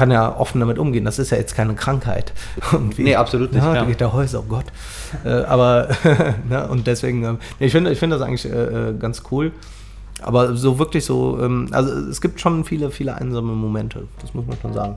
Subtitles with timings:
[0.00, 1.04] kann ja offen damit umgehen.
[1.04, 2.32] Das ist ja jetzt keine Krankheit.
[2.72, 3.02] Irgendwie.
[3.02, 3.62] Nee, absolut nicht.
[3.62, 3.84] Ja, ja.
[3.84, 4.64] geht der Häuser, oh Gott.
[5.26, 5.88] äh, aber,
[6.48, 9.52] ne, und deswegen, äh, ich finde ich find das eigentlich äh, äh, ganz cool.
[10.22, 14.46] Aber so wirklich so, ähm, also es gibt schon viele, viele einsame Momente, das muss
[14.46, 14.96] man schon sagen.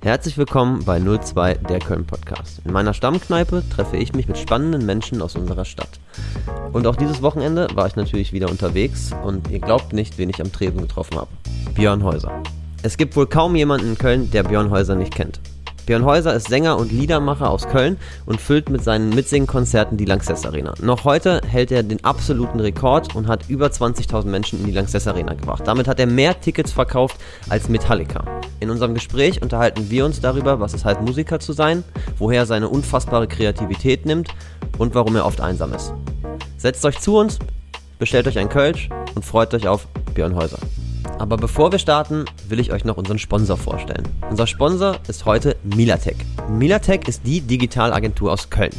[0.00, 2.62] Herzlich willkommen bei 02 der Köln Podcast.
[2.64, 5.98] In meiner Stammkneipe treffe ich mich mit spannenden Menschen aus unserer Stadt.
[6.72, 10.40] Und auch dieses Wochenende war ich natürlich wieder unterwegs und ihr glaubt nicht, wen ich
[10.40, 11.30] am Tresen getroffen habe.
[11.74, 12.40] Björn Häuser.
[12.82, 15.38] Es gibt wohl kaum jemanden in Köln, der Björn Häuser nicht kennt.
[15.84, 20.46] Björn Häuser ist Sänger und Liedermacher aus Köln und füllt mit seinen Mitsingkonzerten die Lanxess
[20.46, 20.72] Arena.
[20.80, 25.06] Noch heute hält er den absoluten Rekord und hat über 20.000 Menschen in die Lanxess
[25.06, 25.64] Arena gebracht.
[25.66, 27.16] Damit hat er mehr Tickets verkauft
[27.50, 28.24] als Metallica.
[28.60, 31.84] In unserem Gespräch unterhalten wir uns darüber, was es heißt, Musiker zu sein,
[32.18, 34.28] woher er seine unfassbare Kreativität nimmt
[34.78, 35.92] und warum er oft einsam ist.
[36.56, 37.38] Setzt euch zu uns,
[37.98, 40.58] bestellt euch ein Kölsch und freut euch auf Björn Häuser.
[41.18, 44.08] Aber bevor wir starten, will ich euch noch unseren Sponsor vorstellen.
[44.30, 46.16] Unser Sponsor ist heute Milatech.
[46.48, 48.72] Milatech ist die Digitalagentur aus Köln.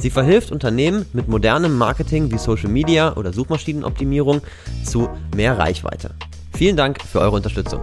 [0.00, 4.40] Sie verhilft Unternehmen mit modernem Marketing wie Social Media oder Suchmaschinenoptimierung
[4.84, 6.14] zu mehr Reichweite.
[6.54, 7.80] Vielen Dank für eure Unterstützung.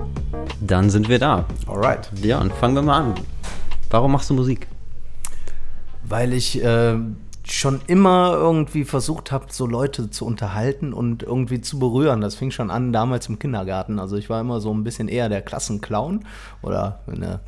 [0.61, 1.45] Dann sind wir da.
[1.67, 2.09] Alright.
[2.23, 3.15] Ja, und fangen wir mal an.
[3.89, 4.67] Warum machst du Musik?
[6.03, 6.95] Weil ich äh,
[7.49, 12.21] schon immer irgendwie versucht habe, so Leute zu unterhalten und irgendwie zu berühren.
[12.21, 13.99] Das fing schon an damals im Kindergarten.
[13.99, 16.25] Also ich war immer so ein bisschen eher der Klassenclown
[16.61, 17.39] oder in der,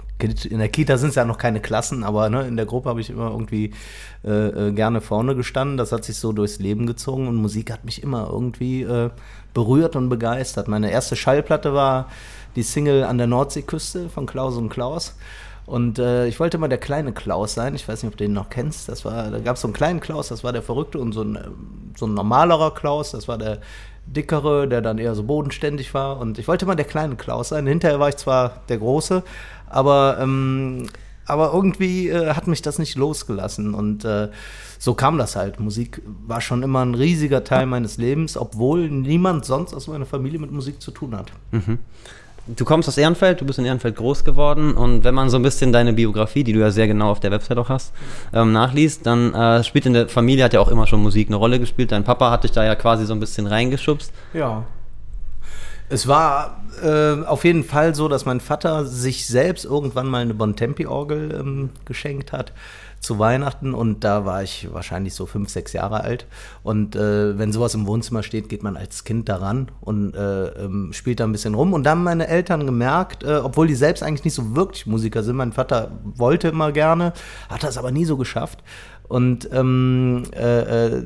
[0.49, 3.01] in der Kita sind es ja noch keine Klassen, aber ne, in der Gruppe habe
[3.01, 3.73] ich immer irgendwie
[4.23, 5.77] äh, äh, gerne vorne gestanden.
[5.77, 9.09] Das hat sich so durchs Leben gezogen und Musik hat mich immer irgendwie äh,
[9.53, 10.67] berührt und begeistert.
[10.67, 12.07] Meine erste Schallplatte war
[12.55, 15.15] die Single an der Nordseeküste von Klaus und Klaus.
[15.69, 17.75] Und äh, ich wollte immer der kleine Klaus sein.
[17.75, 18.89] Ich weiß nicht, ob du den noch kennst.
[18.89, 21.21] Das war, da gab es so einen kleinen Klaus, das war der Verrückte, und so
[21.21, 21.37] ein,
[21.95, 23.59] so ein normalerer Klaus, das war der
[24.07, 26.19] dickere, der dann eher so bodenständig war.
[26.19, 27.67] Und ich wollte immer der kleine Klaus sein.
[27.67, 29.21] Hinterher war ich zwar der Große,
[29.69, 30.87] aber, ähm,
[31.25, 33.75] aber irgendwie äh, hat mich das nicht losgelassen.
[33.75, 34.29] Und äh,
[34.79, 35.59] so kam das halt.
[35.59, 40.39] Musik war schon immer ein riesiger Teil meines Lebens, obwohl niemand sonst aus meiner Familie
[40.39, 41.31] mit Musik zu tun hat.
[41.51, 41.77] Mhm
[42.55, 45.43] du kommst aus Ehrenfeld, du bist in Ehrenfeld groß geworden und wenn man so ein
[45.43, 47.93] bisschen deine Biografie, die du ja sehr genau auf der Website auch hast,
[48.33, 51.35] ähm, nachliest, dann äh, spielt in der Familie hat ja auch immer schon Musik eine
[51.35, 51.91] Rolle gespielt.
[51.91, 54.11] Dein Papa hat dich da ja quasi so ein bisschen reingeschubst.
[54.33, 54.63] Ja.
[55.91, 60.35] Es war äh, auf jeden Fall so, dass mein Vater sich selbst irgendwann mal eine
[60.35, 62.53] Bontempi-Orgel ähm, geschenkt hat
[62.99, 66.25] zu Weihnachten und da war ich wahrscheinlich so fünf, sechs Jahre alt.
[66.63, 70.91] Und äh, wenn sowas im Wohnzimmer steht, geht man als Kind daran und äh, ähm,
[70.91, 71.73] spielt da ein bisschen rum.
[71.73, 75.23] Und da haben meine Eltern gemerkt, äh, obwohl die selbst eigentlich nicht so wirklich Musiker
[75.23, 77.13] sind, mein Vater wollte immer gerne,
[77.49, 78.63] hat das aber nie so geschafft.
[79.07, 81.03] Und ähm, äh, äh,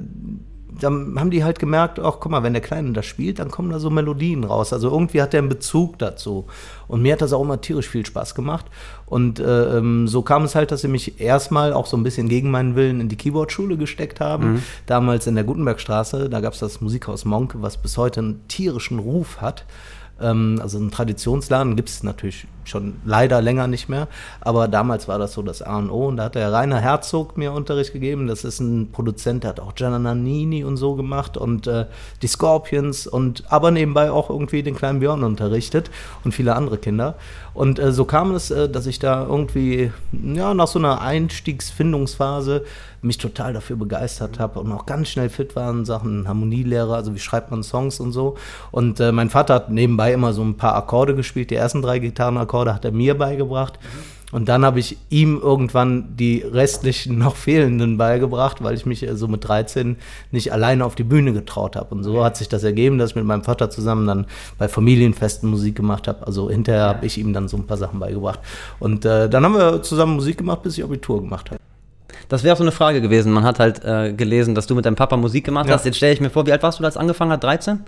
[0.80, 3.70] dann haben die halt gemerkt, ach guck mal, wenn der Kleine das spielt, dann kommen
[3.70, 4.74] da so Melodien raus.
[4.74, 6.46] Also irgendwie hat der einen Bezug dazu.
[6.88, 8.66] Und mir hat das auch immer tierisch viel Spaß gemacht.
[9.06, 12.30] Und äh, ähm, so kam es halt, dass sie mich erstmal auch so ein bisschen
[12.30, 14.54] gegen meinen Willen in die Keyboard-Schule gesteckt haben.
[14.54, 14.64] Mhm.
[14.86, 19.00] Damals in der Gutenbergstraße, da gab es das Musikhaus Monk, was bis heute einen tierischen
[19.00, 19.66] Ruf hat.
[20.24, 24.08] Ähm, also einen Traditionsladen gibt es natürlich schon leider länger nicht mehr,
[24.40, 27.38] aber damals war das so das A und O und da hat der Rainer Herzog
[27.38, 28.28] mir Unterricht gegeben.
[28.28, 31.86] Das ist ein Produzent, der hat auch Gianna Nannini und so gemacht und äh,
[32.22, 35.92] die Scorpions und aber nebenbei auch irgendwie den kleinen Björn unterrichtet
[36.24, 37.16] und viele andere Kinder.
[37.54, 42.64] Und äh, so kam es, äh, dass ich da irgendwie ja nach so einer Einstiegsfindungsphase
[43.04, 47.14] mich total dafür begeistert habe und auch ganz schnell fit war in Sachen Harmonielehre, also
[47.14, 48.36] wie schreibt man Songs und so.
[48.72, 51.50] Und äh, mein Vater hat nebenbei immer so ein paar Akkorde gespielt.
[51.50, 53.80] Die ersten drei Gitarrenakkorde hat er mir beigebracht.
[54.34, 59.28] Und dann habe ich ihm irgendwann die restlichen noch fehlenden beigebracht, weil ich mich so
[59.28, 59.96] mit 13
[60.32, 61.94] nicht alleine auf die Bühne getraut habe.
[61.94, 64.26] Und so hat sich das ergeben, dass ich mit meinem Vater zusammen dann
[64.58, 66.26] bei Familienfesten Musik gemacht habe.
[66.26, 68.40] Also hinterher habe ich ihm dann so ein paar Sachen beigebracht.
[68.80, 71.60] Und äh, dann haben wir zusammen Musik gemacht, bis ich Abitur gemacht habe.
[72.30, 73.32] Das wäre auch so eine Frage gewesen.
[73.32, 75.76] Man hat halt äh, gelesen, dass du mit deinem Papa Musik gemacht ja.
[75.76, 75.86] hast.
[75.86, 77.44] Jetzt stelle ich mir vor, wie alt warst du, als angefangen hat?
[77.44, 77.80] 13?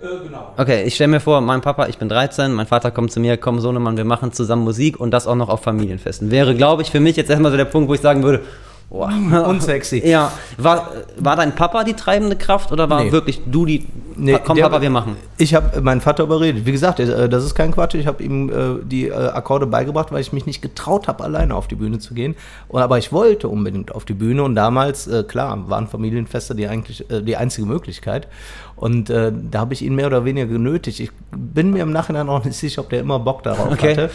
[0.00, 0.52] Äh, genau.
[0.56, 3.36] Okay, ich stelle mir vor, mein Papa, ich bin 13, mein Vater kommt zu mir,
[3.36, 6.30] komm Sohnemann, wir machen zusammen Musik und das auch noch auf Familienfesten.
[6.30, 8.42] Wäre, glaube ich, für mich jetzt erstmal so der Punkt, wo ich sagen würde,
[8.88, 9.04] Oh.
[9.48, 10.02] Unsexy.
[10.06, 10.32] Ja.
[10.58, 13.12] War, war dein Papa die treibende Kraft oder war nee.
[13.12, 13.86] wirklich du die.
[14.18, 15.16] Nee, komm, der, Papa, wir machen.
[15.36, 16.64] Ich habe meinen Vater überredet.
[16.64, 17.94] Wie gesagt, äh, das ist kein Quatsch.
[17.94, 21.54] Ich habe ihm äh, die äh, Akkorde beigebracht, weil ich mich nicht getraut habe, alleine
[21.54, 22.36] auf die Bühne zu gehen.
[22.72, 27.10] aber ich wollte unbedingt auf die Bühne und damals, äh, klar, waren Familienfeste die eigentlich
[27.10, 28.28] äh, die einzige Möglichkeit.
[28.76, 31.00] Und äh, da habe ich ihn mehr oder weniger genötigt.
[31.00, 33.92] Ich bin mir im Nachhinein auch nicht sicher, ob der immer Bock darauf okay.
[33.92, 34.10] hatte.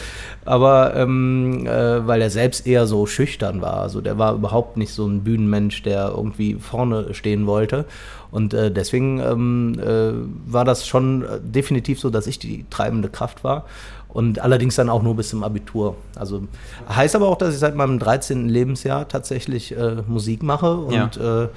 [0.45, 3.77] Aber ähm, äh, weil er selbst eher so schüchtern war.
[3.77, 7.85] Also der war überhaupt nicht so ein Bühnenmensch, der irgendwie vorne stehen wollte.
[8.29, 10.13] Und äh, deswegen ähm, äh,
[10.51, 13.65] war das schon äh, definitiv so, dass ich die treibende Kraft war.
[14.09, 15.95] Und allerdings dann auch nur bis zum Abitur.
[16.15, 16.43] Also
[16.87, 18.47] heißt aber auch, dass ich seit meinem 13.
[18.47, 21.49] Lebensjahr tatsächlich äh, Musik mache und ja.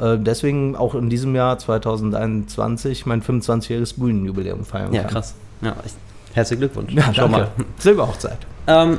[0.00, 5.08] Äh, deswegen auch in diesem Jahr 2021 mein 25-jähriges Bühnenjubiläum feiern ja, kann.
[5.08, 5.34] Ja, krass.
[5.60, 5.76] Ja,
[6.34, 6.92] herzlichen Glückwunsch.
[6.92, 7.48] Ja, Schau mal.
[7.78, 8.38] Silberhochzeit.
[8.66, 8.98] Ähm,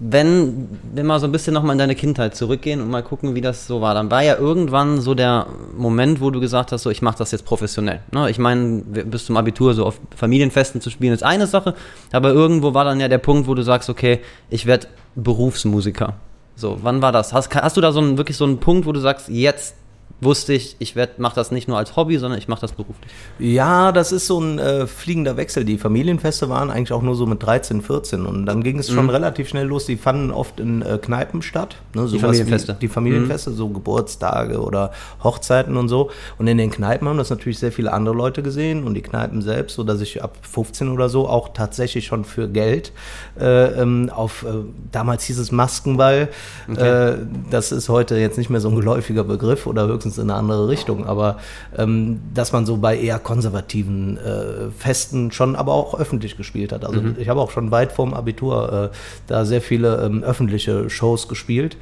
[0.00, 3.40] wenn wir mal so ein bisschen nochmal in deine Kindheit zurückgehen und mal gucken, wie
[3.40, 5.46] das so war, dann war ja irgendwann so der
[5.76, 8.00] Moment, wo du gesagt hast, so ich mache das jetzt professionell.
[8.10, 8.28] Ne?
[8.28, 11.74] Ich meine, bis zum Abitur so auf Familienfesten zu spielen ist eine Sache,
[12.12, 14.20] aber irgendwo war dann ja der Punkt, wo du sagst, okay,
[14.50, 16.14] ich werde Berufsmusiker.
[16.56, 17.32] So, wann war das?
[17.32, 19.74] Hast, hast du da so einen, wirklich so einen Punkt, wo du sagst, jetzt
[20.20, 23.10] wusste ich, ich mache das nicht nur als Hobby, sondern ich mache das beruflich.
[23.38, 25.64] Ja, das ist so ein äh, fliegender Wechsel.
[25.64, 29.04] Die Familienfeste waren eigentlich auch nur so mit 13, 14 und dann ging es schon
[29.04, 29.10] mhm.
[29.10, 29.86] relativ schnell los.
[29.86, 31.76] Die fanden oft in äh, Kneipen statt.
[31.94, 32.76] Ne, die Familienfeste.
[32.80, 33.54] Die Familienfeste, mhm.
[33.56, 36.10] so Geburtstage oder Hochzeiten und so.
[36.38, 39.42] Und in den Kneipen haben das natürlich sehr viele andere Leute gesehen und die Kneipen
[39.42, 42.92] selbst, sodass ich ab 15 oder so auch tatsächlich schon für Geld
[43.38, 46.28] äh, ähm, auf, äh, damals hieß es Maskenball.
[46.70, 47.10] Okay.
[47.10, 47.16] Äh,
[47.50, 50.38] das ist heute jetzt nicht mehr so ein geläufiger Begriff oder höchstens meistens in eine
[50.38, 51.38] andere Richtung, aber
[51.76, 56.84] ähm, dass man so bei eher konservativen äh, Festen schon aber auch öffentlich gespielt hat.
[56.84, 57.16] Also mhm.
[57.18, 58.96] ich habe auch schon weit vorm Abitur äh,
[59.26, 61.76] da sehr viele ähm, öffentliche Shows gespielt.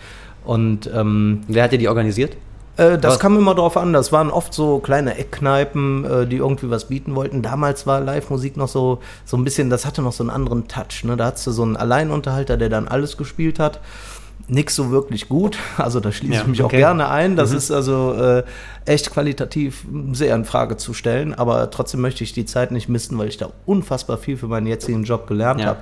[0.45, 2.37] Und ähm, wer hat dir die organisiert?
[2.77, 3.19] Äh, das was?
[3.19, 3.93] kam immer drauf an.
[3.93, 7.43] Das waren oft so kleine Eckkneipen, äh, die irgendwie was bieten wollten.
[7.43, 11.05] Damals war Live-Musik noch so, so ein bisschen, das hatte noch so einen anderen Touch.
[11.05, 11.17] Ne?
[11.17, 13.81] Da hattest du so einen Alleinunterhalter, der dann alles gespielt hat
[14.49, 15.59] nichts so wirklich gut.
[15.77, 16.77] Also da schließe ja, ich mich okay.
[16.77, 17.35] auch gerne ein.
[17.35, 17.57] Das mhm.
[17.57, 18.45] ist also äh,
[18.85, 21.35] echt qualitativ sehr in Frage zu stellen.
[21.35, 24.67] Aber trotzdem möchte ich die Zeit nicht missen, weil ich da unfassbar viel für meinen
[24.67, 25.67] jetzigen Job gelernt ja.
[25.67, 25.81] habe.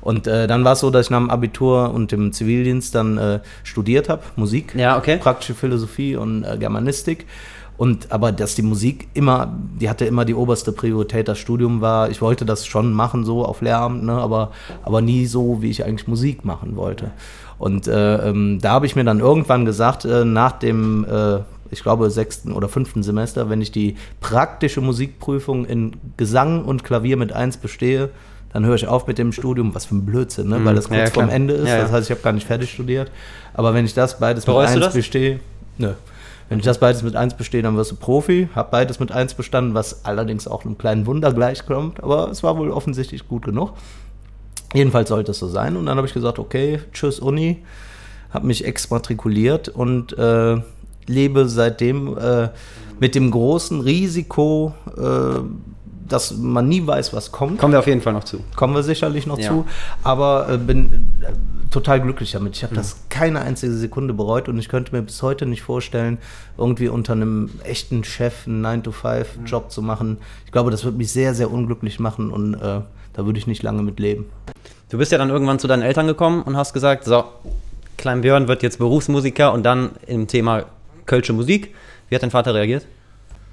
[0.00, 3.18] Und äh, dann war es so, dass ich nach dem Abitur und dem Zivildienst dann
[3.18, 5.18] äh, studiert habe, Musik, ja, okay.
[5.18, 7.26] praktische Philosophie und äh, Germanistik.
[7.82, 11.26] Und aber dass die Musik immer, die hatte immer die oberste Priorität.
[11.26, 14.52] Das Studium war, ich wollte das schon machen, so auf Lehramt, ne, aber,
[14.84, 17.10] aber nie so, wie ich eigentlich Musik machen wollte.
[17.62, 21.38] Und äh, ähm, da habe ich mir dann irgendwann gesagt, äh, nach dem, äh,
[21.70, 27.16] ich glaube, sechsten oder fünften Semester, wenn ich die praktische Musikprüfung in Gesang und Klavier
[27.16, 28.10] mit eins bestehe,
[28.52, 30.64] dann höre ich auf mit dem Studium, was für ein Blödsinn, ne?
[30.64, 31.68] weil das kurz ja, vorm Ende ist.
[31.68, 31.82] Ja, ja.
[31.82, 33.12] Das heißt, ich habe gar nicht fertig studiert.
[33.54, 35.38] Aber wenn ich das beides Bereust mit eins bestehe,
[35.78, 35.92] nö.
[36.48, 38.48] Wenn ich das beides mit eins bestehe, dann wirst du Profi.
[38.56, 42.02] Hab beides mit eins bestanden, was allerdings auch einem kleinen Wunder gleichkommt.
[42.02, 43.74] Aber es war wohl offensichtlich gut genug.
[44.74, 45.76] Jedenfalls sollte es so sein.
[45.76, 47.62] Und dann habe ich gesagt, okay, tschüss Uni.
[48.30, 50.56] Habe mich exmatrikuliert und äh,
[51.06, 52.48] lebe seitdem äh,
[52.98, 55.40] mit dem großen Risiko, äh,
[56.08, 57.58] dass man nie weiß, was kommt.
[57.58, 58.40] Kommen wir auf jeden Fall noch zu.
[58.56, 59.48] Kommen wir sicherlich noch ja.
[59.48, 59.66] zu.
[60.02, 61.32] Aber äh, bin äh,
[61.70, 62.56] total glücklich damit.
[62.56, 62.78] Ich habe mhm.
[62.78, 66.18] das keine einzige Sekunde bereut und ich könnte mir bis heute nicht vorstellen,
[66.56, 69.70] irgendwie unter einem echten Chef einen 9-to-5-Job mhm.
[69.70, 70.18] zu machen.
[70.46, 72.80] Ich glaube, das würde mich sehr, sehr unglücklich machen und äh,
[73.14, 74.26] da würde ich nicht lange mit leben.
[74.90, 77.24] Du bist ja dann irgendwann zu deinen Eltern gekommen und hast gesagt, so,
[77.96, 80.64] Klein Björn wird jetzt Berufsmusiker und dann im Thema
[81.06, 81.74] Kölsche Musik.
[82.08, 82.86] Wie hat dein Vater reagiert?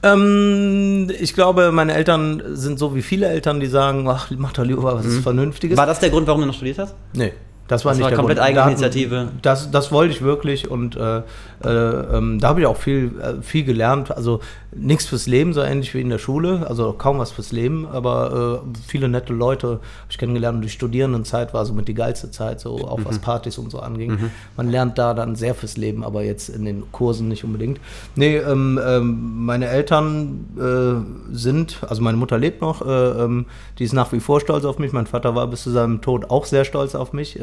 [0.02, 4.64] Ähm, ich glaube, meine Eltern sind so wie viele Eltern, die sagen, ach, mach doch
[4.64, 5.22] lieber was mhm.
[5.22, 5.78] Vernünftiges.
[5.78, 6.96] War das der Grund, warum du noch studiert hast?
[7.14, 7.34] Nee.
[7.68, 8.58] Das war das nicht war der komplett Grund.
[8.58, 9.32] Eigeninitiative.
[9.42, 11.22] Das, das wollte ich wirklich und äh,
[11.64, 14.16] äh, ähm, da habe ich auch viel, äh, viel gelernt.
[14.16, 14.40] Also
[14.72, 18.62] nichts fürs Leben, so ähnlich wie in der Schule, also kaum was fürs Leben, aber
[18.64, 22.32] äh, viele nette Leute habe ich kennengelernt und die Studierendenzeit war so mit die geilste
[22.32, 23.06] Zeit, so auch mhm.
[23.06, 24.12] was Partys und so anging.
[24.12, 24.32] Mhm.
[24.56, 27.80] Man lernt da dann sehr fürs Leben, aber jetzt in den Kursen nicht unbedingt.
[28.16, 33.48] Nee, ähm, ähm, meine Eltern äh, sind, also meine Mutter lebt noch, äh, ähm,
[33.80, 36.30] die ist nach wie vor stolz auf mich, mein Vater war bis zu seinem Tod
[36.30, 37.40] auch sehr stolz auf mich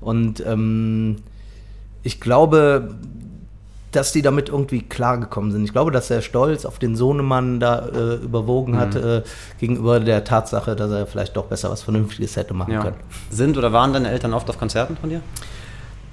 [0.00, 1.16] und ähm,
[2.06, 2.94] ich glaube,
[3.92, 5.64] dass die damit irgendwie klargekommen sind.
[5.64, 8.78] Ich glaube, dass der Stolz auf den Sohnemann da äh, überwogen mhm.
[8.78, 9.22] hat äh,
[9.58, 12.82] gegenüber der Tatsache, dass er vielleicht doch besser was Vernünftiges hätte machen ja.
[12.82, 12.96] können.
[13.30, 15.22] Sind oder waren deine Eltern oft auf Konzerten von dir?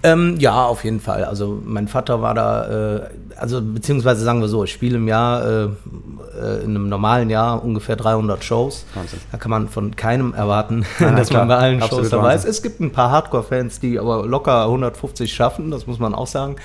[0.06, 1.24] Ähm, ja, auf jeden Fall.
[1.24, 3.02] Also mein Vater war da, äh,
[3.38, 7.64] also beziehungsweise sagen wir so, ich spiele im Jahr, äh, äh, in einem normalen Jahr
[7.64, 8.86] ungefähr 300 Shows.
[8.96, 9.20] Wahnsinn.
[9.32, 11.46] Da kann man von keinem erwarten, ja, dass klar.
[11.46, 12.44] man bei allen Absolut Shows dabei ist.
[12.44, 16.58] Es gibt ein paar Hardcore-Fans, die aber locker 150 schaffen, das muss man auch sagen.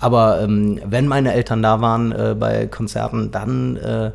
[0.00, 4.10] Aber ähm, wenn meine Eltern da waren äh, bei Konzerten, dann äh,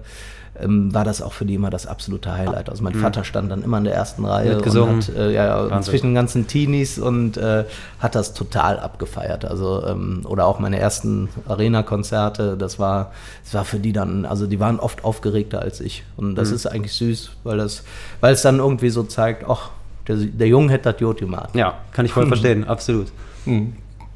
[0.59, 2.69] ähm, war das auch für die immer das absolute Highlight.
[2.69, 3.01] Also mein mhm.
[3.01, 4.95] Vater stand dann immer in der ersten Reihe gesungen.
[4.95, 7.65] und hat äh, ja, zwischen den ganzen Teenies und äh,
[7.99, 9.45] hat das total abgefeiert.
[9.45, 13.11] Also ähm, oder auch meine ersten Arena-Konzerte, das war,
[13.43, 16.03] das war für die dann, also die waren oft aufgeregter als ich.
[16.17, 16.55] Und das mhm.
[16.55, 17.83] ist eigentlich süß, weil das,
[18.21, 19.71] weil es dann irgendwie so zeigt, ach,
[20.07, 21.55] der, der Junge hätte das Jod gemacht.
[21.55, 23.07] Ja, kann ich voll verstehen, absolut.
[23.45, 23.73] Mhm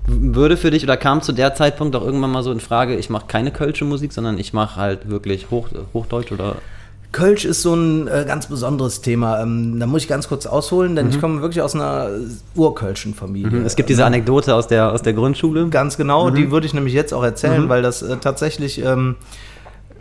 [0.08, 3.10] würde für dich oder kam zu der Zeitpunkt auch irgendwann mal so in Frage, ich
[3.10, 6.56] mache keine kölsche Musik, sondern ich mache halt wirklich Hoch, Hochdeutsch oder
[7.14, 9.42] Kölsch ist so ein äh, ganz besonderes Thema.
[9.42, 12.10] Ähm, da muss ich ganz kurz ausholen, denn ich komme wirklich aus einer
[12.54, 13.62] urkölschen Familie.
[13.64, 15.68] Es gibt diese Anekdote aus der, aus der Grundschule.
[15.70, 19.16] Ganz genau, die würde ich nämlich jetzt auch erzählen, weil das äh, tatsächlich, ähm,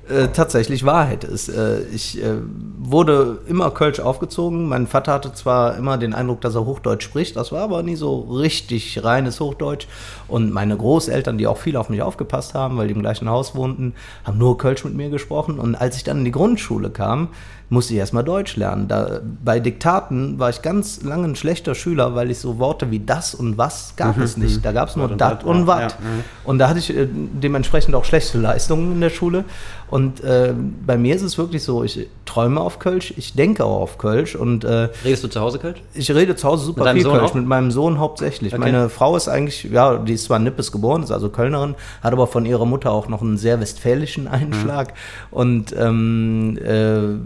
[0.08, 1.48] äh, tatsächlich Wahrheit ist.
[1.48, 2.36] Äh, ich äh,
[2.78, 4.68] wurde immer Kölsch aufgezogen.
[4.68, 7.96] Mein Vater hatte zwar immer den Eindruck, dass er Hochdeutsch spricht, das war aber nie
[7.96, 9.86] so richtig reines Hochdeutsch.
[10.28, 13.54] Und meine Großeltern, die auch viel auf mich aufgepasst haben, weil die im gleichen Haus
[13.54, 13.94] wohnten,
[14.24, 15.58] haben nur Kölsch mit mir gesprochen.
[15.58, 17.28] Und als ich dann in die Grundschule kam,
[17.68, 18.86] musste ich erstmal Deutsch lernen.
[18.86, 23.00] Da, bei Diktaten war ich ganz lange ein schlechter Schüler, weil ich so Worte wie
[23.00, 24.64] das und was gab es nicht.
[24.64, 25.80] Da gab es nur dat und ja, wat.
[25.92, 26.24] ja, mhm.
[26.44, 29.44] Und da hatte ich äh, dementsprechend auch schlechte Leistungen in der Schule.
[29.88, 30.52] Und äh,
[30.84, 34.34] bei mir ist es wirklich so, ich träume auf Kölsch, ich denke auch auf Kölsch
[34.34, 35.80] und äh, Redest du zu Hause Kölsch?
[35.94, 37.34] ich rede zu Hause super viel Sohn Kölsch, auch?
[37.34, 38.52] mit meinem Sohn hauptsächlich.
[38.52, 38.60] Okay.
[38.60, 42.12] Meine Frau ist eigentlich, ja, die ist zwar in Nippes geboren, ist also Kölnerin, hat
[42.12, 44.94] aber von ihrer Mutter auch noch einen sehr westfälischen Einschlag
[45.30, 47.16] und ähm, äh,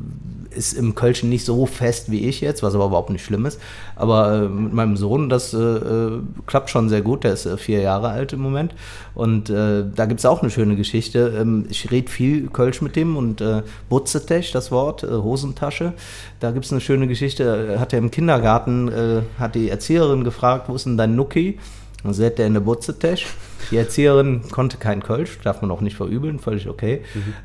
[0.50, 3.60] ist im Kölschen nicht so fest wie ich jetzt, was aber überhaupt nicht schlimm ist.
[3.96, 7.24] Aber äh, mit meinem Sohn, das äh, äh, klappt schon sehr gut.
[7.24, 8.74] Der ist äh, vier Jahre alt im Moment.
[9.14, 11.38] Und äh, da gibt es auch eine schöne Geschichte.
[11.40, 15.92] Ähm, ich rede viel Kölsch mit dem und äh, Butzetech, das Wort, äh, Hosentasche.
[16.40, 17.78] Da gibt es eine schöne Geschichte.
[17.78, 18.90] Hat er im Kindergarten,
[19.38, 21.58] hat die Erzieherin gefragt, wo ist denn dein Nuki?
[22.02, 23.26] Dann sagt er in der Butzetech.
[23.70, 27.02] Die Erzieherin konnte kein Kölsch, darf man auch nicht verübeln, völlig okay.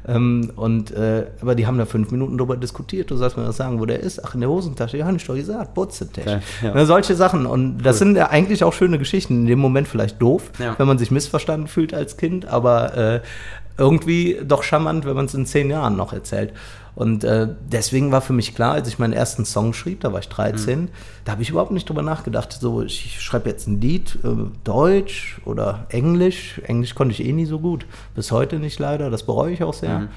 [0.08, 3.12] Ähm, und, äh, aber die haben da fünf Minuten drüber diskutiert.
[3.12, 4.24] Du sollst mir das sagen, wo der ist.
[4.24, 4.98] Ach, in der Hosentasche.
[4.98, 6.26] Ja, ich doch gesagt, Butzetech.
[6.26, 6.72] Okay, ja.
[6.74, 7.46] Na, solche Sachen.
[7.46, 9.42] Und das sind ja eigentlich auch schöne Geschichten.
[9.42, 10.76] In dem Moment vielleicht doof, Ja.
[10.78, 13.20] wenn man sich missverstanden fühlt als Kind, aber äh,
[13.78, 16.54] irgendwie doch charmant, wenn man es in zehn Jahren noch erzählt.
[16.96, 20.20] Und äh, deswegen war für mich klar, als ich meinen ersten Song schrieb, da war
[20.22, 20.88] ich 13, Mhm.
[21.26, 24.30] da habe ich überhaupt nicht drüber nachgedacht, so ich schreibe jetzt ein Lied, äh,
[24.64, 26.62] Deutsch oder Englisch.
[26.64, 27.86] Englisch konnte ich eh nie so gut,
[28.16, 30.00] bis heute nicht leider, das bereue ich auch sehr.
[30.00, 30.08] Mhm.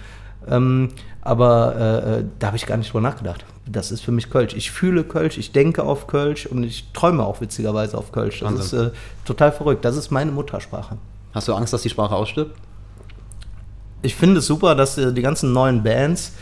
[0.47, 0.89] Ähm,
[1.21, 3.45] aber äh, äh, da habe ich gar nicht drüber nachgedacht.
[3.67, 4.55] Das ist für mich Kölsch.
[4.55, 8.39] Ich fühle Kölsch, ich denke auf Kölsch und ich träume auch witzigerweise auf Kölsch.
[8.41, 8.81] Das Wahnsinn.
[8.81, 8.91] ist äh,
[9.25, 9.85] total verrückt.
[9.85, 10.97] Das ist meine Muttersprache.
[11.35, 12.53] Hast du Angst, dass die Sprache ausstirbt?
[14.01, 16.33] Ich finde es super, dass äh, die ganzen neuen Bands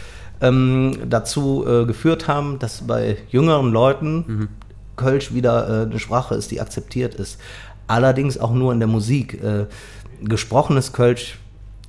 [0.40, 4.48] ähm, dazu äh, geführt haben, dass bei jüngeren Leuten
[4.96, 7.38] Kölsch wieder äh, eine Sprache ist, die akzeptiert ist.
[7.86, 9.42] Allerdings auch nur in der Musik.
[9.42, 9.66] Äh,
[10.22, 11.38] gesprochenes Kölsch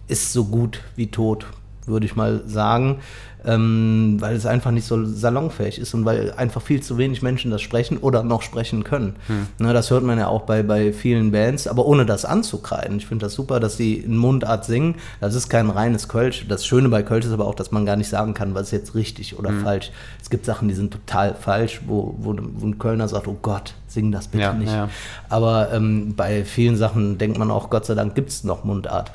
[0.08, 1.48] ist so gut wie tot,
[1.86, 3.00] würde ich mal sagen,
[3.46, 7.52] ähm, weil es einfach nicht so salonfähig ist und weil einfach viel zu wenig Menschen
[7.52, 9.16] das sprechen oder noch sprechen können.
[9.60, 12.98] Na, das hört man ja auch bei, bei vielen Bands, aber ohne das anzukreiden.
[12.98, 14.96] Ich finde das super, dass sie in Mundart singen.
[15.20, 16.46] Das ist kein reines Kölsch.
[16.48, 18.72] Das Schöne bei Kölsch ist aber auch, dass man gar nicht sagen kann, was ist
[18.72, 19.92] jetzt richtig oder falsch.
[20.22, 23.74] Es gibt Sachen, die sind total falsch, wo, wo, wo ein Kölner sagt, oh Gott,
[23.88, 24.72] sing das bitte Ja, nicht.
[24.72, 24.90] ja.
[25.30, 29.12] Aber ähm, bei vielen Sachen denkt man auch, Gott sei Dank gibt es noch Mundart.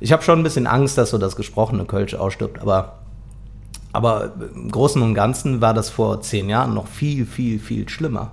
[0.00, 2.98] Ich habe schon ein bisschen Angst, dass so das gesprochene Kölsch ausstirbt, aber,
[3.94, 8.32] aber im Großen und Ganzen war das vor zehn Jahren noch viel, viel, viel schlimmer.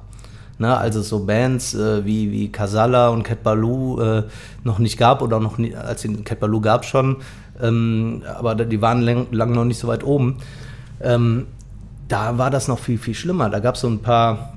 [0.57, 4.23] Ne, als es so Bands äh, wie, wie Casala und Cat Baloo äh,
[4.63, 7.17] noch nicht gab oder noch nie, als den Cat Baloo gab schon,
[7.59, 10.37] ähm, aber die waren lang, lang noch nicht so weit oben.
[11.01, 11.47] Ähm,
[12.07, 13.49] da war das noch viel, viel schlimmer.
[13.49, 14.53] Da gab es so ein paar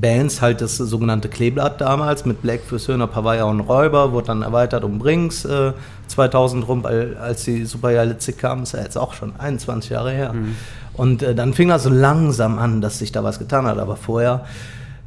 [0.00, 4.42] Bands, halt das sogenannte Kleeblatt damals mit Black für Söhne, Pavaya und Räuber, wurde dann
[4.42, 5.72] erweitert um Brinks äh,
[6.08, 10.34] 2000 rum, als die Superjahr Litzig kam, ist ja jetzt auch schon 21 Jahre her.
[10.94, 13.96] Und äh, dann fing das so langsam an, dass sich da was getan hat, aber
[13.96, 14.44] vorher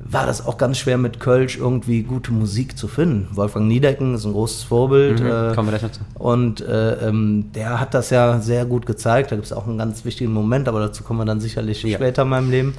[0.09, 3.27] war das auch ganz schwer mit Kölsch irgendwie gute Musik zu finden.
[3.31, 5.19] Wolfgang Niedecken ist ein großes Vorbild.
[5.19, 6.01] äh, Kommen wir gleich dazu.
[6.13, 9.31] und äh, ähm, der hat das ja sehr gut gezeigt.
[9.31, 11.97] Da gibt es auch einen ganz wichtigen Moment, aber dazu kommen wir dann sicherlich Ja.
[11.97, 12.75] später in meinem Leben.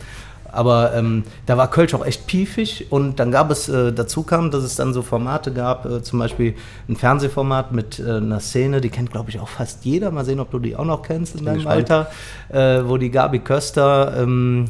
[0.50, 4.50] Aber ähm, da war Kölsch auch echt piefig und dann gab es, äh, dazu kam,
[4.50, 6.54] dass es dann so Formate gab, äh, zum Beispiel
[6.88, 10.10] ein Fernsehformat mit äh, einer Szene, die kennt glaube ich auch fast jeder.
[10.10, 11.66] Mal sehen, ob du die auch noch kennst in deinem.
[11.66, 12.10] Alter,
[12.48, 14.66] äh, wo die Gabi Köster ähm,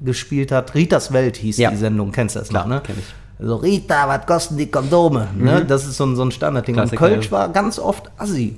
[0.00, 0.74] gespielt hat.
[0.74, 1.70] Ritas Welt hieß Ja.
[1.70, 2.80] die Sendung, kennst du das noch, ne?
[2.84, 3.04] kenn ich.
[3.44, 5.28] So, Rita, was kosten die Kondome?
[5.36, 5.64] Ne?
[5.64, 6.78] Das ist so ein, so ein Standardding.
[6.78, 7.32] Und Kölsch ja.
[7.32, 8.56] war ganz oft Assi.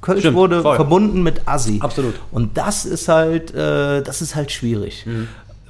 [0.00, 0.76] Kölsch Stimmt, wurde voll.
[0.76, 1.78] verbunden mit Assi.
[1.80, 2.14] Absolut.
[2.30, 5.06] Und das ist halt, äh, das ist halt schwierig.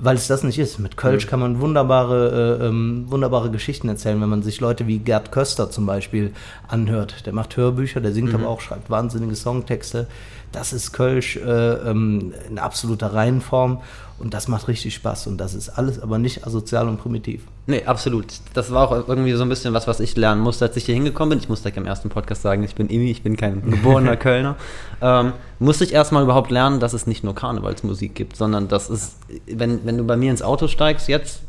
[0.04, 0.80] Weil es das nicht ist.
[0.80, 4.99] Mit Kölsch kann man wunderbare, äh, ähm, wunderbare Geschichten erzählen, wenn man sich Leute wie
[4.99, 6.32] Gerd Köster zum Beispiel
[6.66, 7.25] anhört.
[7.25, 10.09] Der macht Hörbücher, der singt aber auch, schreibt wahnsinnige Songtexte.
[10.50, 13.80] Das ist Kölsch äh, ähm, in absoluter Reihenform
[14.18, 15.28] und das macht richtig Spaß.
[15.28, 17.42] Und das ist alles aber nicht asozial und primitiv.
[17.66, 18.26] Nee, absolut.
[18.54, 20.94] Das war auch irgendwie so ein bisschen was, was ich lernen musste, als ich hier
[20.94, 21.38] hingekommen bin.
[21.38, 24.56] Ich muss direkt im ersten Podcast sagen, ich bin Imi, ich bin kein geborener Kölner.
[25.02, 29.16] Ähm, musste ich erstmal überhaupt lernen, dass es nicht nur Karnevalsmusik gibt, sondern dass es,
[29.47, 31.42] wenn, wenn du bei mir ins Auto steigst, jetzt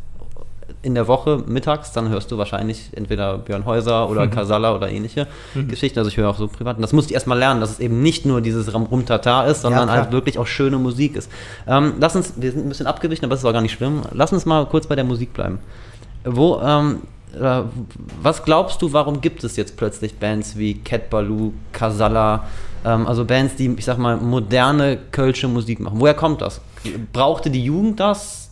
[0.82, 4.32] in der Woche mittags, dann hörst du wahrscheinlich entweder Björn Häuser oder mhm.
[4.32, 5.68] Casalla oder ähnliche mhm.
[5.70, 6.00] Geschichten.
[6.00, 6.78] Also ich höre auch so privat.
[6.78, 9.88] Und das musste ich erstmal lernen, dass es eben nicht nur dieses Ram-Rum-Tata ist, sondern
[9.88, 11.32] ja, halt wirklich auch schöne Musik ist.
[11.68, 14.02] Ähm, lass uns, wir sind ein bisschen abgewichen, aber das ist auch gar nicht schlimm.
[14.12, 15.60] Lass uns mal kurz bei der Musik bleiben.
[16.26, 17.02] Wo, ähm,
[17.40, 17.64] äh,
[18.22, 22.48] was glaubst du, warum gibt es jetzt plötzlich Bands wie Cat Baloo, Casalla,
[22.86, 26.00] ähm, also Bands, die, ich sag mal, moderne kölsche Musik machen?
[26.00, 26.62] Woher kommt das?
[27.12, 28.50] Brauchte die Jugend das?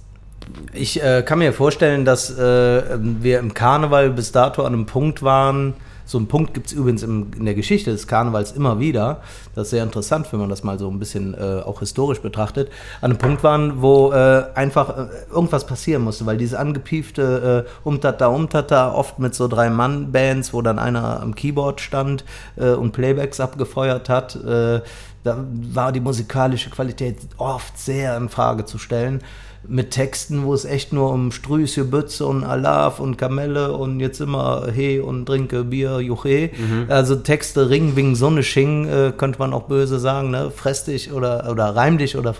[0.74, 5.22] Ich äh, kann mir vorstellen, dass äh, wir im Karneval bis dato an einem Punkt
[5.22, 5.76] waren,
[6.12, 9.22] so einen Punkt gibt es übrigens im, in der Geschichte des Karnevals immer wieder.
[9.56, 12.70] Das ist sehr interessant, wenn man das mal so ein bisschen äh, auch historisch betrachtet.
[13.00, 17.88] An einem Punkt waren, wo äh, einfach äh, irgendwas passieren musste, weil diese angepiefte äh,
[17.88, 22.26] Umtata Umtata, oft mit so drei Mann-Bands, wo dann einer am Keyboard stand
[22.58, 24.82] äh, und Playbacks abgefeuert hat, äh,
[25.24, 29.22] da war die musikalische Qualität oft sehr in Frage zu stellen
[29.68, 34.20] mit Texten, wo es echt nur um Strüße, Bütze und Alaf und Kamelle und jetzt
[34.20, 36.50] immer He und trinke Bier, Juche.
[36.58, 36.86] Mhm.
[36.90, 40.52] Also Texte Ring, Wing, Sonne, Sching, äh, könnte man auch böse sagen, ne?
[40.52, 42.34] Fress dich oder, oder reim dich oder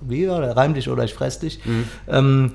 [0.00, 1.60] wie, oder reim dich oder ich fress dich.
[1.64, 1.84] Mhm.
[2.08, 2.52] Ähm,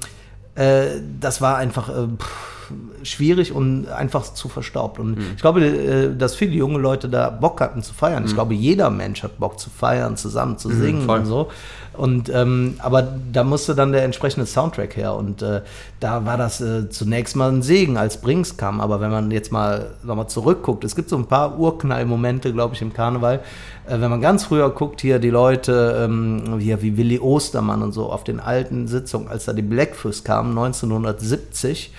[0.55, 2.60] äh, das war einfach äh, pff,
[3.03, 4.99] schwierig und einfach zu verstaubt.
[4.99, 5.25] Und mhm.
[5.35, 8.25] ich glaube, äh, dass viele junge Leute da Bock hatten zu feiern.
[8.25, 8.35] Ich mhm.
[8.35, 11.49] glaube, jeder Mensch hat Bock zu feiern, zusammen zu mhm, singen und so.
[11.93, 13.01] Und ähm, aber
[13.33, 15.61] da musste dann der entsprechende Soundtrack her und äh,
[15.99, 18.79] da war das äh, zunächst mal ein Segen, als Brings kam.
[18.79, 22.81] Aber wenn man jetzt mal nochmal zurückguckt, es gibt so ein paar Urknallmomente, glaube ich,
[22.81, 23.41] im Karneval.
[23.87, 27.91] Äh, wenn man ganz früher guckt, hier die Leute, ähm, hier wie Willi Ostermann und
[27.91, 31.91] so auf den alten Sitzungen, als da die Blackfoot kamen, 1970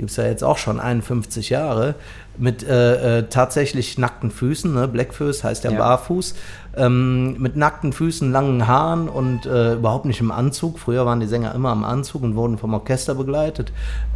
[0.00, 1.94] die gibt es ja jetzt auch schon 51 Jahre,
[2.38, 4.88] mit äh, äh, tatsächlich nackten Füßen, ne?
[4.88, 5.78] Blackfoot heißt ja, ja.
[5.78, 6.34] barfuß,
[6.74, 10.78] ähm, mit nackten Füßen, langen Haaren und äh, überhaupt nicht im Anzug.
[10.78, 13.72] Früher waren die Sänger immer im Anzug und wurden vom Orchester begleitet.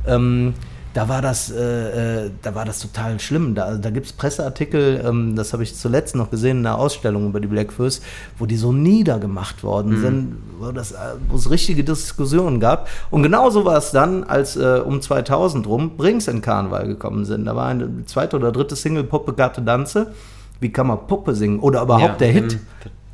[0.06, 0.54] Ähm,
[0.94, 3.54] da war das, äh, äh, da war das total schlimm.
[3.54, 7.28] Da, da gibt es Presseartikel, ähm, das habe ich zuletzt noch gesehen in einer Ausstellung
[7.28, 8.00] über die Blackfoot,
[8.38, 10.00] wo die so niedergemacht worden mhm.
[10.00, 10.96] sind, wo, das, äh,
[11.28, 12.88] wo es richtige Diskussionen gab.
[13.10, 17.44] Und genauso war es dann, als äh, um 2000 rum Brings in Karneval gekommen sind.
[17.44, 20.12] Da war eine zweite oder dritte Single Puppe Gatte Danze
[20.60, 21.60] wie kann man Puppe singen?
[21.60, 22.58] Oder überhaupt ja, der Hit.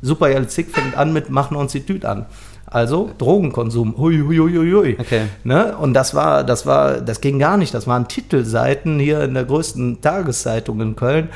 [0.01, 2.25] Super Zick fängt an mit Machen uns die Tüte an.
[2.71, 3.95] Also Drogenkonsum.
[3.97, 4.97] Hui, hui, hui, hui.
[4.97, 5.23] Okay.
[5.43, 5.75] Ne?
[5.77, 7.73] Und das war, das war, das ging gar nicht.
[7.73, 11.27] Das waren Titelseiten hier in der größten Tageszeitung in Köln,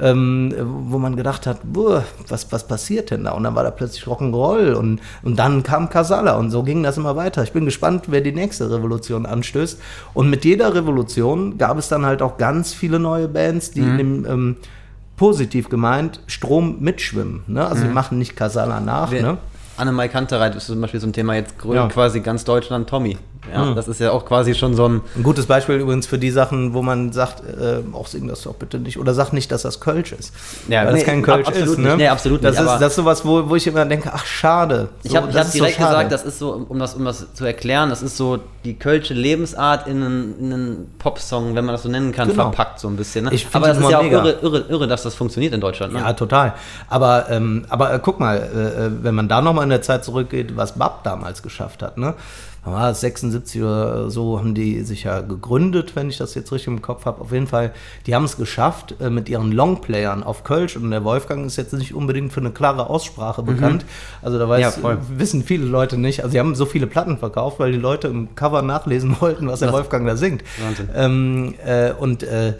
[0.00, 0.52] ähm,
[0.88, 3.30] wo man gedacht hat, was, was passiert denn da?
[3.32, 6.96] Und dann war da plötzlich Rock'n'Roll und, und dann kam Casala und so ging das
[6.96, 7.44] immer weiter.
[7.44, 9.80] Ich bin gespannt, wer die nächste Revolution anstößt.
[10.12, 13.90] Und mit jeder Revolution gab es dann halt auch ganz viele neue Bands, die mhm.
[13.90, 14.56] in dem ähm,
[15.16, 17.44] positiv gemeint, Strom mitschwimmen.
[17.46, 17.64] Ne?
[17.64, 17.88] Also mhm.
[17.88, 19.12] die machen nicht Kasala nach.
[19.12, 19.38] Wir, ne?
[19.80, 21.88] Annemai Kantereit ist zum Beispiel so ein Thema jetzt ja.
[21.88, 23.16] quasi ganz Deutschland Tommy.
[23.52, 23.74] Ja, mhm.
[23.74, 25.00] Das ist ja auch quasi schon so ein.
[25.16, 28.54] Ein gutes Beispiel übrigens für die Sachen, wo man sagt, äh, auch sing das doch
[28.54, 28.98] bitte nicht.
[28.98, 30.34] Oder sag nicht, dass das Kölsch ist.
[30.68, 31.78] Ja, Weil nee, das kein Kölsch absolut ist.
[31.78, 31.96] Ne?
[31.96, 32.70] Nee, absolut das nicht.
[32.70, 34.90] Ist, das ist sowas, wo, wo ich immer denke, ach schade.
[35.02, 37.44] So, ich habe hab direkt so gesagt, das ist so, um das, um das zu
[37.44, 41.82] erklären, das ist so die Kölsche Lebensart in einen, in einen Popsong, wenn man das
[41.82, 42.44] so nennen kann, genau.
[42.44, 43.24] verpackt so ein bisschen.
[43.24, 43.32] Ne?
[43.52, 45.94] Aber das ist ja auch irre, irre, irre, dass das funktioniert in Deutschland.
[45.94, 46.00] Ne?
[46.00, 46.54] Ja, total.
[46.88, 50.04] Aber, ähm, aber äh, guck mal, äh, äh wenn man da nochmal in der Zeit
[50.04, 52.14] zurückgeht, was Bab damals geschafft hat, ne?
[52.64, 57.06] 76 oder so haben die sich ja gegründet, wenn ich das jetzt richtig im Kopf
[57.06, 57.22] habe.
[57.22, 57.72] Auf jeden Fall,
[58.06, 61.72] die haben es geschafft äh, mit ihren Longplayern auf Kölsch und der Wolfgang ist jetzt
[61.72, 63.46] nicht unbedingt für eine klare Aussprache mhm.
[63.46, 63.84] bekannt.
[64.20, 66.22] Also da weiß, ja, wissen viele Leute nicht.
[66.22, 69.60] Also sie haben so viele Platten verkauft, weil die Leute im Cover nachlesen wollten, was
[69.60, 70.44] der Wolfgang da singt.
[70.62, 70.88] Wahnsinn.
[70.94, 72.54] Ähm, äh, und äh,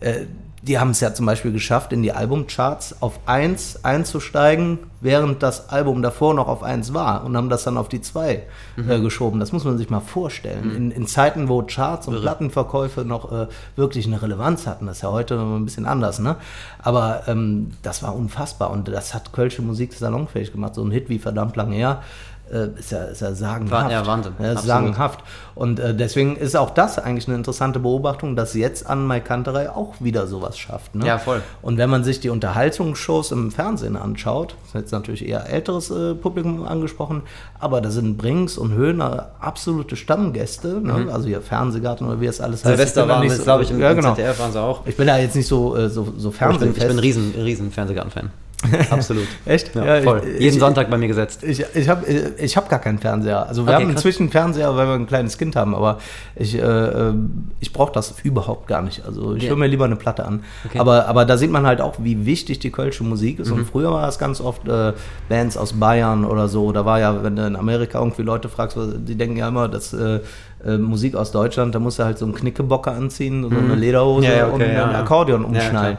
[0.00, 0.26] äh
[0.62, 5.70] die haben es ja zum Beispiel geschafft, in die Albumcharts auf 1 einzusteigen, während das
[5.70, 8.42] Album davor noch auf 1 war und haben das dann auf die 2
[8.76, 8.90] mhm.
[8.90, 9.40] äh, geschoben.
[9.40, 10.68] Das muss man sich mal vorstellen.
[10.68, 10.76] Mhm.
[10.76, 12.22] In, in, Zeiten, wo Charts und Irre.
[12.22, 16.36] Plattenverkäufe noch äh, wirklich eine Relevanz hatten, das ist ja heute ein bisschen anders, ne?
[16.80, 20.76] Aber ähm, das war unfassbar und das hat Kölsche Musik salonfähig gemacht.
[20.76, 22.02] So ein Hit wie verdammt lang her
[22.52, 23.90] äh, ist, ja, ist ja sagenhaft.
[23.90, 24.34] Ja, Wahnsinn.
[24.38, 25.20] Ja, sagenhaft.
[25.54, 29.70] Und äh, deswegen ist auch das eigentlich eine interessante Beobachtung, dass jetzt an Mai Kanterei
[29.70, 30.94] auch wieder sowas schafft.
[30.94, 31.06] Ne?
[31.06, 31.42] Ja, voll.
[31.62, 35.90] Und wenn man sich die Unterhaltungsshows im Fernsehen anschaut, das ist jetzt natürlich eher älteres
[35.90, 37.22] äh, Publikum angesprochen,
[37.58, 40.92] aber da sind Brings und Höhner absolute Stammgäste, ne?
[40.92, 41.08] mhm.
[41.10, 42.76] also hier Fernsehgarten oder wie es alles heißt.
[42.76, 44.14] Silvester waren so, glaube ich, im, ja, genau.
[44.14, 44.86] ZDF waren sie auch.
[44.86, 46.70] Ich bin da jetzt nicht so, äh, so, so fernsehfest.
[46.70, 48.30] Ich bin, ich bin ein riesen, riesen Fernsehgarten-Fan.
[48.90, 49.26] Absolut.
[49.44, 49.74] Echt?
[49.74, 50.22] Ja, ja voll.
[50.24, 51.42] Ich, Jeden ich, Sonntag bei mir gesetzt.
[51.42, 53.46] Ich, ich habe ich hab gar keinen Fernseher.
[53.46, 55.98] Also wir okay, haben inzwischen einen Fernseher, weil wir ein kleines Kind haben, aber
[56.36, 57.14] ich, äh, äh
[57.60, 59.04] ich brauche das überhaupt gar nicht.
[59.04, 59.50] Also ich ja.
[59.50, 60.44] höre mir lieber eine Platte an.
[60.64, 60.78] Okay.
[60.78, 63.50] Aber, aber da sieht man halt auch, wie wichtig die kölsche Musik ist.
[63.50, 63.58] Mhm.
[63.58, 64.92] Und früher war es ganz oft äh,
[65.28, 66.72] Bands aus Bayern oder so.
[66.72, 69.92] Da war ja, wenn du in Amerika irgendwie Leute fragst, die denken ja immer, dass
[69.92, 70.20] äh,
[70.64, 74.26] äh, Musik aus Deutschland, da musst du halt so einen Knickebocker anziehen, so eine Lederhose
[74.26, 74.90] Ja, okay, und ein ja.
[75.00, 75.98] Akkordeon klar.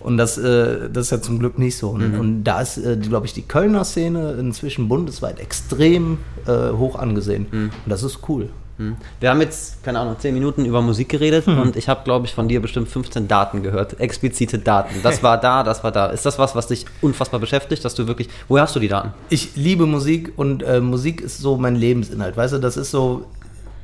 [0.00, 1.90] und das, äh, das ist ja zum Glück nicht so.
[1.90, 2.20] Und, Mhm.
[2.20, 7.46] und da ist, äh, glaube ich, die Kölner Szene inzwischen bundesweit extrem äh, hoch angesehen.
[7.50, 7.70] Mhm.
[7.84, 8.48] Und das ist cool.
[8.76, 8.96] Hm.
[9.20, 11.60] Wir haben jetzt, keine Ahnung, 10 Minuten über Musik geredet Hm.
[11.60, 14.00] und ich habe, glaube ich, von dir bestimmt 15 Daten gehört.
[14.00, 14.96] Explizite Daten.
[15.04, 16.06] Das war da, das war da.
[16.06, 18.28] Ist das was, was dich unfassbar beschäftigt, dass du wirklich.
[18.48, 19.12] Woher hast du die Daten?
[19.28, 22.36] Ich liebe Musik und äh, Musik ist so mein Lebensinhalt.
[22.36, 23.26] Weißt du, das ist so,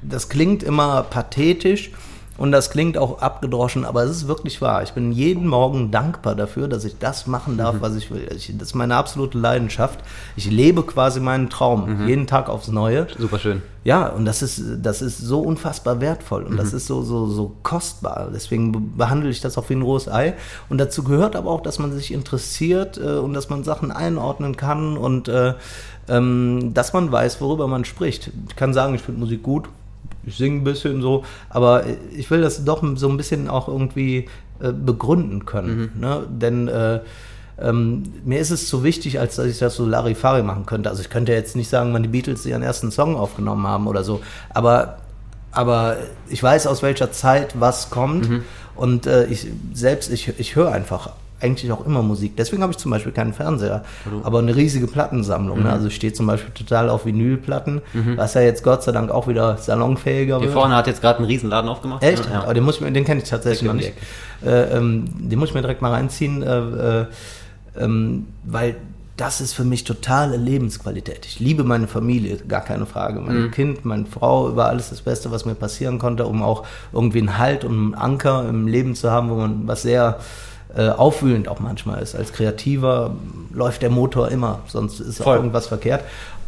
[0.02, 1.90] das klingt immer pathetisch
[2.38, 4.82] und das klingt auch abgedroschen, aber es ist wirklich wahr.
[4.82, 8.26] Ich bin jeden Morgen dankbar dafür, dass ich das machen darf, was ich will.
[8.34, 10.00] Ich, das ist meine absolute Leidenschaft.
[10.36, 13.08] Ich lebe quasi meinen Traum, jeden Tag aufs Neue.
[13.18, 13.60] Super schön.
[13.84, 17.56] Ja, und das ist, das ist so unfassbar wertvoll und das ist so, so, so
[17.62, 18.28] kostbar.
[18.32, 20.32] Deswegen be- behandle ich das auch wie ein rohes Ei.
[20.70, 24.56] Und dazu gehört aber auch, dass man sich interessiert äh, und dass man Sachen einordnen
[24.56, 25.54] kann und äh,
[26.08, 28.30] ähm, dass man weiß, worüber man spricht.
[28.48, 29.68] Ich kann sagen, ich finde Musik gut,
[30.24, 34.28] ich singe ein bisschen so, aber ich will das doch so ein bisschen auch irgendwie
[34.60, 35.92] äh, begründen können.
[36.00, 36.26] Ne?
[36.28, 37.00] Denn äh,
[37.58, 40.88] ähm, mir ist es zu wichtig, als dass ich das so Larifari machen könnte.
[40.90, 44.04] Also ich könnte jetzt nicht sagen, wann die Beatles ihren ersten Song aufgenommen haben oder
[44.04, 44.98] so, aber,
[45.52, 45.96] aber
[46.28, 48.28] ich weiß, aus welcher Zeit was kommt
[48.76, 52.36] und äh, ich selbst, ich, ich höre einfach eigentlich auch immer Musik.
[52.36, 53.82] Deswegen habe ich zum Beispiel keinen Fernseher,
[54.22, 55.62] aber eine riesige Plattensammlung.
[55.62, 55.70] Ne?
[55.72, 57.80] Also ich stehe zum Beispiel total auf Vinylplatten,
[58.16, 60.52] was ja jetzt Gott sei Dank auch wieder salonfähiger Hier wird.
[60.54, 62.02] vorne hat jetzt gerade einen Riesenladen aufgemacht.
[62.02, 62.28] Echt?
[62.30, 62.42] Ja.
[62.42, 63.92] Aber den, muss ich mir, den kenne ich tatsächlich noch nicht.
[64.44, 67.06] Äh, ähm, den muss ich mir direkt mal reinziehen, äh, äh,
[67.78, 68.76] ähm, weil
[69.16, 71.26] das ist für mich totale Lebensqualität.
[71.26, 73.20] Ich liebe meine Familie, gar keine Frage.
[73.20, 73.50] Mein Mhm.
[73.50, 77.36] Kind, meine Frau, über alles das Beste, was mir passieren konnte, um auch irgendwie einen
[77.36, 80.18] Halt und einen Anker im Leben zu haben, wo man was sehr
[80.76, 82.14] äh, aufwühlend auch manchmal ist.
[82.14, 83.14] Als Kreativer
[83.52, 85.34] läuft der Motor immer, sonst ist Voll.
[85.34, 86.04] auch irgendwas verkehrt.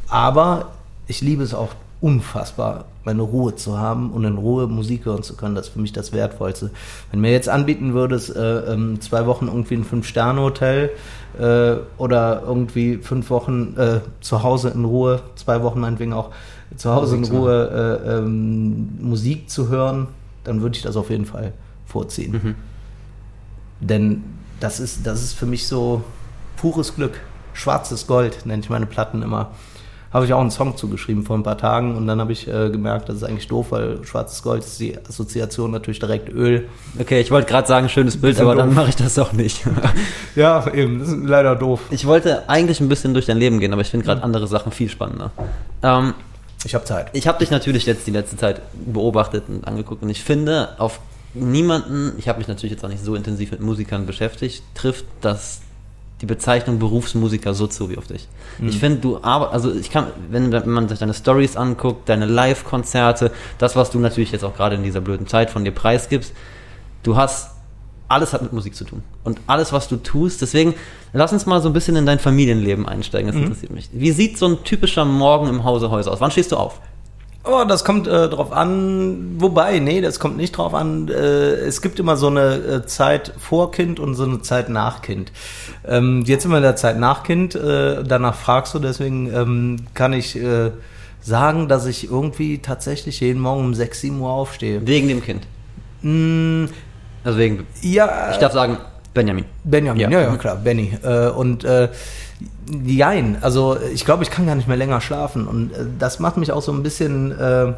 [0.09, 0.69] Aber
[1.07, 5.37] ich liebe es auch unfassbar, meine Ruhe zu haben und in Ruhe Musik hören zu
[5.37, 5.55] können.
[5.55, 6.71] Das ist für mich das Wertvollste.
[7.11, 10.91] Wenn mir jetzt anbieten würdest, äh, ähm, zwei Wochen irgendwie ein Fünf-Sterne-Hotel
[11.39, 16.31] äh, oder irgendwie fünf Wochen äh, zu Hause in Ruhe, zwei Wochen meinetwegen auch
[16.77, 20.09] zu Hause in Musik zu Ruhe äh, ähm, Musik zu hören,
[20.45, 21.53] dann würde ich das auf jeden Fall
[21.87, 22.33] vorziehen.
[22.33, 22.55] Mhm.
[23.83, 24.23] Denn
[24.61, 26.03] das ist, das ist für mich so
[26.57, 27.21] pures Glück.
[27.53, 29.51] Schwarzes Gold nenne ich meine Platten immer.
[30.12, 32.68] Habe ich auch einen Song zugeschrieben vor ein paar Tagen und dann habe ich äh,
[32.68, 36.68] gemerkt, das ist eigentlich doof, weil schwarzes Gold ist die Assoziation natürlich direkt Öl.
[37.01, 38.77] Okay, ich wollte gerade sagen, schönes Bild, Dann aber dann doof.
[38.77, 39.62] mache ich das auch nicht.
[40.35, 41.81] Ja, eben, das ist leider doof.
[41.90, 44.73] Ich wollte eigentlich ein bisschen durch dein Leben gehen, aber ich finde gerade andere Sachen
[44.73, 45.31] viel spannender.
[45.83, 46.14] Ähm,
[46.64, 47.09] Ich habe Zeit.
[47.12, 51.01] ich habe dich natürlich jetzt die letzte Zeit beobachtet und angeguckt und ich finde, auf
[51.35, 55.61] niemanden, ich habe mich natürlich jetzt auch nicht so intensiv mit Musikern beschäftigt, trifft das
[56.21, 58.29] die Bezeichnung Berufsmusiker so zu wie auf dich.
[58.68, 62.27] Ich finde, du arbeitest, also ich kann, wenn, wenn man sich deine Stories anguckt, deine
[62.27, 66.33] Live-Konzerte, das, was du natürlich jetzt auch gerade in dieser blöden Zeit von dir preisgibst,
[67.03, 67.51] du hast
[68.12, 69.03] alles hat mit Musik zu tun.
[69.25, 70.42] Und alles, was du tust.
[70.42, 70.75] Deswegen,
[71.14, 73.29] lass uns mal so ein bisschen in dein Familienleben einsteigen.
[73.29, 73.88] Das interessiert mich.
[73.92, 76.21] Wie sieht so ein typischer Morgen im Hause Häuser aus?
[76.21, 76.81] Wann stehst du auf?
[77.44, 79.35] Oh, das kommt äh, drauf an.
[79.38, 81.09] Wobei, nee, das kommt nicht drauf an.
[81.09, 81.12] Äh,
[81.55, 85.33] es gibt immer so eine äh, Zeit vor Kind und so eine Zeit nach Kind.
[85.85, 87.57] Ähm, jetzt sind wir in der Zeit nach Kind.
[87.57, 90.70] Äh, danach fragst du, deswegen ähm, kann ich äh,
[91.20, 94.87] sagen, dass ich irgendwie tatsächlich jeden Morgen um 6, 7 Uhr aufstehe.
[94.87, 95.44] Wegen dem Kind.
[96.02, 96.66] Mm,
[97.24, 98.78] Also wegen, ja, ich darf sagen,
[99.14, 99.44] Benjamin.
[99.64, 100.11] Benjamin, Ja.
[100.11, 100.96] ja, ja, klar, Benny.
[101.03, 101.88] Äh, und äh,
[102.85, 105.46] jein, also ich glaube, ich kann gar nicht mehr länger schlafen.
[105.46, 107.72] Und äh, das macht mich auch so ein bisschen äh,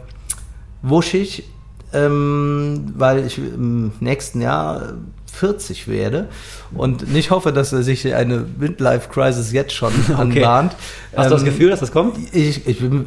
[0.82, 1.44] wuschig,
[1.92, 4.94] ähm, weil ich im nächsten Jahr
[5.32, 6.28] 40 werde
[6.74, 10.76] und nicht hoffe, dass sich eine Midlife-Crisis jetzt schon anbahnt.
[11.16, 12.16] Hast du das Ähm, Gefühl, dass das kommt?
[12.32, 13.06] Ich, ich bin,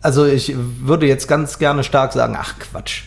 [0.00, 3.02] also ich würde jetzt ganz gerne stark sagen, ach Quatsch.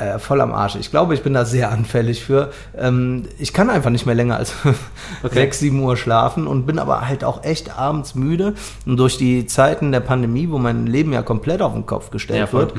[0.00, 0.76] Äh, voll am Arsch.
[0.76, 2.50] Ich glaube, ich bin da sehr anfällig für.
[2.76, 4.54] Ähm, ich kann einfach nicht mehr länger als
[5.22, 5.34] Okay.
[5.34, 8.54] 6, 7 Uhr schlafen und bin aber halt auch echt abends müde.
[8.86, 12.48] Und durch die Zeiten der Pandemie, wo mein Leben ja komplett auf den Kopf gestellt
[12.50, 12.72] Ja, wird,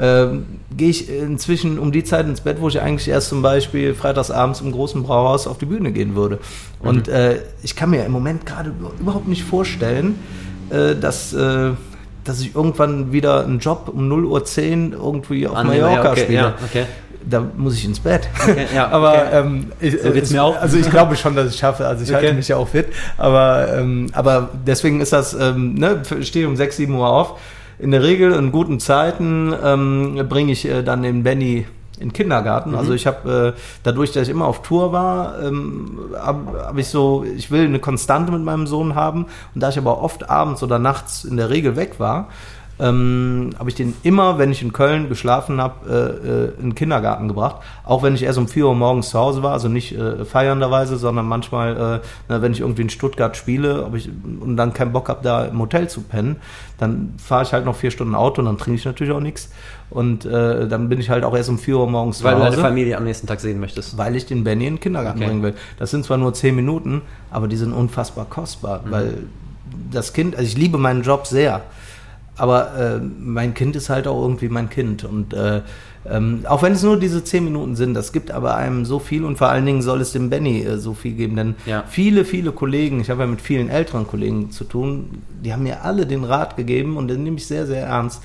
[0.00, 3.94] ähm, gehe ich inzwischen um die Zeit ins Bett, wo ich eigentlich erst zum Beispiel
[3.94, 6.38] freitagsabends im großen Brauhaus auf die Bühne gehen würde.
[6.80, 10.18] Und äh, ich kann mir im Moment gerade überhaupt nicht vorstellen,
[10.70, 11.72] äh, dass, äh,
[12.24, 16.38] dass ich irgendwann wieder einen Job um 0.10 Uhr irgendwie auf Annehme, Mallorca okay, spiele.
[16.38, 16.86] ja, okay.
[17.24, 18.28] Da muss ich ins Bett.
[18.42, 20.60] Okay, ja, aber ähm, ich, So geht's mir auch.
[20.60, 21.86] Also ich glaube schon, dass ich schaffe.
[21.86, 22.86] Also ich halte mich ja auch fit.
[23.16, 27.40] Aber, ähm, aber deswegen ist das, ähm, ne, stehe um 6, 7 Uhr auf.
[27.78, 31.66] In der Regel in guten Zeiten ähm, bringe ich äh, dann den Benny
[32.02, 32.72] in Kindergarten.
[32.72, 32.78] Mhm.
[32.78, 36.88] Also ich habe äh, dadurch, dass ich immer auf Tour war, ähm, habe hab ich
[36.88, 39.26] so, ich will eine Konstante mit meinem Sohn haben.
[39.54, 42.28] Und da ich aber oft abends oder nachts in der Regel weg war,
[42.80, 46.74] ähm, habe ich den immer, wenn ich in Köln geschlafen habe, äh, äh, in den
[46.74, 47.56] Kindergarten gebracht.
[47.84, 50.96] Auch wenn ich erst um 4 Uhr morgens zu Hause war, also nicht äh, feiernderweise,
[50.96, 54.08] sondern manchmal, äh, na, wenn ich irgendwie in Stuttgart spiele ob ich,
[54.40, 56.36] und dann keinen Bock habe, da im Hotel zu pennen,
[56.78, 59.50] dann fahre ich halt noch vier Stunden Auto und dann trinke ich natürlich auch nichts.
[59.90, 62.44] Und äh, dann bin ich halt auch erst um 4 Uhr morgens Weil zu du
[62.46, 62.56] Hause.
[62.56, 63.98] deine Familie am nächsten Tag sehen möchtest.
[63.98, 65.28] Weil ich den Benny in den Kindergarten Okay.
[65.28, 65.54] bringen will.
[65.78, 68.90] Das sind zwar nur zehn Minuten, aber die sind unfassbar kostbar, Mhm.
[68.90, 69.18] weil
[69.90, 71.60] das Kind, also ich liebe meinen Job sehr,
[72.36, 75.60] aber äh, mein Kind ist halt auch irgendwie mein Kind und äh,
[76.04, 79.24] ähm, auch wenn es nur diese zehn Minuten sind, das gibt aber einem so viel
[79.24, 81.84] und vor allen Dingen soll es dem Benny äh, so viel geben, denn Ja.
[81.86, 85.84] viele, viele Kollegen, ich habe ja mit vielen älteren Kollegen zu tun, die haben mir
[85.84, 88.22] alle den Rat gegeben und den nehme ich sehr, sehr ernst.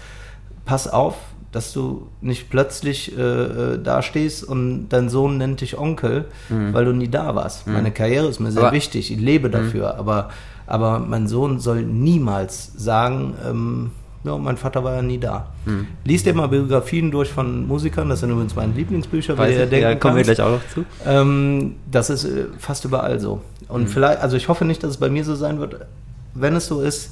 [0.65, 1.15] Pass auf,
[1.51, 6.83] dass du nicht plötzlich äh, äh, da stehst und dein Sohn nennt dich Onkel, weil
[6.85, 7.67] du nie da warst.
[7.67, 8.65] Meine Karriere ist mir sehr Mhm.
[8.67, 8.77] Aber- Mhm.
[8.77, 10.29] wichtig, ich lebe dafür, aber,
[10.67, 13.91] aber mein Sohn soll niemals sagen, ähm,
[14.23, 15.47] ja, mein Vater war ja nie da.
[15.65, 15.87] Mhm.
[16.03, 19.79] Lies dir mal Biografien durch von Musikern, das sind übrigens meine Lieblingsbücher, wie Weiß du
[19.79, 20.35] ja kommen wir kannst.
[20.37, 20.83] gleich auch noch zu.
[21.05, 23.41] Ähm, das ist äh, fast überall so.
[23.69, 23.87] Und Mhm.
[23.87, 25.85] vielleicht, also ich hoffe nicht, dass es bei mir so sein wird.
[26.33, 27.11] Wenn es so ist,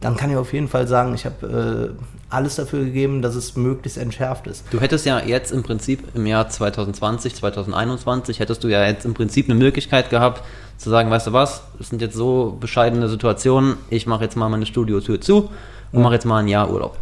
[0.00, 3.56] dann kann ich auf jeden Fall sagen, ich habe äh, alles dafür gegeben, dass es
[3.56, 4.64] möglichst entschärft ist.
[4.70, 9.14] Du hättest ja jetzt im Prinzip im Jahr 2020, 2021, hättest du ja jetzt im
[9.14, 10.42] Prinzip eine Möglichkeit gehabt,
[10.82, 14.48] zu sagen, weißt du was, es sind jetzt so bescheidene Situationen, ich mache jetzt mal
[14.48, 15.50] meine Studiotür zu
[15.92, 16.96] und mache jetzt mal ein Jahr Urlaub.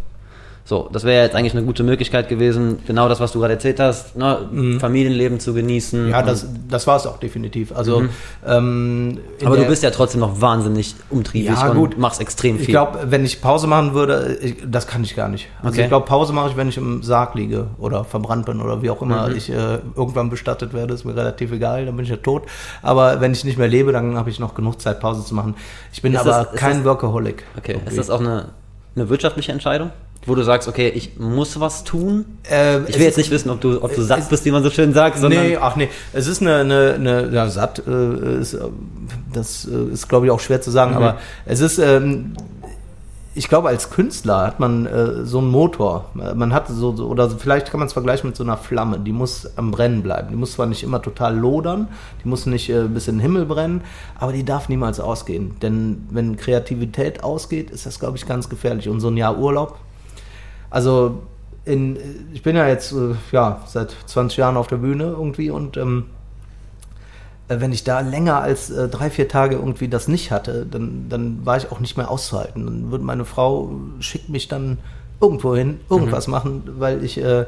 [0.70, 3.80] So, das wäre jetzt eigentlich eine gute Möglichkeit gewesen, genau das, was du gerade erzählt
[3.80, 6.04] hast, ne, Familienleben zu genießen.
[6.04, 6.10] Mhm.
[6.12, 7.72] Ja, und- das, das war es auch definitiv.
[7.76, 8.04] Also,
[8.46, 11.98] ähm, in aber du bist ja trotzdem noch wahnsinnig umtriebig Ja, und gut.
[11.98, 12.62] machst extrem viel.
[12.66, 15.48] Ich glaube, wenn ich Pause machen würde, ich, das kann ich gar nicht.
[15.60, 15.82] Also Okay.
[15.82, 18.90] ich glaube, Pause mache ich, wenn ich im Sarg liege oder verbrannt bin oder wie
[18.90, 19.36] auch immer Mhm.
[19.36, 22.44] ich äh, irgendwann bestattet werde, ist mir relativ egal, dann bin ich ja tot.
[22.80, 25.56] Aber wenn ich nicht mehr lebe, dann habe ich noch genug Zeit, Pause zu machen.
[25.92, 27.42] Ich bin Ist aber das- ist kein das- Workaholic.
[27.58, 27.88] okay, irgendwie.
[27.90, 28.50] ist das auch eine,
[28.94, 29.90] eine wirtschaftliche Entscheidung?
[30.26, 32.26] Wo du sagst, okay, ich muss was tun?
[32.50, 34.68] Äh, Ich will jetzt nicht wissen, ob du, ob du satt bist, wie man so
[34.70, 38.52] schön sagt, sondern nee, ach nee, es ist eine, eine, eine ja, satt, äh, ist,
[38.54, 38.60] äh,
[39.32, 40.96] das äh, ist glaube ich auch schwer zu sagen, Mhm.
[40.98, 42.34] aber es ist, ähm,
[43.34, 47.30] ich glaube als Künstler hat man äh, so einen Motor, man hat so, so oder
[47.30, 50.36] vielleicht kann man es vergleichen mit so einer Flamme, die muss am Brennen bleiben, die
[50.36, 51.88] muss zwar nicht immer total lodern,
[52.22, 53.82] die muss nicht äh, bis in den Himmel brennen,
[54.18, 58.88] aber die darf niemals ausgehen, denn wenn Kreativität ausgeht, ist das glaube ich ganz gefährlich.
[58.88, 59.78] Und so ein Jahr Urlaub,
[60.70, 61.22] also
[61.64, 61.98] in,
[62.32, 66.06] ich bin ja jetzt äh, ja, seit 20 Jahren auf der Bühne irgendwie und ähm,
[67.48, 71.06] äh, wenn ich da länger als äh, drei, vier Tage irgendwie das nicht hatte, dann,
[71.08, 72.64] dann war ich auch nicht mehr auszuhalten.
[72.64, 74.78] Dann würde meine Frau schickt mich dann
[75.20, 77.44] irgendwo hin, irgendwas machen, weil ich, äh,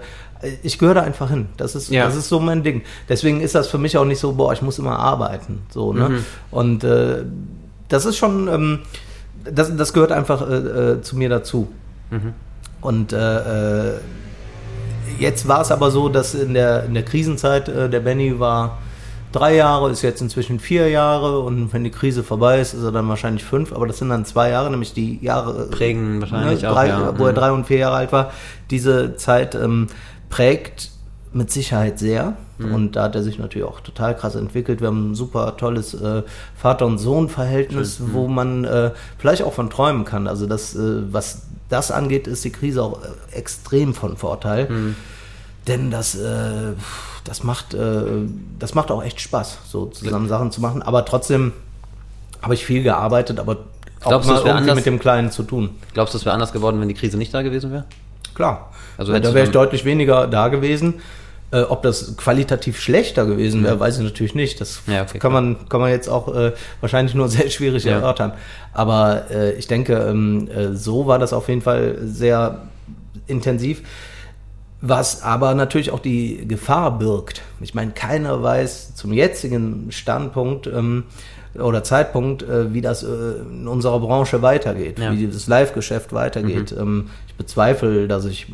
[0.63, 1.47] ich gehöre da einfach hin.
[1.57, 2.05] Das ist, Ja.
[2.05, 2.83] das ist so mein Ding.
[3.09, 5.61] Deswegen ist das für mich auch nicht so, boah, ich muss immer arbeiten.
[5.71, 6.19] So, ne?
[6.51, 7.25] Und äh,
[7.89, 8.81] das ist schon, ähm,
[9.51, 11.69] das, das gehört einfach äh, äh, zu mir dazu.
[12.83, 14.01] Und äh, äh,
[15.19, 18.79] jetzt war es aber so, dass in der, in der Krisenzeit äh, der Benny war
[19.33, 22.93] drei Jahre, ist jetzt inzwischen vier Jahre und wenn die Krise vorbei ist, ist er
[22.93, 26.75] dann wahrscheinlich fünf, aber das sind dann zwei Jahre, nämlich die Jahre Prägen wahrscheinlich auch,
[26.75, 27.19] drei, ja.
[27.19, 27.37] wo er Mhm.
[27.37, 28.33] drei und vier Jahre alt war.
[28.71, 29.87] Diese Zeit ähm,
[30.29, 30.92] prägt
[31.35, 32.75] mit Sicherheit sehr Mhm.
[32.75, 34.81] und da hat er sich natürlich auch total krass entwickelt.
[34.81, 36.23] Wir haben ein super tolles äh,
[36.57, 38.13] Vater- und Sohn-Verhältnis, Mhm.
[38.13, 40.27] wo man äh, vielleicht auch von träumen kann.
[40.29, 44.69] Also das, äh, was das angeht, ist die Krise auch äh, extrem von Vorteil.
[44.69, 44.97] Mhm.
[45.69, 46.73] Denn das, äh,
[47.25, 48.03] das, macht, äh,
[48.59, 50.83] das macht auch echt Spaß, so zusammen Sachen zu machen.
[50.83, 51.53] Aber trotzdem
[52.43, 53.59] habe ich viel gearbeitet, aber
[54.03, 55.71] auch Glaubst du, mal irgendwie anders- mit dem Kleinen zu tun.
[55.95, 57.85] glaubst du, es wäre anders geworden, wenn die Krise nicht da gewesen wäre?
[58.35, 58.71] Klar.
[58.99, 60.95] Also da wäre ich deutlich weniger da gewesen.
[61.53, 64.59] Äh, ob das qualitativ schlechter gewesen wäre, weiß ich natürlich nicht.
[64.61, 67.93] Das Ja, okay, kann, man, kann man jetzt auch äh, wahrscheinlich nur sehr schwierig Ja.
[67.99, 68.33] erörtern.
[68.73, 72.63] Aber äh, ich denke, ähm, äh, so war das auf jeden Fall sehr
[73.27, 73.83] intensiv.
[74.81, 77.43] Was aber natürlich auch die Gefahr birgt.
[77.61, 81.05] Ich meine, keiner weiß zum jetzigen Standpunkt ähm,
[81.55, 83.07] oder Zeitpunkt, äh, wie das äh,
[83.49, 85.13] in unserer Branche weitergeht, Ja.
[85.13, 86.75] wie das Live-Geschäft weitergeht.
[86.77, 88.47] Ähm, ich bezweifle, dass ich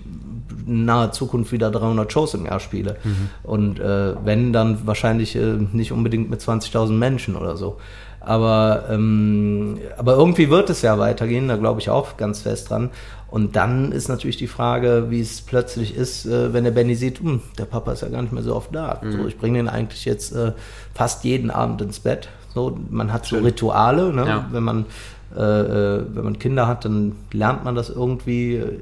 [0.66, 2.96] in naher Zukunft wieder 300 Shows im Jahr spiele.
[3.42, 7.78] Und äh, wenn, dann wahrscheinlich äh, nicht unbedingt mit 20.000 Menschen oder so.
[8.20, 12.90] Aber, ähm, aber irgendwie wird es ja weitergehen, da glaube ich auch ganz fest dran.
[13.30, 17.20] Und dann ist natürlich die Frage, wie es plötzlich ist, äh, wenn der Benny sieht,
[17.20, 19.00] hm, der Papa ist ja gar nicht mehr so oft da.
[19.10, 20.52] So, ich bringe den eigentlich jetzt äh,
[20.94, 22.28] fast jeden Abend ins Bett.
[22.54, 24.26] So, man hat so Rituale, ne?
[24.26, 24.46] Ja.
[24.50, 24.86] wenn man
[25.34, 28.56] wenn man Kinder hat, dann lernt man das irgendwie.
[28.56, 28.78] äh,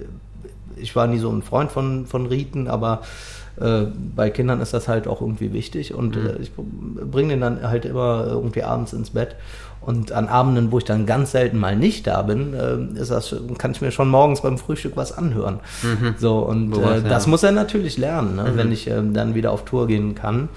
[0.79, 3.01] ich war nie so ein Freund von, von Riten, aber
[3.59, 6.27] äh, bei Kindern ist das halt auch irgendwie wichtig und mhm.
[6.27, 9.37] äh, ich bringe den dann halt immer irgendwie abends ins Bett.
[9.81, 13.37] Und an Abenden, wo ich dann ganz selten mal nicht da bin, äh, ist das,
[13.57, 15.61] kann ich mir schon morgens beim Frühstück was anhören.
[15.83, 16.17] Mhm.
[16.19, 17.31] So, und Boah, äh, das ja.
[17.31, 18.51] muss er natürlich lernen, ne?
[18.51, 18.57] mhm.
[18.57, 20.49] wenn ich äh, dann wieder auf Tour gehen kann.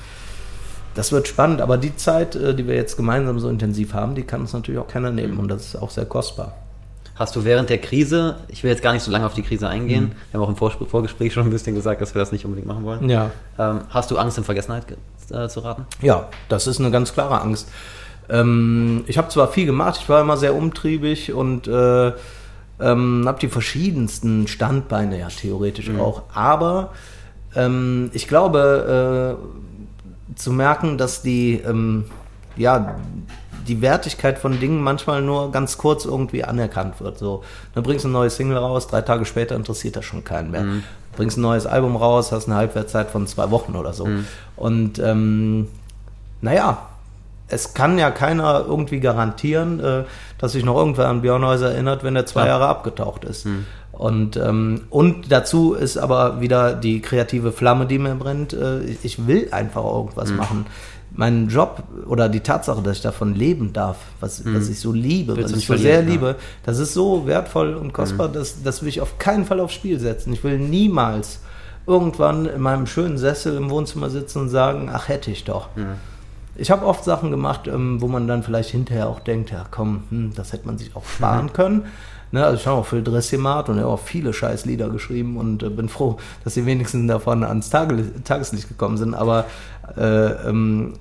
[0.96, 4.24] Das wird spannend, aber die Zeit, äh, die wir jetzt gemeinsam so intensiv haben, die
[4.24, 5.40] kann uns natürlich auch keiner nehmen mhm.
[5.40, 6.56] und das ist auch sehr kostbar.
[7.16, 9.68] Hast du während der Krise, ich will jetzt gar nicht so lange auf die Krise
[9.68, 10.12] eingehen, mhm.
[10.32, 12.68] wir haben auch im Vor Vorgespräch schon ein bisschen gesagt, dass wir das nicht unbedingt
[12.68, 13.10] machen wollen.
[13.10, 13.32] Ja.
[13.58, 14.86] Ähm, hast du Angst, in Vergessenheit
[15.32, 15.86] äh, zu raten?
[16.02, 17.68] Ja, das ist eine ganz klare Angst.
[18.30, 22.14] Ähm, ich habe zwar viel gemacht, ich war immer sehr umtriebig und äh,
[22.80, 26.00] ähm, habe die verschiedensten Standbeine ja theoretisch mhm.
[26.00, 26.92] auch, aber
[27.56, 29.69] ähm, ich glaube äh,
[30.36, 32.06] zu merken, dass die ähm,
[32.56, 32.96] ja
[33.68, 37.18] die Wertigkeit von Dingen manchmal nur ganz kurz irgendwie anerkannt wird.
[37.18, 37.44] So,
[37.76, 40.64] dann bringst du ein neues Single raus, drei Tage später interessiert das schon keinen mehr.
[40.64, 40.84] Mhm.
[41.16, 44.06] Bringst ein neues Album raus, hast eine Halbwertszeit von zwei Wochen oder so.
[44.06, 44.26] Mhm.
[44.56, 45.68] Und ähm,
[46.42, 46.90] naja,
[47.48, 50.04] es kann ja keiner irgendwie garantieren, äh,
[50.38, 52.48] dass sich noch irgendwer an Björn Häuser erinnert, wenn er zwei ja.
[52.48, 53.46] Jahre abgetaucht ist.
[53.46, 53.66] Mhm.
[54.00, 58.54] Und, ähm, und dazu ist aber wieder die kreative Flamme, die mir brennt.
[58.54, 60.38] Äh, ich will einfach irgendwas mhm.
[60.38, 60.66] machen
[61.12, 64.56] meinen Job oder die Tatsache, dass ich davon leben darf, was, mhm.
[64.56, 66.36] was ich so liebe, Willst was ich so sehr liebe, ja.
[66.64, 68.34] das ist so wertvoll und kostbar, mhm.
[68.34, 70.32] das, das will ich auf keinen Fall aufs Spiel setzen.
[70.34, 71.40] Ich will niemals
[71.88, 75.76] irgendwann in meinem schönen Sessel im Wohnzimmer sitzen und sagen, ach hätte ich doch.
[75.76, 75.96] Mhm.
[76.56, 80.04] Ich habe oft Sachen gemacht, ähm, wo man dann vielleicht hinterher auch denkt, ja komm,
[80.10, 81.54] hm, das hätte man sich auch sparen mhm.
[81.54, 81.86] können.
[82.32, 85.70] Ne, also ich habe auch für Dressimat und habe auch viele Scheißlieder geschrieben und äh,
[85.70, 89.16] bin froh, dass sie wenigstens davon ans Tage, Tageslicht gekommen sind.
[89.16, 89.46] Aber,
[89.98, 90.02] äh,
[90.48, 90.94] ähm,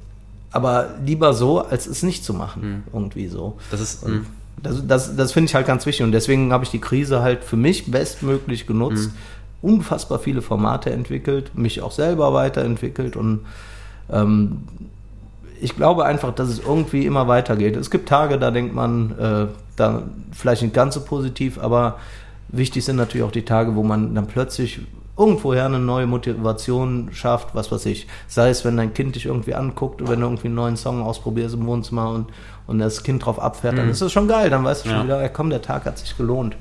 [0.51, 2.63] aber lieber so, als es nicht zu machen.
[2.63, 2.83] Mhm.
[2.93, 3.59] Irgendwie so.
[3.71, 4.05] Das ist.
[4.05, 4.27] Und,
[4.63, 7.45] das, das, das finde ich halt ganz wichtig und deswegen habe ich die Krise halt
[7.45, 9.11] für mich bestmöglich genutzt,
[9.63, 9.71] mhm.
[9.71, 13.47] unfassbar viele Formate entwickelt, mich auch selber weiterentwickelt und
[14.11, 14.63] ähm,
[15.61, 17.77] ich glaube einfach, dass es irgendwie immer weitergeht.
[17.77, 21.97] Es gibt Tage, da denkt man, äh, da vielleicht nicht ganz so positiv, aber
[22.49, 24.81] wichtig sind natürlich auch die Tage, wo man dann plötzlich
[25.17, 28.07] irgendwoher eine neue Motivation schafft, was weiß ich.
[28.29, 31.55] Sei es, wenn dein Kind dich irgendwie anguckt, wenn du irgendwie einen neuen Song ausprobierst
[31.55, 32.29] im Wohnzimmer und,
[32.67, 33.79] und das Kind drauf abfährt, mhm.
[33.79, 35.05] dann ist das schon geil, dann weißt du schon ja.
[35.05, 36.57] wieder, ja komm, der Tag hat sich gelohnt.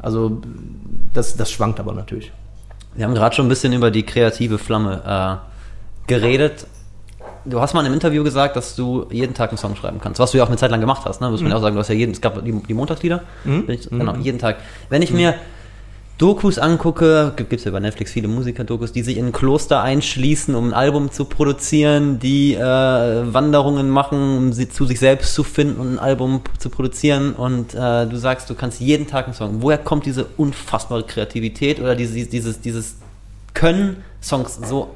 [0.00, 0.40] Also
[1.12, 2.32] das, das schwankt aber natürlich.
[2.94, 6.66] Wir haben gerade schon ein bisschen über die kreative Flamme äh, geredet
[7.44, 10.20] du hast mal in einem Interview gesagt, dass du jeden Tag einen Song schreiben kannst,
[10.20, 11.30] was du ja auch eine Zeit lang gemacht hast, ne?
[11.30, 11.50] Muss man mhm.
[11.52, 13.64] ja auch sagen, du hast ja jeden, es gab die, die Montagslieder, mhm.
[13.68, 14.22] ich, genau, mhm.
[14.22, 14.56] jeden Tag.
[14.88, 15.16] Wenn ich mhm.
[15.16, 15.34] mir
[16.20, 20.54] Dokus angucke, gibt es ja bei Netflix viele Musiker-Dokus, die sich in ein Kloster einschließen,
[20.54, 25.44] um ein Album zu produzieren, die äh, Wanderungen machen, um sie zu sich selbst zu
[25.44, 27.32] finden und ein Album zu produzieren.
[27.32, 29.62] Und äh, du sagst, du kannst jeden Tag einen Song.
[29.62, 32.96] Woher kommt diese unfassbare Kreativität oder dieses, dieses, dieses
[33.54, 34.90] Können, Songs so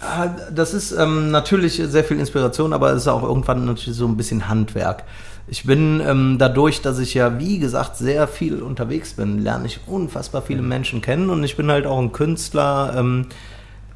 [0.00, 4.06] ja, das ist ähm, natürlich sehr viel Inspiration, aber es ist auch irgendwann natürlich so
[4.06, 5.04] ein bisschen Handwerk.
[5.48, 9.80] Ich bin ähm, dadurch, dass ich ja, wie gesagt, sehr viel unterwegs bin, lerne ich
[9.86, 10.68] unfassbar viele mhm.
[10.68, 12.94] Menschen kennen und ich bin halt auch ein Künstler.
[12.96, 13.26] Ähm,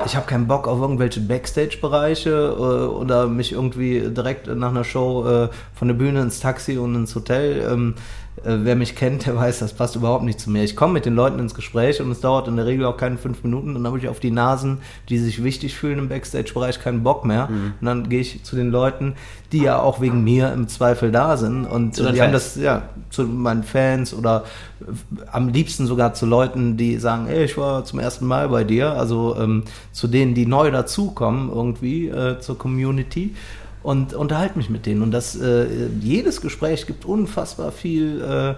[0.06, 5.26] ich habe keinen Bock auf irgendwelche Backstage-Bereiche äh, oder mich irgendwie direkt nach einer Show
[5.28, 7.68] äh, von der Bühne ins Taxi und ins Hotel.
[7.70, 10.62] Ähm, äh, wer mich kennt, der weiß, das passt überhaupt nicht zu mir.
[10.62, 13.18] Ich komme mit den Leuten ins Gespräch und es dauert in der Regel auch keine
[13.18, 13.74] fünf Minuten.
[13.74, 17.48] Dann habe ich auf die Nasen, die sich wichtig fühlen im Backstage-Bereich, keinen Bock mehr.
[17.48, 17.74] Mhm.
[17.80, 19.14] Und dann gehe ich zu den Leuten,
[19.52, 21.66] die ja auch wegen mir im Zweifel da sind.
[21.66, 22.20] Und zu die Fans.
[22.20, 24.44] haben das, ja, zu meinen Fans oder
[24.80, 24.84] äh,
[25.32, 28.92] am liebsten sogar zu Leuten, die sagen, ey, ich war zum ersten Mal bei dir.
[28.92, 33.34] Also ähm, zu denen, die neu dazukommen irgendwie äh, zur Community
[33.82, 35.02] und unterhalte mich mit denen.
[35.02, 35.66] Und das, äh,
[36.00, 38.50] jedes Gespräch gibt unfassbar viel äh,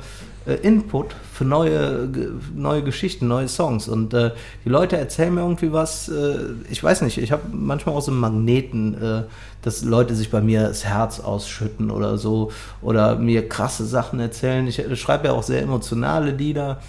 [0.50, 2.08] äh Input für neue,
[2.54, 3.88] neue Geschichten, neue Songs.
[3.88, 4.32] Und äh,
[4.64, 6.08] die Leute erzählen mir irgendwie was.
[6.08, 6.38] Äh,
[6.70, 9.22] ich weiß nicht, ich habe manchmal auch so einen Magneten, äh,
[9.62, 14.66] dass Leute sich bei mir das Herz ausschütten oder so oder mir krasse Sachen erzählen.
[14.66, 16.80] Ich schreibe ja auch sehr emotionale Lieder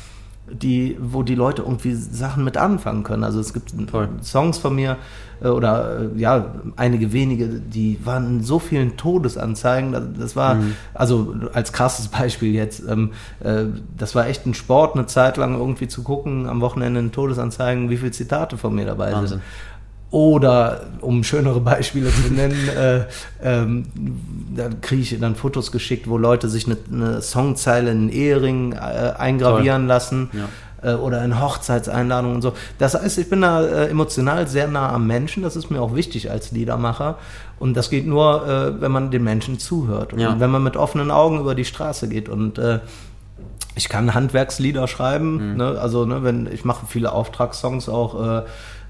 [0.51, 3.23] die, wo die Leute irgendwie Sachen mit anfangen können.
[3.23, 4.09] Also es gibt Toll.
[4.21, 4.97] Songs von mir
[5.41, 10.15] äh, oder äh, ja, einige wenige, die waren in so vielen Todesanzeigen.
[10.19, 10.75] Das war, mhm.
[10.93, 13.65] also als krasses Beispiel jetzt, ähm, äh,
[13.97, 17.89] das war echt ein Sport, eine Zeit lang irgendwie zu gucken, am Wochenende in Todesanzeigen,
[17.89, 19.27] wie viele Zitate von mir dabei Wahnsinn.
[19.27, 19.41] sind.
[20.13, 23.05] Oder um schönere Beispiele zu nennen, äh,
[23.41, 23.85] ähm,
[24.55, 28.73] da kriege ich dann Fotos geschickt, wo Leute sich eine, eine Songzeile in einen Ehering
[28.73, 29.87] äh, eingravieren Toll.
[29.87, 30.29] lassen.
[30.31, 30.91] Ja.
[30.91, 32.53] Äh, oder in Hochzeitseinladungen und so.
[32.77, 35.41] Das heißt, ich bin da äh, emotional sehr nah am Menschen.
[35.41, 37.17] Das ist mir auch wichtig als Liedermacher.
[37.57, 40.13] Und das geht nur, äh, wenn man den Menschen zuhört.
[40.13, 40.39] Und ja.
[40.39, 42.29] wenn man mit offenen Augen über die Straße geht.
[42.29, 42.81] Und äh,
[43.73, 45.53] ich kann Handwerkslieder schreiben.
[45.53, 45.57] Mhm.
[45.57, 45.79] Ne?
[45.81, 48.43] Also ne, wenn ich mache viele Auftragssongs auch.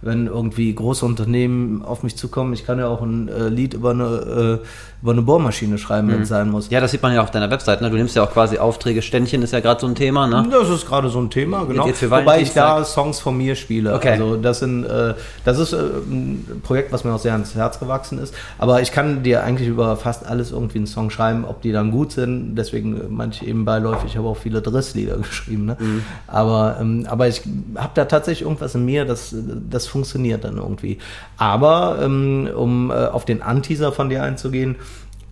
[0.04, 2.54] Wenn irgendwie große Unternehmen auf mich zukommen.
[2.54, 4.68] Ich kann ja auch ein äh, Lied über eine, äh,
[5.04, 6.34] über eine Bohrmaschine schreiben, wenn es mhm.
[6.34, 6.70] sein muss.
[6.70, 7.82] Ja, das sieht man ja auf deiner Website.
[7.82, 7.89] Ne?
[7.89, 9.01] Du nimmst ja auch quasi Aufträge.
[9.01, 10.28] Ständchen ist ja gerade so ein Thema.
[10.28, 10.47] Ne?
[10.49, 11.86] Das ist gerade so ein Thema, genau.
[11.86, 13.95] Jetzt Wobei ich da Songs von mir spiele.
[13.95, 14.12] Okay.
[14.12, 17.80] Also das sind, äh, das ist äh, ein Projekt, was mir auch sehr ans Herz
[17.80, 18.34] gewachsen ist.
[18.58, 21.91] Aber ich kann dir eigentlich über fast alles irgendwie einen Song schreiben, ob die dann
[21.91, 22.56] gut sind.
[22.56, 24.12] Deswegen manche eben beiläufig.
[24.12, 25.66] Ich habe auch viele Drisslieder geschrieben.
[25.66, 25.76] Ne?
[25.82, 26.04] Mhm.
[26.28, 27.41] Aber, ähm, aber ich
[27.76, 29.36] habe da tatsächlich irgendwas in mir, das,
[29.70, 30.99] das funktioniert dann irgendwie.
[31.38, 34.78] Aber um, ähm, um äh, auf den Anteaser von dir einzugehen,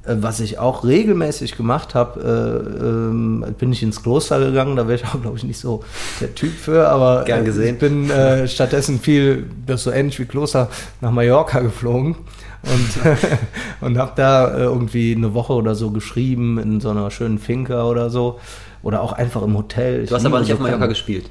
[0.06, 4.76] was ich auch regelmäßig gemacht habe, äh, ähm, bin ich ins Kloster gegangen.
[4.76, 5.84] Da wäre ich auch, glaube ich, nicht so
[6.20, 7.76] der Typ für, aber Gern gesehen.
[7.76, 10.70] ich bin äh, stattdessen viel, das so ähnlich wie Kloster,
[11.02, 12.16] nach Mallorca geflogen
[12.64, 13.22] und,
[13.82, 17.84] und habe da äh, irgendwie eine Woche oder so geschrieben in so einer schönen Finca
[17.84, 18.40] oder so.
[18.84, 20.08] Oder auch einfach im Hotel.
[20.08, 21.30] Du hast aber nicht so auf Mallorca gespielt.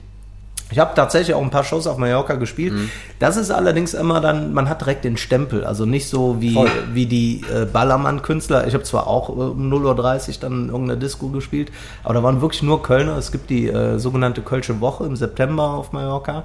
[0.70, 2.72] Ich habe tatsächlich auch ein paar Shows auf Mallorca gespielt.
[2.72, 2.90] Mhm.
[3.18, 5.64] Das ist allerdings immer dann, man hat direkt den Stempel.
[5.64, 6.56] Also nicht so wie,
[6.92, 8.66] wie die äh, Ballermann-Künstler.
[8.66, 11.70] Ich habe zwar auch äh, um 0.30 Uhr dann in irgendeiner Disco gespielt,
[12.04, 13.16] aber da waren wirklich nur Kölner.
[13.16, 16.44] Es gibt die äh, sogenannte Kölsche Woche im September auf Mallorca.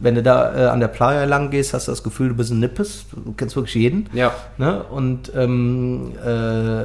[0.00, 2.50] Wenn du da äh, an der Playa lang gehst, hast du das Gefühl, du bist
[2.50, 3.06] ein Nippes.
[3.12, 4.08] Du kennst wirklich jeden.
[4.12, 4.32] Ja.
[4.58, 4.82] Ne?
[4.84, 6.84] Und ähm, äh,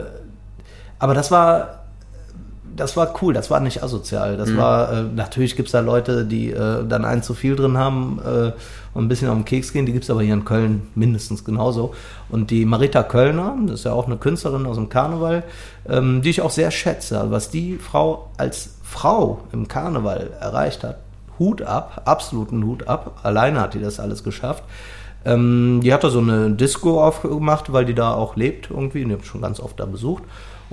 [1.00, 1.83] aber das war
[2.76, 4.38] das war cool, das war nicht asozial.
[4.38, 4.58] Das mhm.
[4.58, 8.20] war, äh, natürlich gibt es da Leute, die äh, dann ein zu viel drin haben
[8.24, 8.52] äh,
[8.94, 11.44] und ein bisschen auf den Keks gehen, die gibt es aber hier in Köln mindestens
[11.44, 11.94] genauso.
[12.30, 15.44] Und die Marita Kölner, das ist ja auch eine Künstlerin aus dem Karneval,
[15.88, 17.20] ähm, die ich auch sehr schätze.
[17.20, 20.98] Also was die Frau als Frau im Karneval erreicht hat,
[21.40, 23.20] Hut ab, absoluten Hut ab.
[23.24, 24.64] Alleine hat die das alles geschafft.
[25.26, 29.04] Ähm, die hat da so eine Disco aufgemacht, weil die da auch lebt irgendwie.
[29.04, 30.24] Und die habe schon ganz oft da besucht.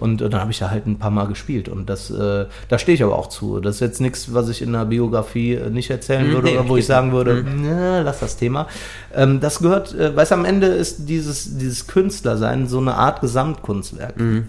[0.00, 1.68] Und äh, dann habe ich da halt ein paar Mal gespielt.
[1.68, 3.60] Und das, äh, da stehe ich aber auch zu.
[3.60, 6.32] Das ist jetzt nichts, was ich in der Biografie äh, nicht erzählen mhm.
[6.32, 7.62] würde nee, oder wo ich sagen würde, mhm.
[7.62, 8.66] na, lass das Thema.
[9.14, 14.18] Ähm, das gehört, äh, weißt am Ende ist dieses, dieses Künstlersein so eine Art Gesamtkunstwerk.
[14.18, 14.46] Mhm.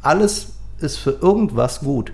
[0.00, 0.48] Alles
[0.78, 2.12] ist für irgendwas gut.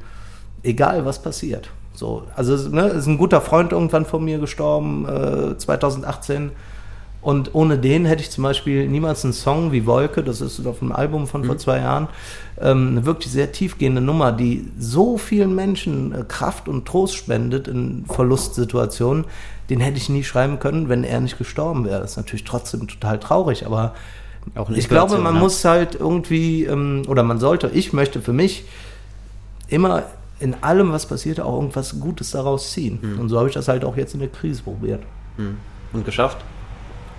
[0.62, 1.70] Egal was passiert.
[1.95, 6.53] So, also ne, ist ein guter Freund irgendwann von mir gestorben, äh, 2018
[7.20, 10.80] und ohne den hätte ich zum Beispiel niemals einen Song wie Wolke, das ist auf
[10.80, 11.46] einem Album von mhm.
[11.46, 12.08] vor zwei Jahren,
[12.60, 17.66] ähm, eine wirklich sehr tiefgehende Nummer, die so vielen Menschen äh, Kraft und Trost spendet
[17.66, 19.24] in Verlustsituationen,
[19.68, 22.00] den hätte ich nie schreiben können, wenn er nicht gestorben wäre.
[22.00, 23.94] Das ist natürlich trotzdem total traurig, aber
[24.74, 25.40] ich glaube, man ja.
[25.40, 28.64] muss halt irgendwie, ähm, oder man sollte, ich möchte für mich
[29.68, 30.04] immer
[30.40, 32.98] in allem, was passiert, auch irgendwas Gutes daraus ziehen.
[33.02, 33.20] Mhm.
[33.20, 35.02] Und so habe ich das halt auch jetzt in der Krise probiert.
[35.36, 35.58] Mhm.
[35.92, 36.38] Und geschafft?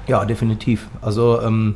[0.10, 0.88] Ja, definitiv.
[1.02, 1.76] Also ähm,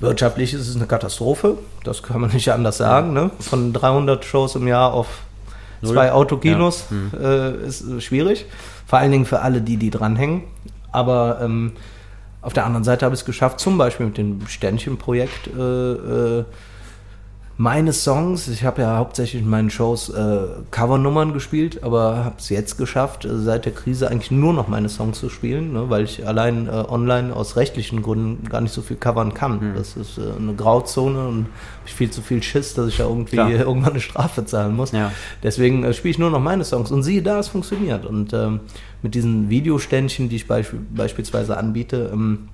[0.00, 3.12] wirtschaftlich ist es eine Katastrophe, das kann man nicht anders sagen.
[3.12, 3.30] Ne?
[3.38, 5.06] Von 300 Shows im Jahr auf
[5.80, 5.92] Null.
[5.94, 6.96] zwei Autokinos ja.
[6.96, 7.24] hm.
[7.24, 8.46] äh, ist schwierig.
[8.86, 10.42] Vor allen Dingen für alle, die, die dranhängen.
[10.90, 11.72] Aber ähm,
[12.42, 16.44] auf der anderen Seite habe ich es geschafft, zum Beispiel mit dem Ständchen-Projekt äh, äh,
[17.62, 22.48] meine Songs, ich habe ja hauptsächlich in meinen Shows äh, Covernummern gespielt, aber habe es
[22.48, 26.02] jetzt geschafft, äh, seit der Krise eigentlich nur noch meine Songs zu spielen, ne, weil
[26.02, 29.60] ich allein äh, online aus rechtlichen Gründen gar nicht so viel covern kann.
[29.60, 29.74] Hm.
[29.76, 31.46] Das ist äh, eine Grauzone und
[31.86, 33.50] ich viel zu viel Schiss, dass ich da irgendwie Klar.
[33.52, 34.90] irgendwann eine Strafe zahlen muss.
[34.90, 35.12] Ja.
[35.44, 38.04] Deswegen äh, spiele ich nur noch meine Songs und siehe da, es funktioniert.
[38.04, 38.58] Und ähm,
[39.02, 42.48] mit diesen Videoständchen, die ich beisp beispielsweise anbiete, ähm,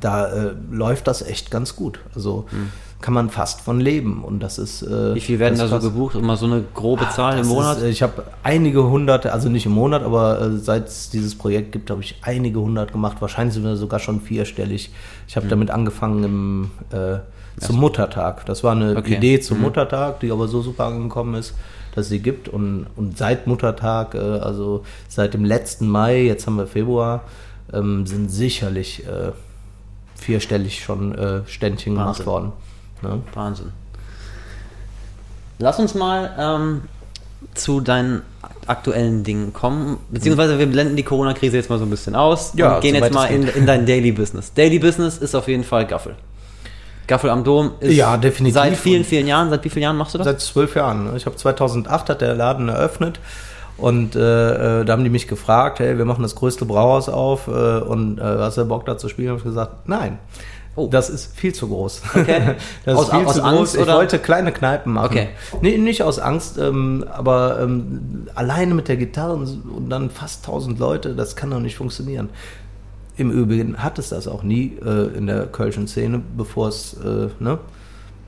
[0.00, 2.00] da läuft das echt ganz gut.
[2.14, 2.70] Also hm
[3.04, 4.24] kann man fast von leben.
[4.24, 4.80] Und das ist.
[4.80, 6.14] Äh, Wie viel werden da so gebucht?
[6.14, 7.76] Immer so eine grobe ah, Zahl ah, im Monat?
[7.76, 11.34] Ist, äh, ich habe einige hunderte, also nicht im Monat, aber äh, seit es dieses
[11.34, 13.18] Projekt gibt, habe ich einige hundert gemacht.
[13.20, 14.90] Wahrscheinlich sind wir sogar schon vierstellig.
[15.28, 15.50] Ich habe mhm.
[15.50, 17.18] damit angefangen im, äh,
[17.60, 18.46] zum Muttertag.
[18.46, 19.16] Das war eine okay.
[19.16, 19.64] Idee zum mhm.
[19.64, 21.52] Muttertag, die aber so super angekommen ist,
[21.94, 22.48] dass sie gibt.
[22.48, 27.24] Und, und seit Muttertag, äh, also seit dem letzten Mai, jetzt haben wir Februar,
[27.70, 29.32] ähm, sind sicherlich äh,
[30.14, 31.12] vierstellig schon
[31.44, 31.96] Ständchen Wahnsinn.
[31.96, 32.52] gemacht worden.
[33.04, 33.20] Ne?
[33.34, 33.72] Wahnsinn.
[35.58, 36.82] Lass uns mal ähm,
[37.54, 38.22] zu deinen
[38.66, 42.74] aktuellen Dingen kommen, beziehungsweise wir blenden die Corona-Krise jetzt mal so ein bisschen aus ja,
[42.74, 44.52] und gehen jetzt mal in, in, dein Daily Business.
[44.54, 46.16] Daily Business ist auf jeden Fall Gaffel.
[47.06, 48.54] Gaffel am Dom ist ja, definitiv.
[48.54, 50.24] seit vielen, vielen Jahren, seit wie vielen Jahren machst du das?
[50.24, 51.14] Seit zwölf Jahren.
[51.16, 53.20] Ich habe 2008 hat der Laden eröffnet
[53.76, 57.48] und äh, äh, da haben die mich gefragt, hey, wir machen das größte Brauhaus auf
[57.48, 59.32] äh, und äh, hast du Bock da zu spielen?
[59.32, 60.18] Und ich gesagt, nein.
[60.76, 60.88] Oh.
[60.88, 62.02] Das ist viel zu groß.
[62.14, 62.56] Okay.
[62.84, 63.74] Das aus, ist viel aus zu Angst, groß.
[63.74, 63.94] Ich oder?
[63.94, 65.06] wollte kleine Kneipen machen.
[65.06, 65.28] Okay.
[65.62, 70.78] Nee, nicht aus Angst, ähm, aber ähm, alleine mit der Gitarre und dann fast 1000
[70.78, 72.28] Leute, das kann doch nicht funktionieren.
[73.16, 77.28] Im Übrigen hat es das auch nie äh, in der Kölschen Szene, bevor es, äh,
[77.38, 77.58] ne?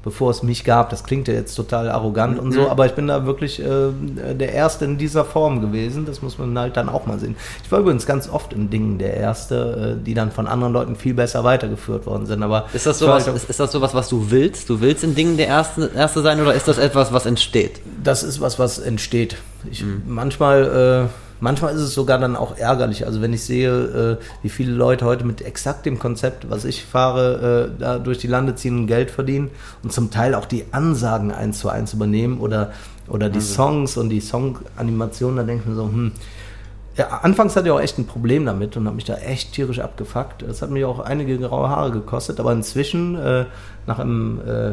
[0.06, 0.88] Bevor es mich gab.
[0.90, 2.66] Das klingt ja jetzt total arrogant und so, Mhm.
[2.68, 3.90] aber ich bin da wirklich äh,
[4.34, 6.06] der Erste in dieser Form gewesen.
[6.06, 7.34] Das muss man halt dann auch mal sehen.
[7.64, 10.94] Ich war übrigens ganz oft in Dingen der Erste, äh, die dann von anderen Leuten
[10.96, 12.42] viel besser weitergeführt worden sind.
[12.42, 14.70] Aber Ist das sowas, ist, ist das sowas, was du willst?
[14.70, 17.80] Du willst in Dingen der Erste, Erste sein oder ist das etwas, was entsteht?
[18.02, 19.36] das ist was, was entsteht.
[19.68, 23.06] Ich, Manchmal, äh, manchmal ist es sogar dann auch ärgerlich.
[23.06, 26.84] Also wenn ich sehe, äh, wie viele Leute heute mit exakt dem Konzept, was ich
[26.84, 29.50] fahre, äh, da durch die Lande ziehen und Geld verdienen
[29.82, 32.72] und zum Teil auch die Ansagen eins zu eins übernehmen oder,
[33.08, 36.12] oder die Songs und die Song-Animationen, da denke ich mir so, hm,
[36.96, 39.80] ja, anfangs hatte ich auch echt ein Problem damit und habe mich da echt tierisch
[39.80, 40.42] abgefuckt.
[40.48, 43.44] Das hat mich auch einige graue Haare gekostet, aber inzwischen, äh,
[43.86, 44.72] nach einem äh,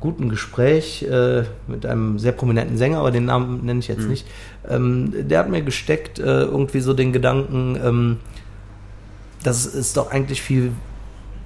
[0.00, 4.26] guten Gespräch äh, mit einem sehr prominenten Sänger, aber den Namen nenne ich jetzt nicht,
[4.68, 8.16] ähm, der hat mir gesteckt, äh, irgendwie so den Gedanken, ähm,
[9.42, 10.72] dass es doch eigentlich viel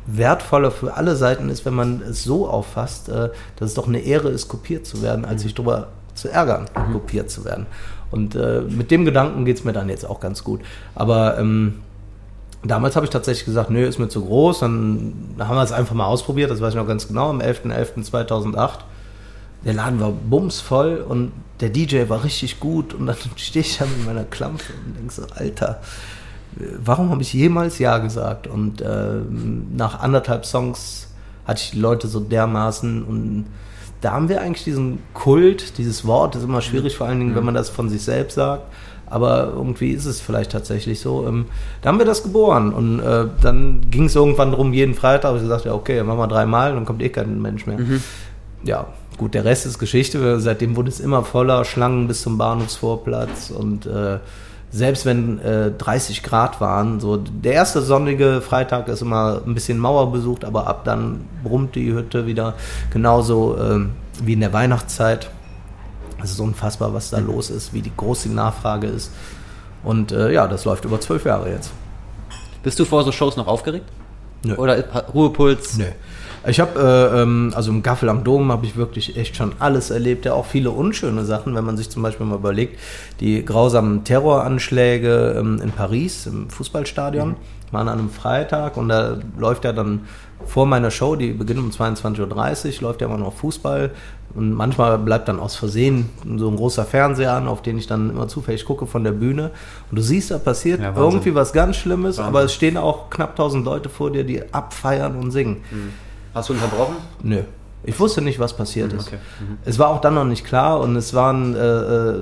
[0.07, 4.01] wertvoller für alle Seiten ist, wenn man es so auffasst, äh, dass es doch eine
[4.01, 7.67] Ehre ist, kopiert zu werden, als sich darüber zu ärgern, kopiert zu werden.
[8.11, 10.61] Und äh, mit dem Gedanken geht es mir dann jetzt auch ganz gut.
[10.95, 11.77] Aber ähm,
[12.63, 14.61] damals habe ich tatsächlich gesagt, nö, ist mir zu groß.
[14.61, 18.71] Dann haben wir es einfach mal ausprobiert, das weiß ich noch ganz genau, am 11.11.2008.
[19.65, 22.95] Der Laden war bumsvoll und der DJ war richtig gut.
[22.95, 25.81] Und dann stehe ich da mit meiner Klampfe und denke so, Alter,
[26.83, 28.47] warum habe ich jemals Ja gesagt?
[28.47, 31.09] Und ähm, nach anderthalb Songs
[31.47, 33.47] hatte ich die Leute so dermaßen und
[34.01, 37.45] da haben wir eigentlich diesen Kult, dieses Wort ist immer schwierig, vor allen Dingen, wenn
[37.45, 38.63] man das von sich selbst sagt.
[39.11, 41.27] Aber irgendwie ist es vielleicht tatsächlich so.
[41.27, 41.47] Ähm,
[41.83, 42.73] da haben wir das geboren.
[42.73, 46.19] Und äh, dann ging es irgendwann darum, jeden Freitag habe ich gesagt, ja, okay, machen
[46.19, 47.79] wir dreimal, dann kommt eh kein Mensch mehr.
[48.63, 48.87] Ja,
[49.19, 50.41] gut, der Rest ist Geschichte.
[50.41, 54.19] Seitdem wurde es immer voller, Schlangen bis zum Bahnhofsvorplatz und äh,
[54.73, 59.79] selbst wenn äh, 30 Grad waren, so der erste sonnige Freitag ist immer ein bisschen
[59.79, 62.55] Mauer besucht, aber ab dann brummt die Hütte wieder
[62.93, 63.91] genauso ähm,
[64.23, 65.31] wie in der Weihnachtszeit.
[66.23, 69.11] Es ist unfassbar, was da los ist, wie die groß die Nachfrage ist.
[69.83, 71.71] Und äh, ja, das läuft über zwölf Jahre jetzt.
[72.63, 73.87] Bist du vor so Shows noch aufgeregt?
[74.45, 74.55] Nö.
[74.57, 74.83] Oder
[75.15, 75.79] Ruhepuls?
[75.79, 75.87] Nö.
[76.47, 79.91] Ich habe, äh, ähm, also im Gaffel am Dom habe ich wirklich echt schon alles
[79.91, 82.79] erlebt, ja auch viele unschöne Sachen, wenn man sich zum Beispiel mal überlegt,
[83.21, 87.37] die grausamen Terroranschläge ähm, in Paris im Fußballstadion
[87.73, 90.07] waren an einem Freitag und da läuft ja dann
[90.47, 93.91] vor meiner Show, die beginnt um 22.30 Uhr, läuft ja immer noch Fußball
[94.35, 98.11] und manchmal bleibt dann aus Versehen so ein großer Fernseher an, auf den ich dann
[98.11, 99.51] immer zufällig gucke von der Bühne
[99.91, 102.25] und du siehst, da passiert Ja, irgendwie was ganz Schlimmes, Wahnsinn.
[102.25, 105.59] aber es stehen auch knapp 1000 Leute vor dir, die abfeiern und singen.
[106.35, 106.97] Hast du unterbrochen?
[107.23, 107.41] Nö.
[107.83, 109.07] Ich wusste nicht, was passiert Mhm, ist.
[109.09, 109.19] okay.
[109.65, 112.15] Es war auch dann noch nicht klar und es waren, äh, äh,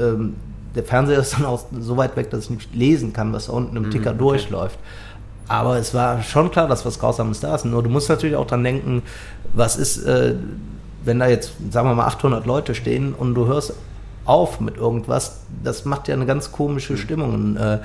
[0.00, 0.34] ähm,
[0.74, 3.52] der Fernseher ist dann auch so weit weg, dass ich nicht lesen kann, was da
[3.52, 4.78] unten im Ticker durchläuft.
[5.50, 7.64] Aber es war schon klar, dass was Grausames da ist.
[7.64, 9.02] Nur du musst natürlich auch dran denken,
[9.52, 10.36] was ist, äh,
[11.04, 13.74] wenn da jetzt, sagen wir mal, 800 Leute stehen und du hörst
[14.26, 17.34] auf mit irgendwas, das macht ja eine ganz komische Stimmung.
[17.34, 17.78] Und, äh,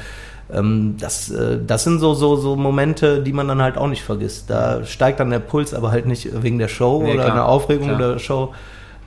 [0.53, 4.03] ähm, das, äh, das sind so, so, so Momente, die man dann halt auch nicht
[4.03, 4.47] vergisst.
[4.47, 7.31] Da steigt dann der Puls, aber halt nicht wegen der Show Nee, oder klar.
[7.31, 8.11] einer Aufregung Klar.
[8.11, 8.53] der Show,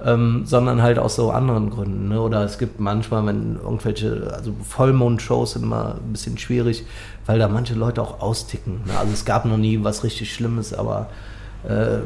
[0.04, 2.08] ähm, sondern halt aus so anderen Gründen.
[2.08, 2.20] Ne?
[2.20, 6.84] Oder es gibt manchmal, wenn irgendwelche, also Vollmond-Shows sind immer ein bisschen schwierig,
[7.26, 8.80] weil da manche Leute auch austicken.
[8.86, 8.98] Ne?
[8.98, 11.08] Also es gab noch nie was richtig Schlimmes, aber
[11.68, 11.98] äh,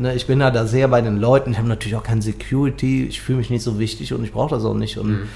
[0.00, 1.52] ne, ich bin da, da sehr bei den Leuten.
[1.52, 4.50] Ich habe natürlich auch kein Security, ich fühle mich nicht so wichtig und ich brauche
[4.50, 4.98] das auch nicht.
[4.98, 5.28] Und Mhm.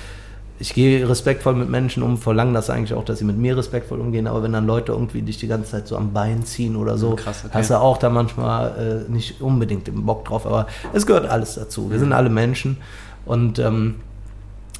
[0.65, 4.01] Ich gehe respektvoll mit Menschen um, verlange das eigentlich auch, dass sie mit mir respektvoll
[4.01, 6.97] umgehen, aber wenn dann Leute irgendwie dich die ganze Zeit so am Bein ziehen oder
[6.97, 7.53] so, Krass, okay.
[7.53, 11.57] hast du auch da manchmal äh, nicht unbedingt den Bock drauf, aber es gehört alles
[11.57, 11.91] dazu.
[11.91, 12.79] Wir sind alle Menschen
[13.27, 13.97] und ähm,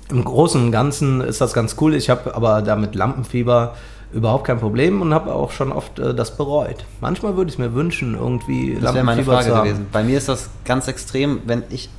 [0.09, 1.95] im Großen und Ganzen ist das ganz cool.
[1.95, 3.75] Ich habe aber da mit Lampenfieber
[4.15, 6.87] überhaupt kein Problem und habe auch schon oft äh, das bereut.
[7.03, 9.65] Manchmal würde ich mir wünschen, irgendwie Das wäre meine Lampenfieber Frage zu haben.
[9.69, 9.87] gewesen.
[9.93, 11.91] Bei mir ist das ganz extrem, wenn ich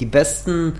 [0.00, 0.72] die besten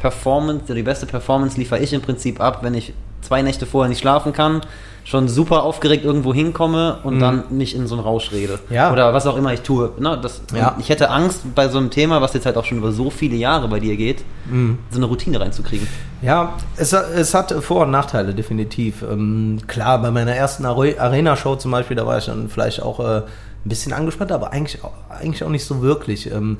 [0.00, 4.00] Performance, die beste Performance liefere ich im Prinzip ab, wenn ich zwei Nächte vorher nicht
[4.00, 4.62] schlafen kann,
[5.04, 8.58] schon super aufgeregt irgendwo hinkomme und dann nicht in so einen Rausch rede.
[8.68, 8.74] Mhm.
[8.74, 8.92] Ja.
[8.92, 9.90] Oder was auch immer ich tue.
[9.98, 10.76] Ne, das, Ja.
[10.78, 13.36] Ich hätte Angst bei so einem Thema, was jetzt halt auch schon über so viele
[13.36, 14.78] Jahre bei dir geht, Mhm.
[14.90, 15.86] so eine Routine reinzukriegen.
[16.22, 19.02] Ja, es, es hat Vor- und Nachteile, definitiv.
[19.02, 23.00] Ähm, klar, bei meiner ersten Are- Arena-Show zum Beispiel, da war ich dann vielleicht auch
[23.00, 26.30] äh, ein bisschen angespannt, aber eigentlich, auch- eigentlich auch nicht so wirklich.
[26.30, 26.58] Ähm,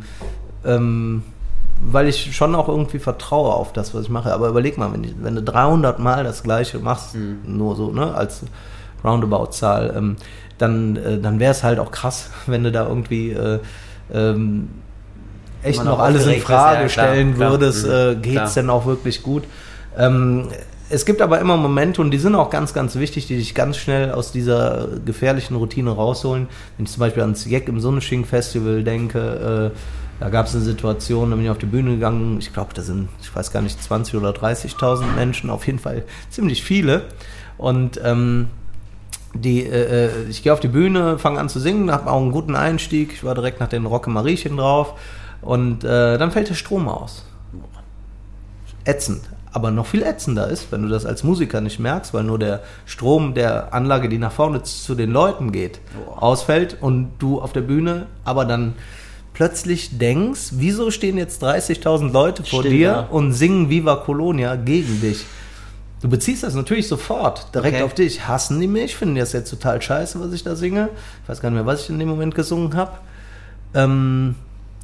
[0.64, 1.22] ähm,
[1.80, 4.32] weil ich schon auch irgendwie vertraue auf das, was ich mache.
[4.32, 7.16] Aber überleg mal, wenn, ich, wenn du 300 Mal das Gleiche machst,
[7.46, 8.42] nur so, ne, als
[9.04, 10.16] Roundabout-Zahl, ähm,
[10.58, 13.58] dann, äh, dann wäre es halt auch krass, wenn du da irgendwie äh,
[14.12, 14.68] ähm,
[15.62, 17.50] echt noch alles in Frage ja, klar, stellen klar.
[17.52, 18.50] würdest, Mhm, äh, geht's klar.
[18.56, 19.44] denn auch wirklich gut?
[19.96, 20.48] Ähm,
[20.92, 23.76] es gibt aber immer Momente und die sind auch ganz, ganz wichtig, die dich ganz
[23.76, 26.48] schnell aus dieser gefährlichen Routine rausholen.
[26.76, 29.78] Wenn ich zum Beispiel ans Jack im Sonnensching Festival denke, äh,
[30.20, 32.36] Da gab es eine Situation, da bin ich auf die Bühne gegangen.
[32.40, 36.04] Ich glaube, da sind, ich weiß gar nicht, 20 oder 30.000 Menschen, auf jeden Fall
[36.28, 37.04] ziemlich viele.
[37.56, 38.48] Und ähm,
[39.32, 42.32] die, äh, äh ich gehe auf die Bühne, fange an zu singen, habe auch einen
[42.32, 43.14] guten Einstieg.
[43.14, 44.92] Ich war direkt nach den Rocke Mariechen drauf.
[45.40, 47.24] Und äh, dann fällt der Strom aus.
[48.84, 49.22] Ätzend.
[49.52, 52.60] Aber noch viel ätzender ist, wenn du das als Musiker nicht merkst, weil nur der
[52.84, 55.80] Strom der Anlage, die nach vorne zu den Leuten geht,
[56.14, 58.74] ausfällt und du auf der Bühne aber dann
[59.40, 63.00] plötzlich denkst, wieso stehen jetzt 30.000 Leute vor Still, dir ja.
[63.00, 65.24] und singen Viva Colonia gegen dich?
[66.02, 67.84] Du beziehst das natürlich sofort direkt Okay.
[67.84, 68.28] auf dich.
[68.28, 68.94] Hassen die mich?
[68.96, 70.90] Finden die das jetzt total scheiße, was ich da singe?
[71.22, 72.92] Ich weiß gar nicht mehr, was ich in dem Moment gesungen habe.
[73.72, 74.34] Ähm,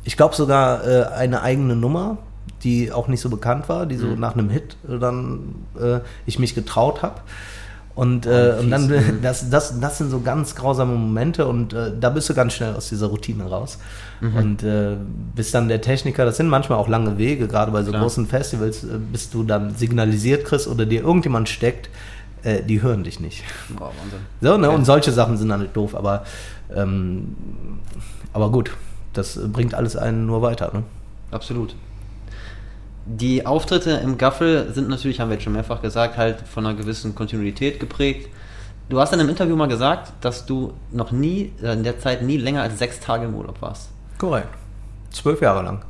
[0.05, 2.17] ich glaube sogar äh, eine eigene Nummer,
[2.65, 4.21] die auch nicht so bekannt war, die so Mhm.
[4.21, 7.21] nach einem Hit dann äh, ich mich getraut habe.
[7.95, 8.91] Und, äh, und dann,
[9.23, 12.75] das, das, das sind so ganz grausame Momente und äh, da bist du ganz schnell
[12.75, 13.79] aus dieser Routine raus.
[14.21, 14.37] Mhm.
[14.37, 14.97] Und äh,
[15.35, 18.03] bis dann der Techniker, das sind manchmal auch lange Wege, gerade bei so Klar.
[18.03, 21.91] großen Festivals, äh, bis du dann signalisiert kriegst oder dir irgendjemand steckt,
[22.43, 23.45] äh, die hören dich nicht.
[23.69, 24.21] Boah, Wahnsinn.
[24.41, 24.69] So, ne?
[24.69, 24.77] Okay.
[24.77, 26.25] Und solche Sachen sind dann nicht doof, aber,
[26.75, 27.37] ähm,
[28.33, 28.71] aber gut,
[29.13, 30.71] das bringt alles einen nur weiter.
[30.73, 30.83] Ne?
[31.31, 31.75] Absolut.
[33.05, 36.77] Die Auftritte im Gaffel sind natürlich, haben wir jetzt schon mehrfach gesagt, halt von einer
[36.77, 38.29] gewissen Kontinuität geprägt.
[38.89, 42.23] Du hast in einem Interview mal gesagt, dass du noch nie, äh, in der Zeit
[42.23, 43.91] nie länger als sechs Tage im Urlaub warst.
[44.19, 44.49] Korrekt.
[45.11, 45.83] Zwölf Jahre lang.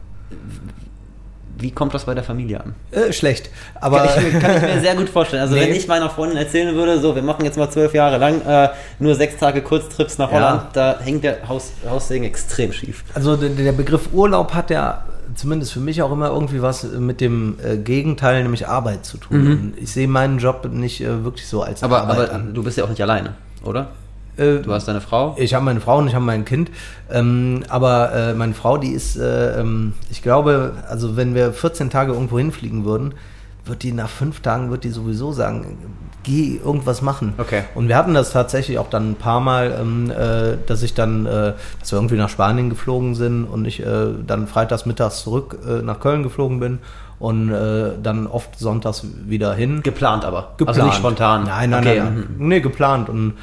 [1.59, 2.75] Wie kommt das bei der Familie an?
[2.91, 3.49] Äh, schlecht.
[3.81, 5.41] Aber kann, ich, mir- kann ich mir sehr gut vorstellen.
[5.43, 5.63] Also Nee.
[5.63, 8.69] wenn ich meiner Freundin erzählen würde, so, wir machen jetzt mal zwölf Jahre lang äh,
[8.99, 10.35] nur sechs Tage Kurztrips nach Ja.
[10.37, 13.05] Holland, da hängt der Haus, Haussegen extrem schief.
[13.15, 15.05] Also der, der Begriff Urlaub hat ja
[15.35, 19.47] zumindest für mich auch immer irgendwie was mit dem äh, Gegenteil, nämlich Arbeit zu tun.
[19.47, 22.77] Und Ich sehe meinen Job nicht äh, wirklich so als Aber, Arbeit aber du bist
[22.77, 23.33] ja auch nicht alleine,
[23.65, 23.89] oder?
[24.37, 25.35] Äh, Du hast deine Frau.
[25.39, 26.71] Ich habe meine Frau und ich habe mein Kind.
[27.11, 31.91] Ähm, aber äh, meine Frau, die ist, äh, ähm, ich glaube, also wenn wir 14
[31.91, 33.15] Tage irgendwo hinfliegen würden,
[33.65, 35.77] wird die nach fünf Tagen, wird die sowieso sagen,
[36.23, 37.35] geh irgendwas machen.
[37.39, 37.65] Okay.
[37.75, 41.27] Und wir hatten das tatsächlich auch dann ein paar Mal, ähm, äh, dass ich dann,
[41.27, 45.59] äh, dass wir irgendwie nach Spanien geflogen sind und ich äh, dann freitags mittags zurück
[45.67, 46.79] äh, nach Köln geflogen bin
[47.19, 49.83] und äh, dann oft sonntags wieder hin.
[49.83, 50.55] Geplant aber.
[50.57, 50.69] Geplant.
[50.69, 51.45] Also nicht spontan.
[51.45, 52.49] Nein, nein, Okay, nein, mhm.
[52.49, 53.09] Nee, geplant.
[53.09, 53.35] Und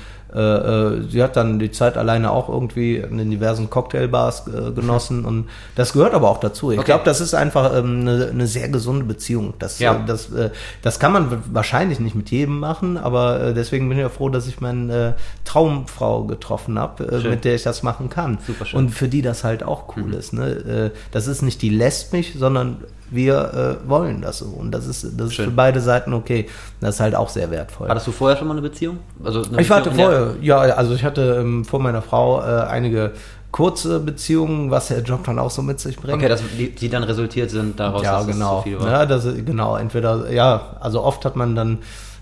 [1.10, 5.26] sie hat dann die Zeit alleine auch irgendwie in den diversen Cocktailbars äh, genossen.
[5.26, 6.72] Und das gehört aber auch dazu.
[6.72, 6.88] Ich Okay.
[6.88, 9.54] glaube, das ist einfach ähm, eine, eine sehr gesunde Beziehung.
[9.60, 9.94] Das, Ja.
[9.96, 10.50] äh, das, äh,
[10.82, 14.30] das kann man wahrscheinlich nicht mit jedem machen, aber äh, deswegen bin ich ja froh,
[14.30, 15.14] dass ich meine äh,
[15.46, 18.40] Traumfrau getroffen habe, äh, mit der ich das machen kann.
[18.74, 20.34] Und für die das halt auch cool ist.
[20.34, 20.92] Ne?
[20.94, 22.78] Äh, das ist nicht die lässt mich, sondern
[23.14, 24.46] wir äh, wollen das so.
[24.46, 25.46] Und das ist, das ist Schön.
[25.46, 26.48] für beide Seiten okay.
[26.82, 27.88] Das ist halt auch sehr wertvoll.
[27.90, 29.00] Hattest du vorher schon mal eine Beziehung?
[29.24, 32.42] Also eine Ich hatte Beziehung, der- vorher, ja, also ich hatte ähm, vor meiner Frau
[32.42, 33.12] äh, einige
[33.52, 36.18] kurze Beziehungen, was der Job dann auch so mit sich bringt.
[36.18, 38.58] Okay, dass die, die dann resultiert sind daraus, ja, dass es genau.
[38.58, 38.90] zu viel war.
[38.90, 41.78] Ja, das, genau, entweder, ja, also oft hat man dann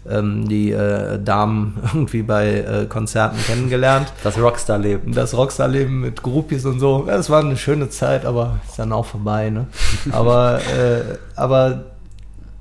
[0.09, 4.11] ähm, die äh, Damen irgendwie bei äh, Konzerten kennengelernt.
[4.23, 5.13] Das Rockstar-Leben.
[5.13, 8.91] Das Rockstar-Leben mit Groupies und so, ja, es war eine schöne Zeit, aber ist dann
[8.93, 9.67] auch vorbei, ne?
[10.11, 11.85] Aber, äh, aber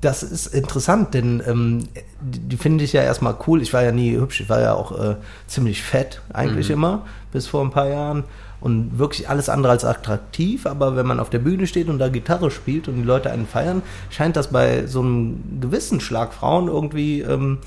[0.01, 1.87] das ist interessant, denn ähm,
[2.21, 3.61] die, die finde ich ja erstmal cool.
[3.61, 5.15] Ich war ja nie hübsch, ich war ja auch äh,
[5.47, 6.73] ziemlich fett eigentlich Mhm.
[6.73, 8.23] immer, bis vor ein paar Jahren.
[8.61, 12.09] Und wirklich alles andere als attraktiv, aber wenn man auf der Bühne steht und da
[12.09, 13.81] Gitarre spielt und die Leute einen feiern,
[14.11, 17.57] scheint das bei so einem gewissen Schlag Frauen irgendwie ähm,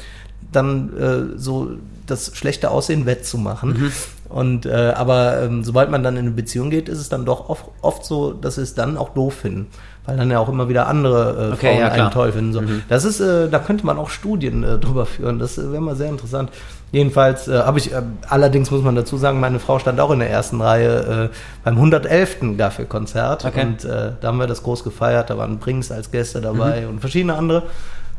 [0.56, 0.96] dann
[1.34, 1.70] äh, so
[2.06, 3.70] das schlechte Aussehen wettzumachen.
[3.70, 3.92] Mhm.
[4.28, 7.48] Und äh, aber ähm, sobald man dann in eine Beziehung geht, ist es dann doch
[7.48, 9.66] oft, oft so, dass sie es dann auch doof finden.
[10.06, 12.52] Weil dann ja auch immer wieder andere äh, Okay, Frauen ja, einen toll finden.
[12.52, 12.60] So.
[12.60, 12.82] Mhm.
[12.88, 15.38] Das ist, äh, da könnte man auch Studien äh, drüber führen.
[15.38, 16.50] Das äh, wäre mal sehr interessant.
[16.92, 20.18] Jedenfalls äh, habe ich, äh, allerdings muss man dazu sagen, meine Frau stand auch in
[20.18, 22.56] der ersten Reihe äh, beim 111.
[22.58, 23.44] Gaffel-Konzert.
[23.46, 23.62] Okay.
[23.62, 25.30] Und äh, da haben wir das groß gefeiert.
[25.30, 26.88] Da waren Brings als Gäste dabei Mhm.
[26.90, 27.62] und verschiedene andere.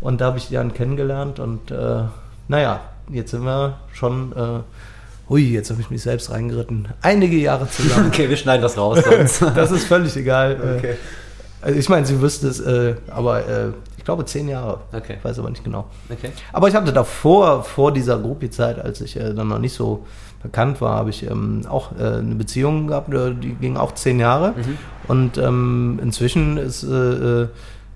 [0.01, 1.39] Und da habe ich die dann kennengelernt.
[1.39, 2.03] Und äh,
[2.47, 2.81] naja,
[3.11, 4.31] jetzt sind wir schon.
[4.33, 4.59] Äh,
[5.27, 6.87] Hui, jetzt habe ich mich selbst reingeritten.
[7.01, 8.07] Einige Jahre zusammen.
[8.07, 8.99] Okay, wir schneiden das raus.
[9.03, 9.41] Sonst.
[9.55, 10.77] das ist völlig egal.
[10.77, 10.91] Okay.
[10.91, 10.95] Äh,
[11.61, 14.81] Also ich meine, sie wüsste es, äh, aber äh, ich glaube zehn Jahre.
[14.93, 15.15] Okay.
[15.17, 15.85] Ich weiß aber nicht genau.
[16.11, 16.29] okay.
[16.53, 20.05] Aber ich hatte davor, vor dieser Groupie-Zeit, als ich äh, dann noch nicht so
[20.43, 24.19] bekannt war, habe ich ähm, auch äh, eine Beziehung gehabt, äh, die ging auch zehn
[24.19, 24.51] Jahre.
[24.51, 24.77] Mhm.
[25.07, 26.85] Und ähm, inzwischen ist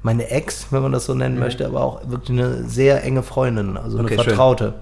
[0.04, 1.42] meine Ex, wenn man das so nennen Mhm.
[1.42, 4.24] möchte, aber auch wirklich eine sehr enge Freundin, also eine Okay, schön.
[4.26, 4.76] Vertraute.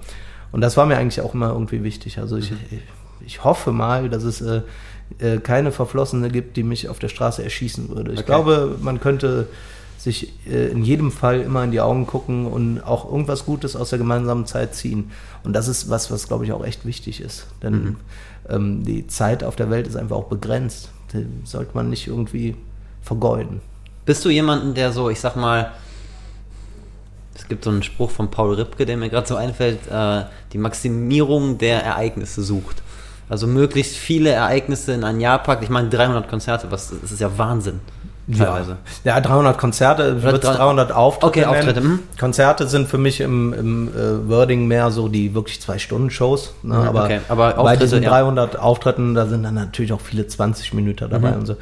[0.52, 2.18] Und das war mir eigentlich auch immer irgendwie wichtig.
[2.18, 2.80] Also ich, ich,
[3.26, 4.62] ich hoffe mal, dass es äh,
[5.18, 8.12] äh, keine Verflossene gibt, die mich auf der Straße erschießen würde.
[8.12, 8.26] Ich Okay.
[8.26, 9.48] glaube, man könnte
[9.98, 13.90] sich äh, in jedem Fall immer in die Augen gucken und auch irgendwas Gutes aus
[13.90, 15.10] der gemeinsamen Zeit ziehen.
[15.42, 17.46] Und das ist was, was glaube ich auch echt wichtig ist.
[17.62, 17.96] Denn Mhm.
[18.48, 20.90] ähm, die Zeit auf der Welt ist einfach auch begrenzt.
[21.12, 22.54] den sollte man nicht irgendwie
[23.02, 23.60] vergeuden.
[24.08, 25.70] Bist du jemanden, der so, ich sag mal,
[27.36, 30.22] es gibt so einen Spruch von Paul Ripke, der mir gerade so einfällt, äh,
[30.54, 32.76] die Maximierung der Ereignisse sucht.
[33.28, 35.62] Also möglichst viele Ereignisse in ein Jahr packt.
[35.62, 37.80] Ich meine, 300 Konzerte, was, das ist ja Wahnsinn.
[38.34, 38.78] Teilweise.
[39.04, 41.26] Ja, ja 300 Konzerte, wird drei- 300 Auftritte.
[41.26, 41.44] Okay.
[41.44, 41.98] Auftritte, mhm.
[42.18, 46.54] Konzerte sind für mich im, im äh, Wording mehr so die wirklich zwei Stunden Shows.
[46.62, 46.76] Ne?
[46.76, 47.20] Mhm, aber, okay.
[47.28, 48.08] Aber bei diesen ja.
[48.08, 51.40] 300 Auftritten, da sind dann natürlich auch viele 20 Minuten dabei Mhm.
[51.40, 51.56] und so.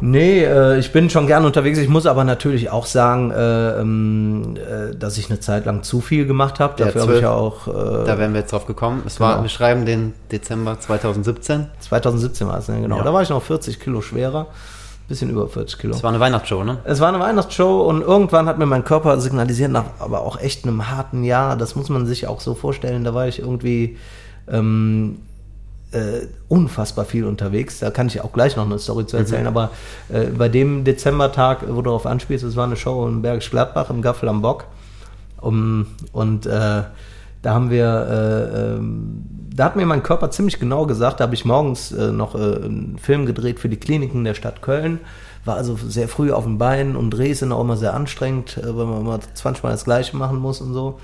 [0.00, 1.78] Nee, äh, ich bin schon gern unterwegs.
[1.78, 6.00] Ich muss aber natürlich auch sagen, äh, ähm, äh, dass ich eine Zeit lang zu
[6.00, 6.74] viel gemacht habe.
[6.78, 7.22] Ja, Dafür habe ich 12.
[7.22, 9.02] ja auch äh, Da wären wir jetzt drauf gekommen.
[9.06, 9.42] Es war, Genau.
[9.42, 11.66] wir schreiben den Dezember 2017.
[11.80, 12.80] 2017 war es, ne?
[12.80, 12.98] genau.
[12.98, 13.02] Ja.
[13.02, 14.46] Da war ich noch 40 Kilo schwerer.
[15.08, 15.94] Bisschen über 40 Kilo.
[15.94, 16.78] Es war eine Weihnachtsshow, ne?
[16.84, 20.64] Es war eine Weihnachtsshow und irgendwann hat mir mein Körper signalisiert, nach aber auch echt
[20.64, 23.96] einem harten Jahr, das muss man sich auch so vorstellen, da war ich irgendwie
[24.52, 25.18] ähm,
[25.92, 27.78] äh, unfassbar viel unterwegs.
[27.78, 29.70] Da kann ich auch gleich noch eine Story zu erzählen, aber
[30.08, 33.90] äh, bei dem Dezembertag, wo du darauf anspielst, es war eine Show in Bergisch Gladbach
[33.90, 34.66] im Gaffel am Bock.
[35.40, 36.82] Um, und äh,
[37.42, 39.22] da haben wir, äh, ähm,
[39.54, 42.38] da hat mir mein Körper ziemlich genau gesagt, da habe ich morgens äh, noch äh,
[42.38, 44.98] einen Film gedreht für die Kliniken der Stadt Köln,
[45.44, 48.86] war also sehr früh auf den Beinen und Drehs sind auch immer sehr anstrengend, weil
[48.86, 50.98] man immer 20 Mal das Gleiche machen muss und so.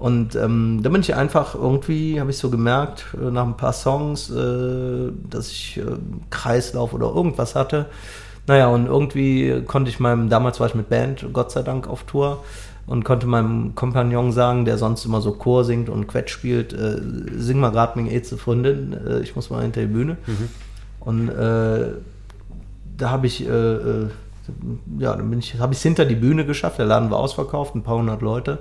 [0.00, 3.74] Und ähm, da bin ich einfach irgendwie, habe ich so gemerkt, äh, nach ein paar
[3.74, 5.82] Songs, äh, dass ich äh,
[6.30, 7.84] Kreislauf oder irgendwas hatte.
[8.46, 12.04] Naja, und irgendwie konnte ich meinem, damals war ich mit Band, Gott sei Dank, auf
[12.04, 12.42] Tour
[12.86, 16.96] und konnte meinem Kompagnon sagen, der sonst immer so Chor singt und Quetsch spielt, äh,
[17.36, 20.16] sing mal grad mit Eze Freundin, äh, ich muss mal hinter die Bühne.
[21.00, 21.88] Und äh,
[22.96, 24.08] da habe ich, äh, äh,
[24.98, 26.78] ja, dann bin ich, habe ich es hinter die Bühne geschafft.
[26.78, 28.60] Der Laden war ausverkauft, ein paar hundert Leute.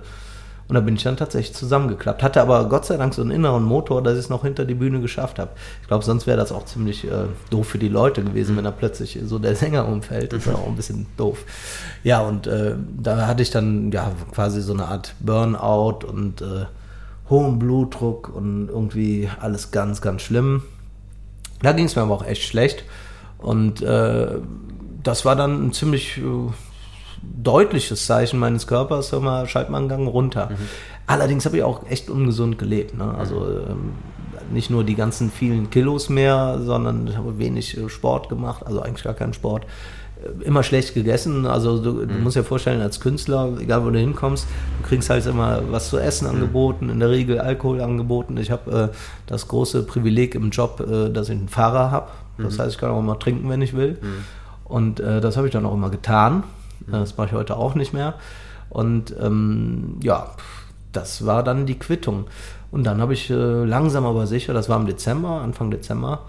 [0.70, 2.22] Und da bin ich dann tatsächlich zusammengeklappt.
[2.22, 4.76] Hatte aber Gott sei Dank so einen inneren Motor, dass ich es noch hinter die
[4.76, 5.50] Bühne geschafft habe.
[5.82, 8.72] Ich glaube, sonst wäre das auch ziemlich äh, doof für die Leute gewesen, wenn da
[8.72, 10.32] plötzlich so der Sänger umfällt.
[10.32, 11.44] Das ist auch ein bisschen doof.
[12.04, 16.66] Ja, und äh, da hatte ich dann ja quasi so eine Art Burnout und äh,
[17.32, 20.62] hohen Blutdruck und irgendwie alles ganz, ganz schlimm.
[21.64, 22.84] Da ging es mir aber auch echt schlecht.
[23.40, 24.36] Und äh,
[25.02, 26.22] das war dann ein ziemlich äh,
[27.22, 30.50] deutliches Zeichen meines Körpers, hör mal, schalt mal einen Gang runter.
[31.08, 32.98] Allerdings habe ich auch echt ungesund gelebt.
[32.98, 33.16] Ne?
[33.18, 33.94] Also ähm,
[34.52, 38.82] nicht nur die ganzen vielen Kilos mehr, sondern ich habe wenig äh, Sport gemacht, also
[38.82, 39.66] eigentlich gar keinen Sport.
[40.24, 41.46] Äh, Immer schlecht gegessen.
[41.46, 44.48] Also du, du musst dir vorstellen, als Künstler, egal wo du hinkommst,
[44.82, 48.38] du kriegst halt immer was zu essen angeboten, in der Regel Alkohol angeboten.
[48.38, 48.96] Ich habe äh,
[49.28, 52.10] das große Privileg im Job, äh, dass ich einen Fahrer habe.
[52.38, 53.98] Das heißt, ich kann auch immer trinken, wenn ich will.
[54.64, 56.44] Und äh, das habe ich dann auch immer getan.
[56.88, 58.14] Das mache ich heute auch nicht mehr.
[58.70, 60.28] Und ähm, ja,
[60.92, 62.26] das war dann die Quittung.
[62.72, 66.20] Und dann habe ich äh, langsam aber sicher, das war im Dezember, Anfang Dezember,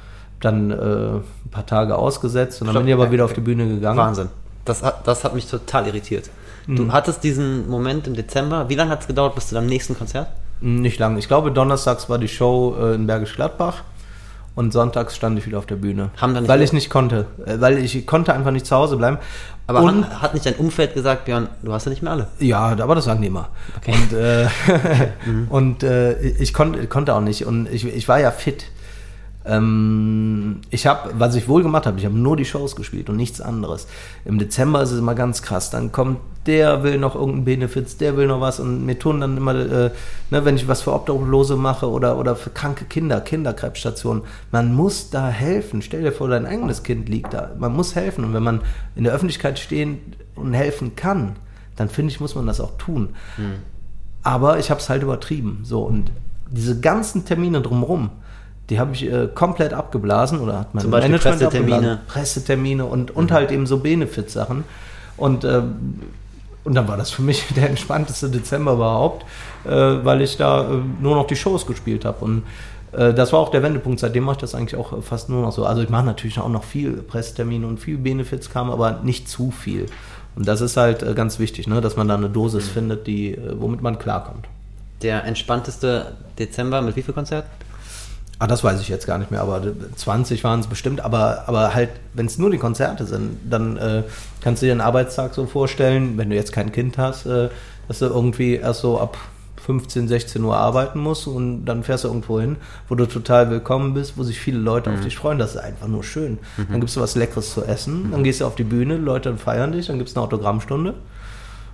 [0.41, 2.83] dann äh, ein paar Tage ausgesetzt und dann Stopp.
[2.85, 3.99] bin ich aber wieder auf die Bühne gegangen.
[3.99, 4.29] Wahnsinn.
[4.65, 6.31] Das hat, das hat mich total irritiert.
[6.67, 6.93] Du Mhm.
[6.93, 8.69] hattest diesen Moment im Dezember.
[8.69, 10.29] Wie lange hat es gedauert bis zu deinem nächsten Konzert?
[10.61, 11.19] Nicht lange.
[11.19, 13.83] Ich glaube, donnerstags war die Show äh, in Bergisch Gladbach
[14.61, 16.11] und sonntags stand ich wieder auf der Bühne.
[16.19, 17.27] Haben dann weil ich nicht konnte.
[17.47, 19.17] Äh, weil ich konnte einfach nicht zu Hause bleiben.
[19.67, 22.27] Aber und, hat, hat nicht dein Umfeld gesagt, Björn, du hast ja nicht mehr alle?
[22.41, 23.49] Ja, aber das sagen die immer.
[23.79, 23.95] Okay.
[23.95, 24.49] Und, äh,
[25.49, 27.47] und äh, ich konnte, konnte auch nicht.
[27.47, 28.67] Und ich, ich war ja fit.
[29.47, 33.17] Ähm, ich habe, was ich wohl gemacht habe, ich habe nur die Shows gespielt und
[33.17, 33.87] nichts anderes.
[34.27, 35.71] Im Dezember ist es immer ganz krass.
[35.71, 39.37] Dann kommt der will noch irgendeinen Benefits, der will noch was und mir tun dann
[39.37, 39.91] immer, äh,
[40.31, 45.11] ne, wenn ich was für Obdachlose mache oder, oder für kranke Kinder, Kinderkrebsstationen, man muss
[45.11, 45.83] da helfen.
[45.83, 47.51] Stell dir vor, dein eigenes Kind liegt da.
[47.59, 48.63] Man muss helfen und wenn man
[48.97, 49.99] in der Öffentlichkeit stehen
[50.35, 51.37] und helfen kann,
[51.77, 53.11] dann finde ich, muss man das auch tun.
[54.23, 55.61] Aber ich habe es halt übertrieben.
[55.65, 56.11] So, und
[56.51, 58.11] diese ganzen Termine drumherum,
[58.71, 61.75] die habe ich äh, komplett abgeblasen oder hat mein Zum Beispiel Pressetermine.
[61.75, 62.07] abgeblasen.
[62.07, 64.65] Pressetermine und, und halt eben so Benefit-Sachen.
[65.17, 66.01] Und, ähm,
[66.71, 69.27] und dann war das für mich der entspannteste Dezember überhaupt,
[69.65, 72.25] äh, weil ich da äh, nur noch die Shows gespielt habe.
[72.25, 72.45] Und
[72.93, 73.99] äh, das war auch der Wendepunkt.
[73.99, 75.67] Seitdem mache ich das eigentlich auch äh, fast nur noch so.
[75.67, 79.51] Also ich mache natürlich auch noch viel Pressetermine und viel Benefits kam, aber nicht zu
[79.51, 79.87] viel.
[80.37, 81.81] Und das ist halt äh, ganz wichtig, ne?
[81.81, 84.47] dass man da eine Dosis findet, die, äh, womit man klarkommt.
[85.03, 87.51] Der entspannteste Dezember mit wie viel Konzerten?
[88.41, 89.61] Ah, das weiß ich jetzt gar nicht mehr, aber
[89.97, 91.03] 20 waren es bestimmt.
[91.03, 94.03] Aber, aber halt, wenn es nur die Konzerte sind, dann äh,
[94.41, 97.51] kannst du dir einen Arbeitstag so vorstellen, wenn du jetzt kein Kind hast, äh,
[97.87, 99.19] dass du irgendwie erst so ab
[99.67, 102.57] 15, 16 Uhr arbeiten musst und dann fährst du irgendwo hin,
[102.89, 105.39] wo du total willkommen bist, wo sich viele Leute auf dich freuen.
[105.39, 106.39] Das ist einfach nur schön.
[106.71, 109.73] Dann gibst du was Leckeres zu essen, dann gehst du auf die Bühne, Leute feiern
[109.73, 110.95] dich, dann gibt es eine Autogrammstunde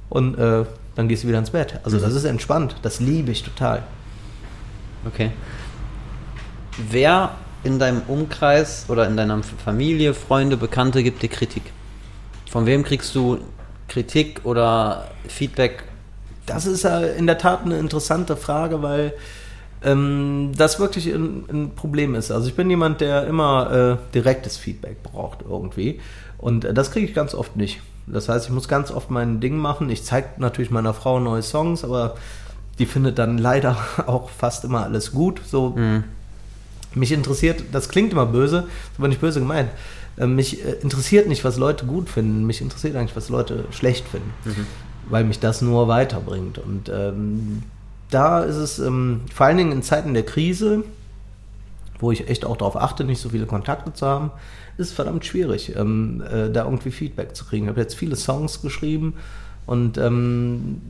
[0.08, 0.64] und äh,
[0.96, 1.78] dann gehst du wieder ins Bett.
[1.84, 2.74] Also das ist entspannt.
[2.82, 3.84] Das liebe ich total.
[5.06, 5.30] Okay.
[6.78, 7.30] Wer
[7.64, 11.62] in deinem Umkreis oder in deiner Familie, Freunde, Bekannte gibt dir Kritik?
[12.50, 13.38] Von wem kriegst du
[13.88, 15.84] Kritik oder Feedback?
[16.44, 19.14] Das ist ja in der Tat eine interessante Frage, weil
[19.82, 22.30] ähm, das wirklich ein, ein, Problem ist.
[22.30, 26.00] Also ich bin jemand, der immer äh, direktes Feedback braucht irgendwie.
[26.38, 27.80] Und äh, das kriege ich ganz oft nicht.
[28.06, 29.90] Das heißt, ich muss ganz oft mein Ding machen.
[29.90, 32.14] Ich zeige natürlich meiner Frau neue Songs, aber
[32.78, 35.40] die findet dann leider auch fast immer alles gut.
[35.44, 36.04] So, mhm.
[36.96, 38.66] Mich interessiert, das klingt immer böse,
[38.98, 39.70] aber nicht böse gemeint.
[40.16, 42.46] Äh, mich äh, interessiert nicht, was Leute gut finden.
[42.46, 44.32] Mich interessiert eigentlich, was Leute schlecht finden.
[44.44, 44.66] Mhm.
[45.08, 46.58] Weil mich das nur weiterbringt.
[46.58, 47.62] Und ähm,
[48.10, 50.84] da ist es ähm, vor allen Dingen in Zeiten der Krise,
[51.98, 54.30] wo ich echt auch darauf achte, nicht so viele Kontakte zu haben,
[54.78, 57.64] ist verdammt schwierig, ähm, äh, da irgendwie Feedback zu kriegen.
[57.64, 59.14] Ich habe jetzt viele Songs geschrieben
[59.64, 60.80] und ähm,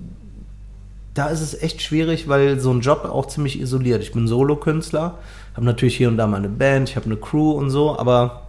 [1.14, 4.02] da ist es echt schwierig, weil so ein Job auch ziemlich isoliert.
[4.02, 5.18] Ich bin Solokünstler,
[5.56, 8.42] habe natürlich hier und da mal eine Band, ich habe eine Crew und so, aber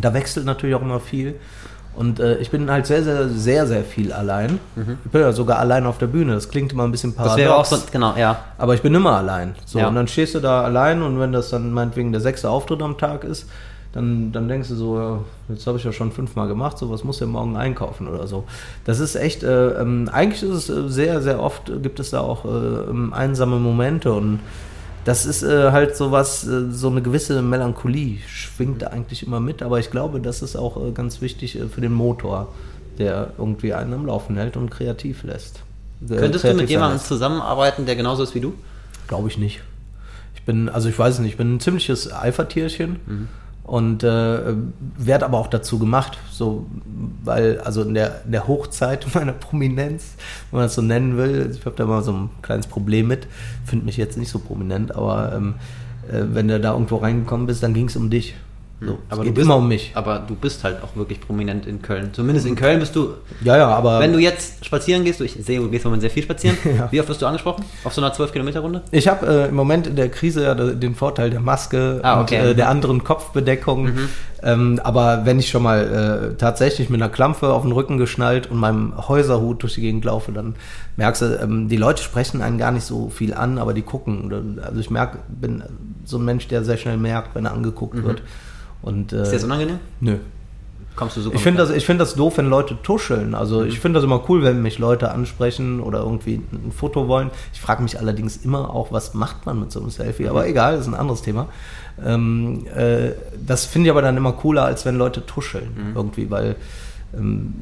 [0.00, 1.36] da wechselt natürlich auch immer viel.
[1.96, 4.60] Und äh, ich bin halt sehr, sehr, sehr, sehr viel allein.
[4.76, 4.98] Mhm.
[5.04, 6.34] Ich bin ja sogar allein auf der Bühne.
[6.34, 7.36] Das klingt immer ein bisschen paradox.
[7.36, 8.38] Das wäre auch so, genau, ja.
[8.58, 9.54] Aber ich bin immer allein.
[9.66, 9.88] So, ja.
[9.88, 12.96] und dann stehst du da allein und wenn das dann meinetwegen der sechste Auftritt am
[12.96, 13.48] Tag ist,
[13.92, 17.18] dann, dann denkst du so, jetzt habe ich ja schon fünfmal gemacht, so was muss
[17.18, 18.44] ja morgen einkaufen oder so.
[18.84, 22.20] Das ist echt, äh, ähm, eigentlich ist es äh, sehr, sehr oft, gibt es da
[22.20, 24.38] auch äh, ähm, einsame Momente und
[25.04, 29.40] das ist äh, halt so was, äh, so eine gewisse Melancholie schwingt da eigentlich immer
[29.40, 32.52] mit, aber ich glaube, das ist auch äh, ganz wichtig äh, für den Motor,
[32.98, 35.60] der irgendwie einen am Laufen hält und kreativ lässt.
[36.06, 38.54] Könntest du mit jemandem zusammenarbeiten, der genauso ist wie du?
[39.06, 39.60] Glaube ich nicht.
[40.34, 43.00] Ich bin, also ich weiß nicht, ich bin ein ziemliches Eifertierchen.
[43.06, 43.28] Mhm
[43.70, 44.52] und äh,
[44.98, 46.66] werde aber auch dazu gemacht, so
[47.22, 50.16] weil also in der, in der Hochzeit meiner Prominenz,
[50.50, 53.28] wenn man das so nennen will, ich habe da mal so ein kleines Problem mit,
[53.64, 55.54] finde mich jetzt nicht so prominent, aber ähm,
[56.08, 58.34] äh, wenn du da irgendwo reingekommen bist, dann ging es um dich.
[58.82, 59.92] So, aber geht bist, immer um mich.
[59.94, 62.10] Aber du bist halt auch wirklich prominent in Köln.
[62.14, 63.14] Zumindest in Köln bist du.
[63.42, 64.00] Ja, ja, aber.
[64.00, 66.56] Wenn du jetzt spazieren gehst, ich sehe, du gehst im Moment sehr viel spazieren.
[66.64, 66.88] ja.
[66.90, 67.64] Wie oft wirst du angesprochen?
[67.84, 68.82] Auf so einer 12-Kilometer-Runde?
[68.90, 72.40] Ich habe äh, im Moment in der Krise ja den Vorteil der Maske ah, okay.
[72.40, 73.84] und äh, der anderen Kopfbedeckung.
[73.84, 74.08] Mhm.
[74.42, 78.50] Ähm, aber wenn ich schon mal äh, tatsächlich mit einer Klampe auf den Rücken geschnallt
[78.50, 80.54] und meinem Häuserhut durch die Gegend laufe, dann
[80.96, 84.58] merkst du, ähm, die Leute sprechen einen gar nicht so viel an, aber die gucken.
[84.64, 85.62] Also ich merke, bin
[86.06, 88.04] so ein Mensch, der sehr schnell merkt, wenn er angeguckt mhm.
[88.04, 88.22] wird.
[88.82, 89.78] Und, äh, ist das unangenehm?
[90.00, 90.16] Nö.
[90.96, 93.34] Kommst du super ich finde das, find das doof, wenn Leute tuscheln.
[93.34, 93.68] Also mhm.
[93.68, 97.30] ich finde das immer cool, wenn mich Leute ansprechen oder irgendwie ein Foto wollen.
[97.52, 100.28] Ich frage mich allerdings immer auch, was macht man mit so einem Selfie?
[100.28, 100.48] Aber mhm.
[100.48, 101.48] egal, das ist ein anderes Thema.
[102.04, 103.12] Ähm, äh,
[103.46, 105.96] das finde ich aber dann immer cooler, als wenn Leute tuscheln mhm.
[105.96, 106.56] irgendwie, weil
[107.16, 107.54] ähm,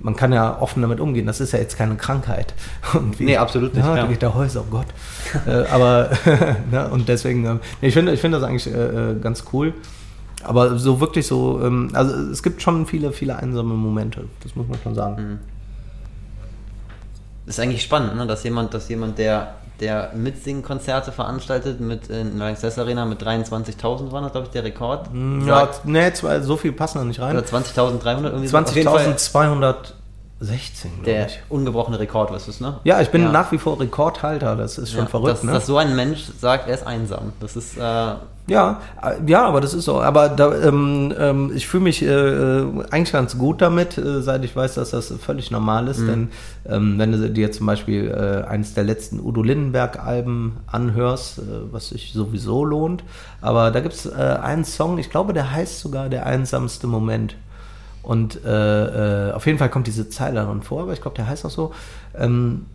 [0.00, 1.26] man kann ja offen damit umgehen.
[1.26, 2.54] Das ist ja jetzt keine Krankheit.
[2.94, 3.24] Irgendwie.
[3.24, 3.84] Nee, absolut nicht.
[3.84, 4.86] Ja, da geht der Häuser, oh Gott.
[5.46, 6.10] äh, aber,
[6.70, 9.72] ne, und deswegen, äh, ich finde ich find das eigentlich äh, äh ganz cool.
[10.46, 14.68] Aber so wirklich so, ähm, also es gibt schon viele, viele einsame Momente, das muss
[14.68, 15.22] man schon sagen.
[15.22, 15.38] Mhm.
[17.46, 18.26] Das ist eigentlich spannend, ne?
[18.26, 24.12] dass jemand, dass jemand, der, der Mitsingen-Konzerte veranstaltet mit in der Lanxess Arena mit 23.000
[24.12, 25.12] war das, glaube ich, der Rekord.
[25.12, 27.36] Mhm, ja, nee, so viel passen da nicht rein.
[27.36, 28.48] Oder 20.300 irgendwie.
[28.48, 29.74] 20.200
[30.40, 31.40] 16, glaube Der ich.
[31.48, 32.78] ungebrochene Rekord, was ist, ne?
[32.84, 33.32] Ja, ich bin ja.
[33.32, 35.52] nach wie vor Rekordhalter, das ist schon ja, verrückt, dass, ne?
[35.52, 37.76] Dass so ein Mensch sagt, er ist einsam, das ist...
[37.78, 38.14] Äh
[38.48, 40.00] ja, äh, ja, aber das ist so.
[40.00, 44.44] Aber da, ähm, ähm, ich fühle mich äh, äh, eigentlich ganz gut damit, äh, seit
[44.44, 45.98] ich weiß, dass das völlig normal ist.
[45.98, 46.06] Mhm.
[46.06, 46.28] Denn
[46.68, 51.88] ähm, wenn du dir zum Beispiel äh, eines der letzten Udo Lindenberg-Alben anhörst, äh, was
[51.88, 53.02] sich sowieso lohnt,
[53.40, 57.36] aber da gibt es einen Song, ich glaube, der heißt sogar Der einsamste Moment.
[58.06, 61.26] Und äh, äh, auf jeden Fall kommt diese Zeile darin vor, aber ich glaube, der
[61.26, 61.74] heißt auch so.
[62.14, 62.66] Ähm,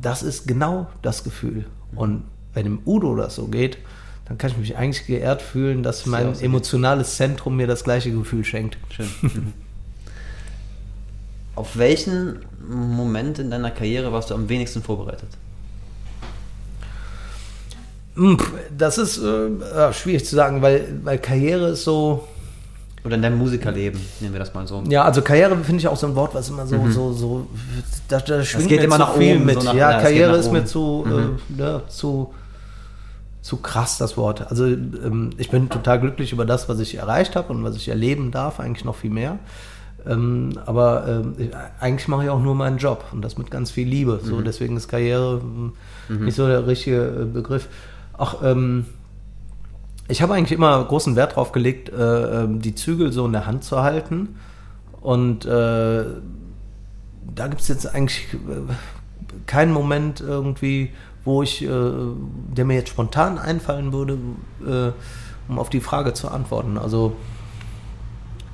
[0.00, 1.66] das ist genau das Gefühl.
[1.96, 2.22] Und
[2.54, 3.78] wenn dem Udo das so geht,
[4.26, 8.12] dann kann ich mich eigentlich geehrt fühlen, dass mein so emotionales Zentrum mir das gleiche
[8.12, 8.78] Gefühl schenkt.
[8.90, 9.08] Schön.
[11.56, 15.30] Auf welchen Moment in deiner Karriere warst du am wenigsten vorbereitet?
[18.14, 18.38] Hm,
[18.78, 22.28] das ist äh, schwierig zu sagen, weil, weil Karriere ist so
[23.06, 24.82] oder in deinem Musikerleben, nehmen wir das mal so.
[24.88, 26.92] Ja, also Karriere finde ich auch so ein Wort, was immer so, mhm.
[26.92, 27.46] so, so,
[28.08, 29.60] da, da schwingt geht immer nach viel oben, mit.
[29.60, 31.38] So nach, ja, ja Karriere ist mir zu, mhm.
[31.56, 32.34] äh, ja, zu,
[33.42, 34.50] zu krass, das Wort.
[34.50, 37.88] Also ähm, ich bin total glücklich über das, was ich erreicht habe und was ich
[37.88, 39.38] erleben darf, eigentlich noch viel mehr.
[40.04, 41.50] Ähm, aber ähm,
[41.80, 44.20] eigentlich mache ich auch nur meinen Job und das mit ganz viel Liebe.
[44.22, 44.44] So, mhm.
[44.44, 45.72] deswegen ist Karriere hm,
[46.08, 46.24] mhm.
[46.24, 47.68] nicht so der richtige äh, Begriff.
[48.16, 48.86] Auch ähm,
[50.08, 53.46] ich habe eigentlich immer großen Wert darauf gelegt, äh, ähm, die Zügel so in der
[53.46, 54.36] Hand zu halten.
[55.00, 56.04] Und äh,
[57.34, 58.72] da gibt es jetzt eigentlich äh,
[59.46, 60.90] keinen Moment irgendwie,
[61.24, 64.18] wo ich, äh, der mir jetzt spontan einfallen würde,
[64.66, 64.92] äh,
[65.48, 66.78] um auf die Frage zu antworten.
[66.78, 67.16] Also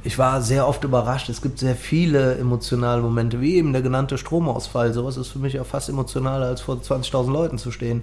[0.04, 1.28] ich war sehr oft überrascht.
[1.28, 4.92] Es gibt sehr viele emotionale Momente, wie eben der genannte Stromausfall.
[4.92, 8.02] Sowas ist für mich ja fast emotionaler, als vor 20.000 Leuten zu stehen,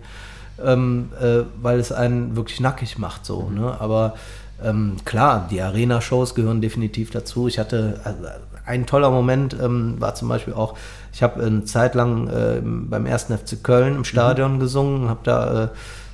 [0.63, 3.25] ähm, äh, weil es einen wirklich nackig macht.
[3.25, 3.75] So, ne?
[3.79, 4.15] Aber
[4.63, 7.47] ähm, klar, die Arena-Shows gehören definitiv dazu.
[7.47, 8.19] Ich hatte also,
[8.65, 10.75] ein toller Moment ähm, war zum Beispiel auch,
[11.13, 13.25] ich habe eine Zeit lang äh, beim 1.
[13.25, 14.59] FC Köln im Stadion mhm.
[14.59, 15.67] gesungen, habe da äh,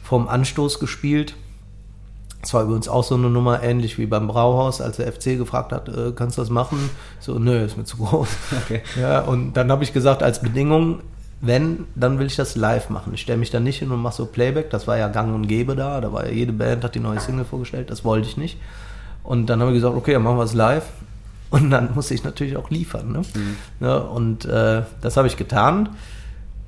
[0.03, 1.35] vorm Anstoß gespielt
[2.45, 5.71] das war übrigens auch so eine Nummer, ähnlich wie beim Brauhaus, als der FC gefragt
[5.71, 6.91] hat, äh, kannst du das machen?
[7.19, 8.27] So, nö, ist mir zu groß.
[8.65, 8.83] Okay.
[9.01, 10.99] Ja, und dann habe ich gesagt, als Bedingung,
[11.41, 13.13] wenn, dann will ich das live machen.
[13.13, 14.69] Ich stelle mich da nicht hin und mache so Playback.
[14.69, 16.01] Das war ja gang und gäbe da.
[16.01, 17.89] Da war ja jede Band hat die neue Single vorgestellt.
[17.89, 18.57] Das wollte ich nicht.
[19.23, 20.85] Und dann habe ich gesagt, okay, dann machen wir es live.
[21.49, 23.11] Und dann musste ich natürlich auch liefern.
[23.11, 23.19] Ne?
[23.19, 23.55] Mhm.
[23.79, 25.89] Ja, und äh, das habe ich getan.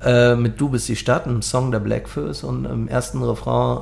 [0.01, 2.43] Äh, mit Du bist die Stadt, einem Song der Blackfoes.
[2.43, 3.79] Und im ersten Refrain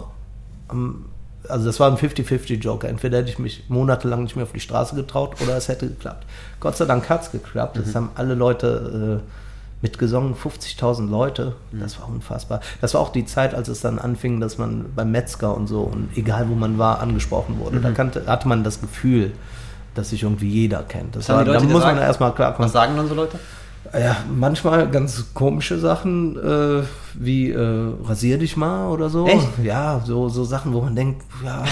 [1.49, 2.89] also das war ein 50-50-Joker.
[2.89, 6.25] Entweder hätte ich mich monatelang nicht mehr auf die Straße getraut oder es hätte geklappt.
[6.59, 7.77] Gott sei Dank hat es geklappt.
[7.77, 7.93] Mhm.
[7.93, 9.44] haben alle Leute äh,
[9.85, 11.53] mitgesungen, 50.000 Leute.
[11.71, 11.81] Mhm.
[11.81, 12.59] Das war unfassbar.
[12.81, 15.81] Das war auch die Zeit, als es dann anfing, dass man beim Metzger und so
[15.81, 17.77] und egal wo man war, angesprochen wurde.
[17.77, 17.83] Mhm.
[17.83, 19.33] Da kannte, hatte man das Gefühl,
[19.93, 21.15] dass sich irgendwie jeder kennt.
[21.15, 22.65] Das war, da muss man erstmal klarkommen.
[22.65, 23.39] Was sagen dann so Leute?
[23.93, 26.83] Ja, manchmal ganz komische Sachen, äh,
[27.13, 29.27] wie äh, rasier dich mal oder so.
[29.27, 29.47] Echt?
[29.63, 31.63] Ja, so, so Sachen, wo man denkt, ja,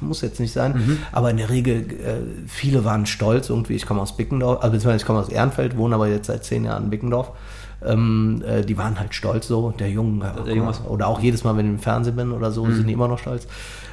[0.00, 0.72] muss jetzt nicht sein.
[0.72, 0.98] Mhm.
[1.12, 3.74] Aber in der Regel, äh, viele waren stolz irgendwie.
[3.74, 6.64] Ich komme aus Bickendorf, also beziehungsweise ich komme aus Ehrenfeld, wohne aber jetzt seit zehn
[6.64, 7.32] Jahren in Bickendorf.
[7.84, 11.56] Ähm, äh, die waren halt stolz so, der Junge, der Junge oder auch jedes Mal,
[11.56, 12.74] wenn ich im Fernsehen bin oder so, mhm.
[12.74, 13.46] sind die immer noch stolz.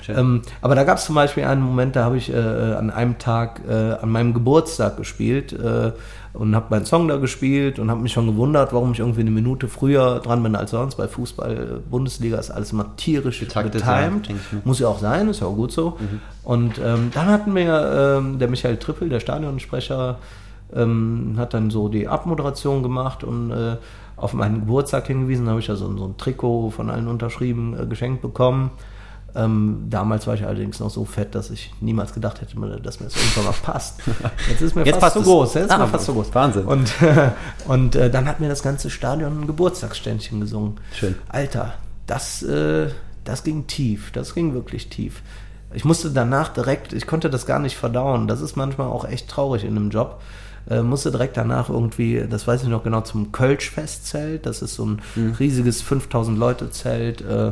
[0.10, 3.18] Ähm, aber da gab es zum Beispiel einen Moment, da habe ich äh, an einem
[3.18, 5.92] Tag äh, an meinem Geburtstag gespielt äh,
[6.34, 9.32] und habe meinen Song da gespielt und habe mich schon gewundert, warum ich irgendwie eine
[9.32, 10.96] Minute früher dran bin als sonst.
[10.96, 14.28] Bei Fußball, Bundesliga ist alles immer tierisch Getaktet, getimed.
[14.28, 15.98] Ja, Muss ja auch sein, ist ja auch gut so.
[16.00, 16.22] Mhm.
[16.44, 20.18] Und ähm, dann hatten wir ähm, der Michael Trippel, der Stadionsprecher,
[20.74, 23.78] ähm, hat dann so die Abmoderation gemacht und äh,
[24.18, 27.86] auf meinen Geburtstag hingewiesen, habe ich ja so, so, ein Trikot von allen unterschrieben äh,
[27.86, 28.72] geschenkt bekommen.
[29.36, 33.08] Ähm, damals war ich allerdings noch so fett, dass ich niemals gedacht hätte, dass mir
[33.08, 34.02] das irgendwann mal passt.
[34.50, 35.54] Jetzt ist mir Jetzt fast zu so groß.
[35.56, 36.34] Jetzt ist ah, mir fast so groß.
[36.34, 36.66] Wahnsinn.
[36.66, 37.32] Und, äh,
[37.68, 40.80] und äh, dann hat mir das ganze Stadion ein Geburtstagsständchen gesungen.
[40.94, 41.16] Schön.
[41.28, 41.74] Alter,
[42.08, 42.88] das, äh,
[43.26, 44.12] das ging tief.
[44.12, 45.22] Das ging wirklich tief.
[45.74, 48.30] Ich musste danach direkt, ich konnte das gar nicht verdauen.
[48.30, 50.22] Das ist manchmal auch echt traurig in einem Job.
[50.70, 54.46] Äh, musste direkt danach irgendwie, das weiß ich noch genau, zum Kölsch-Festzelt.
[54.46, 55.34] Das ist so ein mhm.
[55.34, 57.20] riesiges 5000 Leute Zelt.
[57.22, 57.52] Äh,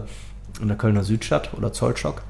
[0.62, 2.22] in der Kölner Südstadt oder Zollstock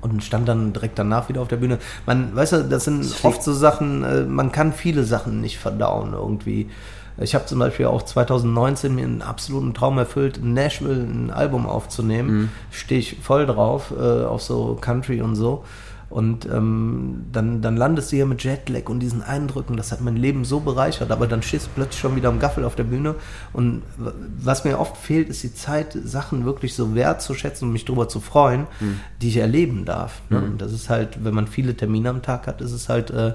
[0.00, 1.78] und stand dann direkt danach wieder auf der Bühne.
[2.06, 6.12] Man, weißt du, das sind oft so Sachen, äh, man kann viele Sachen nicht verdauen
[6.12, 6.68] irgendwie.
[7.18, 11.66] Ich habe zum Beispiel auch 2019 mir einen absoluten Traum erfüllt, in Nashville ein Album
[11.66, 12.30] aufzunehmen.
[12.30, 12.48] Mhm.
[12.70, 15.64] Stehe ich voll drauf, äh, auf so Country und so.
[16.08, 20.16] Und ähm, dann, dann landest du hier mit Jetlag und diesen Eindrücken, das hat mein
[20.16, 23.16] Leben so bereichert, aber dann stehst du plötzlich schon wieder am Gaffel auf der Bühne.
[23.52, 23.82] Und
[24.38, 28.20] was mir oft fehlt, ist die Zeit, Sachen wirklich so wertzuschätzen und mich darüber zu
[28.20, 29.00] freuen, mhm.
[29.20, 30.22] die ich erleben darf.
[30.30, 30.38] Ne?
[30.38, 30.44] Mhm.
[30.44, 33.32] Und das ist halt, wenn man viele Termine am Tag hat, ist es halt äh,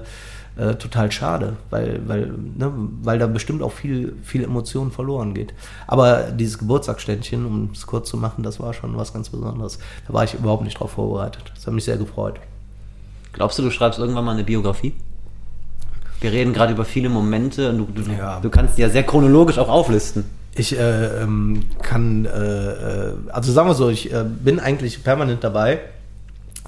[0.56, 5.54] äh, total schade, weil, weil, ne, weil da bestimmt auch viel, viel Emotionen verloren geht.
[5.86, 9.78] Aber dieses Geburtstagsständchen, um es kurz zu machen, das war schon was ganz Besonderes.
[10.06, 11.52] Da war ich überhaupt nicht drauf vorbereitet.
[11.54, 12.40] Das hat mich sehr gefreut.
[13.32, 14.94] Glaubst du, du schreibst irgendwann mal eine Biografie?
[16.20, 18.40] Wir reden gerade über viele Momente und du, du, ja.
[18.40, 20.24] du kannst die ja sehr chronologisch auch auflisten.
[20.54, 25.42] Ich äh, ähm, kann, äh, äh, also sagen wir so, ich äh, bin eigentlich permanent
[25.42, 25.80] dabei,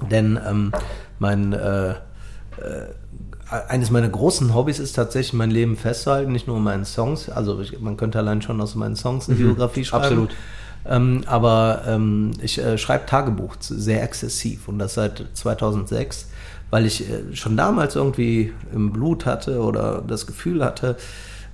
[0.09, 0.73] denn ähm,
[1.19, 1.95] mein äh, äh,
[3.49, 7.29] eines meiner großen Hobbys ist tatsächlich mein Leben festzuhalten, nicht nur meinen Songs.
[7.29, 10.03] Also ich, man könnte allein schon aus meinen Songs eine mhm, Biografie schreiben.
[10.03, 10.35] Absolut.
[10.87, 16.29] Ähm, aber ähm, ich äh, schreibe Tagebuch sehr exzessiv und das seit 2006
[16.71, 20.97] weil ich äh, schon damals irgendwie im Blut hatte oder das Gefühl hatte,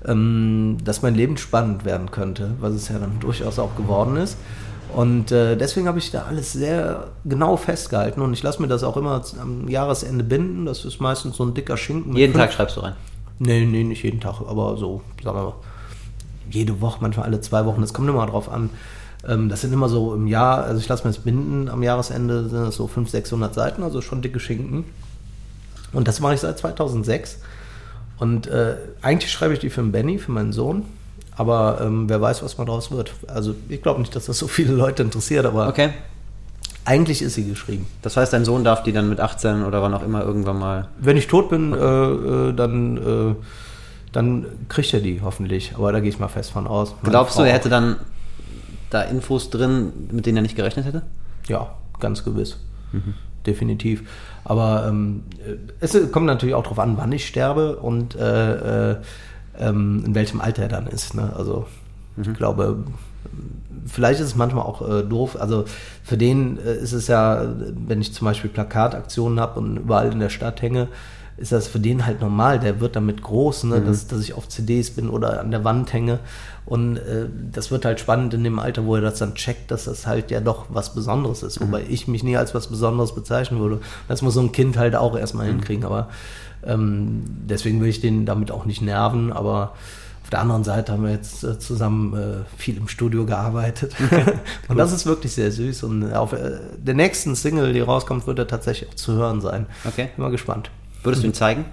[0.05, 4.37] ähm, dass mein Leben spannend werden könnte, was es ja dann durchaus auch geworden ist.
[4.93, 8.83] Und äh, deswegen habe ich da alles sehr genau festgehalten und ich lasse mir das
[8.83, 10.65] auch immer am Jahresende binden.
[10.65, 12.15] Das ist meistens so ein dicker Schinken.
[12.15, 12.95] Jeden Tag schreibst du rein?
[13.39, 15.53] Nee, nee, nicht jeden Tag, aber so, sagen wir mal,
[16.49, 17.81] jede Woche, manchmal alle zwei Wochen.
[17.81, 18.69] Das kommt immer drauf an.
[19.27, 22.49] Ähm, das sind immer so im Jahr, also ich lasse mir das binden, am Jahresende
[22.49, 24.85] sind das so 500, 600 Seiten, also schon dicke Schinken.
[25.93, 27.39] Und das mache ich seit 2006.
[28.19, 30.85] Und äh, eigentlich schreibe ich die für den Benny, für meinen Sohn.
[31.35, 33.13] Aber ähm, wer weiß, was mal draus wird.
[33.27, 35.89] Also ich glaube nicht, dass das so viele Leute interessiert, aber okay.
[36.85, 37.87] eigentlich ist sie geschrieben.
[38.01, 40.89] Das heißt, dein Sohn darf die dann mit 18 oder wann auch immer irgendwann mal.
[40.99, 41.83] Wenn ich tot bin, okay.
[41.83, 43.35] äh, äh dann, äh,
[44.11, 45.73] dann kriegt er die hoffentlich.
[45.75, 46.93] Aber da gehe ich mal fest von aus.
[47.01, 47.95] Meine Glaubst Frau du, er hätte dann
[48.89, 51.01] da Infos drin, mit denen er nicht gerechnet hätte?
[51.47, 52.57] Ja, ganz gewiss.
[52.91, 53.15] Mhm.
[53.45, 54.03] definitiv.
[54.43, 55.23] Aber ähm,
[55.79, 58.95] es kommt natürlich auch darauf an, wann ich sterbe und äh, äh,
[59.59, 61.13] ähm, in welchem Alter er dann ist.
[61.13, 61.31] Ne?
[61.35, 61.67] Also
[62.15, 62.23] mhm.
[62.23, 62.77] ich glaube,
[63.85, 65.37] vielleicht ist es manchmal auch äh, doof.
[65.39, 65.65] Also
[66.03, 67.45] für den äh, ist es ja,
[67.87, 70.87] wenn ich zum Beispiel Plakataktionen habe und überall in der Stadt hänge,
[71.41, 72.59] ist das für den halt normal.
[72.59, 73.79] Der wird damit groß, ne?
[73.79, 73.85] Mhm.
[73.85, 76.19] dass, dass ich auf CDs bin oder an der Wand hänge.
[76.65, 79.85] Und äh, das wird halt spannend in dem Alter, wo er das dann checkt, dass
[79.85, 81.59] das halt ja doch was Besonderes ist.
[81.59, 81.65] Mhm.
[81.65, 83.81] Wobei ich mich nie als was Besonderes bezeichnen würde.
[84.07, 85.53] Das muss so ein Kind halt auch erstmal mhm.
[85.53, 85.85] hinkriegen.
[85.85, 86.09] Aber
[86.63, 89.33] ähm, deswegen will ich den damit auch nicht nerven.
[89.33, 89.73] Aber
[90.23, 93.95] auf der anderen Seite haben wir jetzt äh, zusammen äh, viel im Studio gearbeitet.
[94.67, 95.83] Und das ist wirklich sehr süß.
[95.83, 99.65] Und auf äh, der nächsten Single, die rauskommt, wird er tatsächlich auch zu hören sein.
[99.83, 100.09] Okay.
[100.15, 100.69] Bin mal gespannt.
[101.03, 101.65] Würdest du ihn zeigen?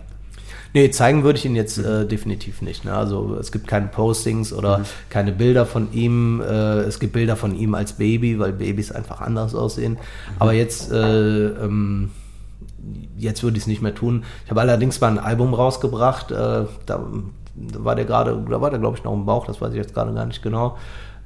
[0.75, 2.85] Nee, zeigen würde ich ihn jetzt äh, definitiv nicht.
[2.85, 2.93] Ne?
[2.93, 4.85] Also es gibt keine Postings oder mhm.
[5.09, 6.43] keine Bilder von ihm.
[6.43, 9.93] Äh, es gibt Bilder von ihm als Baby, weil Babys einfach anders aussehen.
[9.93, 9.99] Mhm.
[10.39, 12.11] Aber jetzt, äh, ähm,
[13.17, 14.25] jetzt würde ich es nicht mehr tun.
[14.45, 16.31] Ich habe allerdings mal ein Album rausgebracht.
[16.31, 17.07] Äh, da,
[17.79, 19.47] war der gerade, da war der glaube ich noch im Bauch.
[19.47, 20.77] Das weiß ich jetzt gerade gar nicht genau.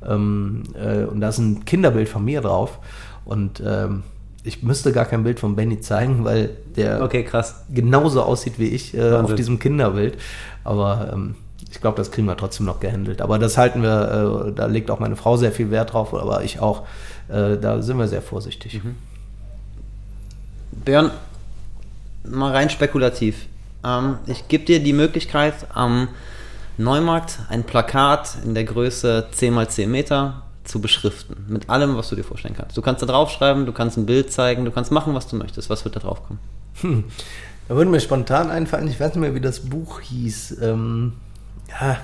[0.07, 2.79] Ähm, äh, und da ist ein Kinderbild von mir drauf.
[3.25, 4.05] Und ähm,
[4.45, 7.65] ich müsste gar kein Bild von Benny zeigen, weil der okay, krass.
[7.73, 10.19] genauso aussieht wie ich äh, auf diesem Kinderbild.
[10.65, 11.37] Aber ähm,
[11.71, 13.23] ich glaube, das kriegen wir trotzdem noch gehandelt.
[13.23, 16.43] Aber das halten wir, äh, da legt auch meine Frau sehr viel Wert drauf, aber
[16.43, 16.83] ich auch.
[17.29, 18.83] Äh, da sind wir sehr vorsichtig.
[18.83, 18.97] Mhm.
[20.85, 21.11] Björn,
[22.25, 23.47] mal rein spekulativ.
[23.85, 26.09] Ähm, ich gebe dir die Möglichkeit, am
[26.79, 31.47] Neumarkt ein Plakat in der Größe 10 x 10 Meter zu beschriften.
[31.49, 32.77] Mit allem, was du dir vorstellen kannst.
[32.77, 35.71] Du kannst da draufschreiben, du kannst ein Bild zeigen, du kannst machen, was du möchtest.
[35.71, 36.39] Was wird da drauf kommen?
[36.81, 37.05] Hm.
[37.69, 40.59] Da würde mir spontan einfallen, ich weiß nicht mehr, wie das Buch hieß.
[40.63, 41.15] Ähm,
[41.69, 41.99] ja,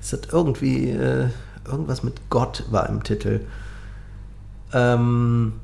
[0.00, 1.28] es hat irgendwie äh,
[1.66, 3.40] irgendwas mit Gott war im Titel.
[4.72, 5.54] Ähm,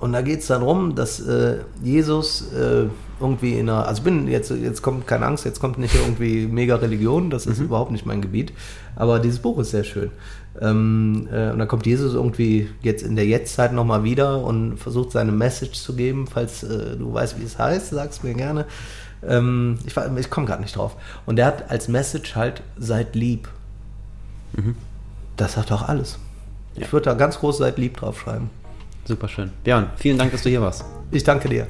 [0.00, 2.86] und da geht es darum, dass äh, Jesus äh,
[3.20, 6.76] irgendwie in einer, also bin jetzt, jetzt kommt keine Angst, jetzt kommt nicht irgendwie mega
[6.76, 7.66] Religion, das ist mhm.
[7.66, 8.52] überhaupt nicht mein Gebiet,
[8.94, 10.12] aber dieses Buch ist sehr schön.
[10.60, 15.12] Ähm, äh, und dann kommt Jesus irgendwie jetzt in der Jetztzeit nochmal wieder und versucht
[15.12, 16.26] seine Message zu geben.
[16.26, 18.66] Falls äh, du weißt, wie es heißt, sag's mir gerne.
[19.26, 20.96] Ähm, ich ich komme gerade nicht drauf.
[21.26, 23.48] Und der hat als Message halt, seid lieb.
[24.56, 24.74] Mhm.
[25.36, 26.18] Das sagt auch alles.
[26.74, 26.82] Ja.
[26.82, 28.50] Ich würde da ganz groß seid lieb draufschreiben.
[29.04, 29.50] Super schön.
[29.64, 30.84] Björn, vielen Dank, dass du hier warst.
[31.10, 31.66] Ich danke dir.